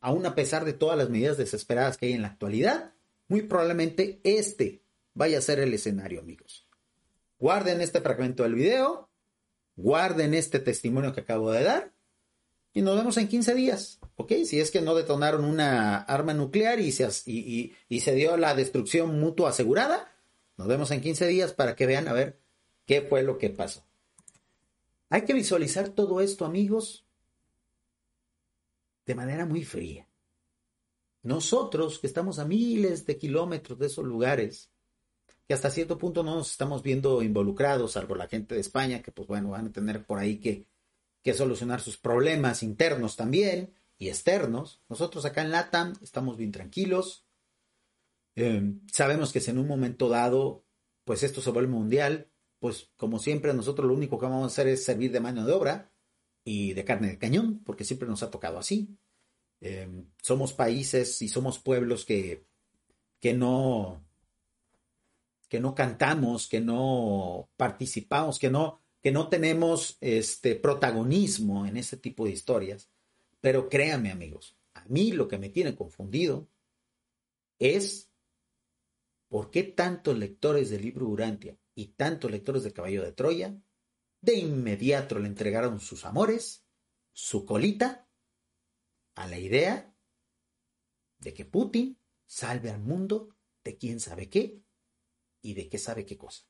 aún 0.00 0.26
a 0.26 0.34
pesar 0.34 0.64
de 0.64 0.72
todas 0.72 0.98
las 0.98 1.08
medidas 1.08 1.36
desesperadas 1.36 1.96
que 1.96 2.06
hay 2.06 2.14
en 2.14 2.22
la 2.22 2.28
actualidad, 2.28 2.94
muy 3.28 3.42
probablemente 3.42 4.20
este 4.24 4.82
vaya 5.16 5.38
a 5.38 5.42
ser 5.42 5.58
el 5.58 5.74
escenario, 5.74 6.20
amigos. 6.20 6.68
Guarden 7.38 7.80
este 7.80 8.00
fragmento 8.00 8.42
del 8.44 8.54
video, 8.54 9.08
guarden 9.74 10.34
este 10.34 10.60
testimonio 10.60 11.12
que 11.12 11.22
acabo 11.22 11.50
de 11.50 11.64
dar 11.64 11.92
y 12.72 12.82
nos 12.82 12.96
vemos 12.96 13.16
en 13.16 13.26
15 13.26 13.54
días, 13.54 13.98
¿ok? 14.16 14.32
Si 14.44 14.60
es 14.60 14.70
que 14.70 14.82
no 14.82 14.94
detonaron 14.94 15.44
una 15.46 15.96
arma 15.96 16.34
nuclear 16.34 16.80
y 16.80 16.92
se, 16.92 17.08
y, 17.24 18.00
se 18.00 18.14
dio 18.14 18.36
la 18.36 18.54
destrucción 18.54 19.18
mutua 19.18 19.50
asegurada, 19.50 20.14
nos 20.58 20.68
vemos 20.68 20.90
en 20.90 21.00
15 21.00 21.26
días 21.28 21.54
para 21.54 21.74
que 21.74 21.86
vean 21.86 22.08
a 22.08 22.12
ver 22.12 22.38
qué 22.84 23.00
fue 23.00 23.22
lo 23.22 23.38
que 23.38 23.48
pasó. 23.48 23.84
Hay 25.08 25.22
que 25.22 25.32
visualizar 25.32 25.88
todo 25.88 26.20
esto, 26.20 26.44
amigos, 26.44 27.06
de 29.06 29.14
manera 29.14 29.46
muy 29.46 29.64
fría. 29.64 30.06
Nosotros 31.22 31.98
que 31.98 32.06
estamos 32.06 32.38
a 32.38 32.44
miles 32.44 33.06
de 33.06 33.16
kilómetros 33.16 33.78
de 33.78 33.86
esos 33.86 34.04
lugares, 34.04 34.70
que 35.46 35.54
hasta 35.54 35.70
cierto 35.70 35.96
punto 35.98 36.22
no 36.22 36.34
nos 36.34 36.50
estamos 36.50 36.82
viendo 36.82 37.22
involucrados, 37.22 37.92
salvo 37.92 38.14
la 38.14 38.28
gente 38.28 38.54
de 38.54 38.60
España, 38.60 39.02
que 39.02 39.12
pues 39.12 39.28
bueno, 39.28 39.50
van 39.50 39.68
a 39.68 39.72
tener 39.72 40.04
por 40.04 40.18
ahí 40.18 40.38
que, 40.38 40.66
que 41.22 41.34
solucionar 41.34 41.80
sus 41.80 41.96
problemas 41.96 42.62
internos 42.62 43.16
también 43.16 43.74
y 43.96 44.08
externos. 44.08 44.82
Nosotros 44.88 45.24
acá 45.24 45.42
en 45.42 45.52
LATAM 45.52 45.94
estamos 46.02 46.36
bien 46.36 46.50
tranquilos. 46.50 47.26
Em, 48.34 48.80
sabemos 48.92 49.32
que 49.32 49.40
si 49.40 49.50
en 49.50 49.58
un 49.58 49.68
momento 49.68 50.08
dado, 50.08 50.64
pues 51.04 51.22
esto 51.22 51.40
se 51.40 51.50
vuelve 51.50 51.70
mundial, 51.70 52.30
pues 52.58 52.90
como 52.96 53.18
siempre 53.18 53.54
nosotros 53.54 53.86
lo 53.86 53.94
único 53.94 54.18
que 54.18 54.26
vamos 54.26 54.42
a 54.42 54.46
hacer 54.46 54.66
es 54.66 54.84
servir 54.84 55.12
de 55.12 55.20
mano 55.20 55.46
de 55.46 55.52
obra 55.52 55.92
y 56.44 56.72
de 56.74 56.84
carne 56.84 57.08
de 57.08 57.18
cañón, 57.18 57.62
porque 57.64 57.84
siempre 57.84 58.08
nos 58.08 58.22
ha 58.22 58.30
tocado 58.30 58.58
así. 58.58 58.98
Em, 59.60 60.10
somos 60.20 60.52
países 60.52 61.22
y 61.22 61.28
somos 61.28 61.58
pueblos 61.58 62.04
que, 62.04 62.46
que 63.20 63.32
no, 63.32 64.05
que 65.48 65.60
no 65.60 65.74
cantamos, 65.74 66.48
que 66.48 66.60
no 66.60 67.50
participamos, 67.56 68.38
que 68.38 68.50
no, 68.50 68.80
que 69.02 69.12
no 69.12 69.28
tenemos 69.28 69.96
este 70.00 70.56
protagonismo 70.56 71.66
en 71.66 71.76
ese 71.76 71.96
tipo 71.96 72.24
de 72.24 72.32
historias. 72.32 72.90
Pero 73.40 73.68
créanme, 73.68 74.10
amigos, 74.10 74.56
a 74.74 74.84
mí 74.86 75.12
lo 75.12 75.28
que 75.28 75.38
me 75.38 75.50
tiene 75.50 75.76
confundido 75.76 76.48
es 77.58 78.10
por 79.28 79.50
qué 79.50 79.62
tantos 79.62 80.16
lectores 80.18 80.70
del 80.70 80.82
libro 80.82 81.08
Urantia 81.08 81.56
y 81.74 81.88
tantos 81.88 82.30
lectores 82.30 82.62
de 82.62 82.72
Caballo 82.72 83.02
de 83.02 83.12
Troya 83.12 83.56
de 84.20 84.34
inmediato 84.34 85.18
le 85.18 85.28
entregaron 85.28 85.78
sus 85.78 86.04
amores, 86.04 86.64
su 87.12 87.46
colita, 87.46 88.08
a 89.14 89.26
la 89.28 89.38
idea 89.38 89.94
de 91.18 91.32
que 91.32 91.44
Putin 91.44 91.98
salve 92.26 92.70
al 92.70 92.80
mundo 92.80 93.36
de 93.62 93.76
quién 93.76 94.00
sabe 94.00 94.28
qué 94.28 94.65
y 95.46 95.54
de 95.54 95.68
qué 95.68 95.78
sabe 95.78 96.04
qué 96.04 96.18
cosa. 96.18 96.44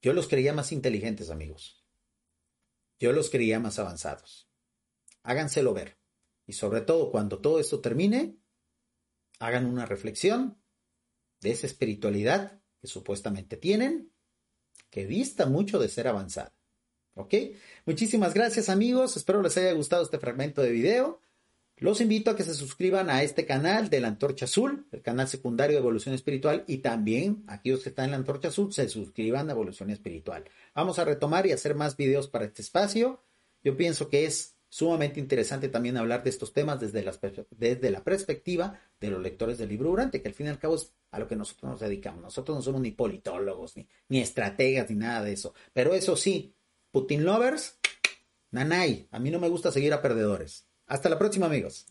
Yo 0.00 0.12
los 0.12 0.26
creía 0.26 0.52
más 0.52 0.72
inteligentes, 0.72 1.30
amigos. 1.30 1.86
Yo 2.98 3.12
los 3.12 3.30
creía 3.30 3.60
más 3.60 3.78
avanzados. 3.78 4.50
Háganselo 5.22 5.72
ver. 5.72 6.00
Y 6.44 6.54
sobre 6.54 6.80
todo, 6.80 7.12
cuando 7.12 7.40
todo 7.40 7.60
esto 7.60 7.80
termine, 7.80 8.40
hagan 9.38 9.66
una 9.66 9.86
reflexión 9.86 10.60
de 11.40 11.52
esa 11.52 11.68
espiritualidad 11.68 12.60
que 12.80 12.88
supuestamente 12.88 13.56
tienen, 13.56 14.12
que 14.90 15.06
dista 15.06 15.46
mucho 15.46 15.78
de 15.78 15.88
ser 15.88 16.08
avanzada. 16.08 16.56
¿Ok? 17.14 17.34
Muchísimas 17.86 18.34
gracias 18.34 18.68
amigos, 18.68 19.16
espero 19.16 19.42
les 19.42 19.56
haya 19.58 19.72
gustado 19.74 20.02
este 20.02 20.18
fragmento 20.18 20.60
de 20.60 20.72
video. 20.72 21.20
Los 21.82 22.00
invito 22.00 22.30
a 22.30 22.36
que 22.36 22.44
se 22.44 22.54
suscriban 22.54 23.10
a 23.10 23.24
este 23.24 23.44
canal 23.44 23.90
de 23.90 23.98
la 23.98 24.06
Antorcha 24.06 24.44
Azul, 24.44 24.86
el 24.92 25.02
canal 25.02 25.26
secundario 25.26 25.74
de 25.74 25.80
Evolución 25.80 26.14
Espiritual, 26.14 26.62
y 26.68 26.78
también 26.78 27.42
aquellos 27.48 27.82
que 27.82 27.88
están 27.88 28.04
en 28.04 28.10
la 28.12 28.18
Antorcha 28.18 28.48
Azul 28.48 28.72
se 28.72 28.88
suscriban 28.88 29.48
a 29.48 29.52
Evolución 29.52 29.90
Espiritual. 29.90 30.44
Vamos 30.76 31.00
a 31.00 31.04
retomar 31.04 31.44
y 31.44 31.50
hacer 31.50 31.74
más 31.74 31.96
videos 31.96 32.28
para 32.28 32.44
este 32.44 32.62
espacio. 32.62 33.20
Yo 33.64 33.76
pienso 33.76 34.08
que 34.08 34.26
es 34.26 34.54
sumamente 34.68 35.18
interesante 35.18 35.68
también 35.68 35.96
hablar 35.96 36.22
de 36.22 36.30
estos 36.30 36.52
temas 36.52 36.78
desde, 36.78 37.04
desde 37.50 37.90
la 37.90 38.04
perspectiva 38.04 38.78
de 39.00 39.10
los 39.10 39.20
lectores 39.20 39.58
del 39.58 39.70
libro 39.70 39.90
Durante, 39.90 40.22
que 40.22 40.28
al 40.28 40.34
fin 40.34 40.46
y 40.46 40.50
al 40.50 40.60
cabo 40.60 40.76
es 40.76 40.92
a 41.10 41.18
lo 41.18 41.26
que 41.26 41.34
nosotros 41.34 41.68
nos 41.68 41.80
dedicamos. 41.80 42.22
Nosotros 42.22 42.58
no 42.58 42.62
somos 42.62 42.80
ni 42.80 42.92
politólogos, 42.92 43.76
ni, 43.76 43.88
ni 44.08 44.20
estrategas, 44.20 44.88
ni 44.88 44.94
nada 44.94 45.24
de 45.24 45.32
eso. 45.32 45.52
Pero 45.72 45.94
eso 45.94 46.14
sí, 46.14 46.54
Putin 46.92 47.24
lovers, 47.24 47.76
nanay, 48.52 49.08
a 49.10 49.18
mí 49.18 49.32
no 49.32 49.40
me 49.40 49.48
gusta 49.48 49.72
seguir 49.72 49.92
a 49.92 50.00
perdedores. 50.00 50.68
Hasta 50.92 51.08
la 51.08 51.18
próxima 51.18 51.46
amigos. 51.46 51.86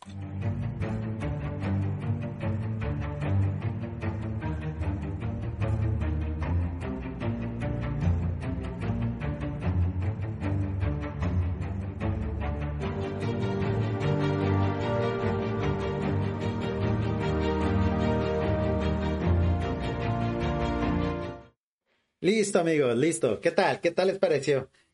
Listo 22.19 22.59
amigos, 22.59 22.95
listo. 22.95 23.41
¿Qué 23.41 23.49
tal? 23.49 23.81
¿Qué 23.81 23.89
tal 23.89 24.07
les 24.09 24.19
pareció? 24.19 24.69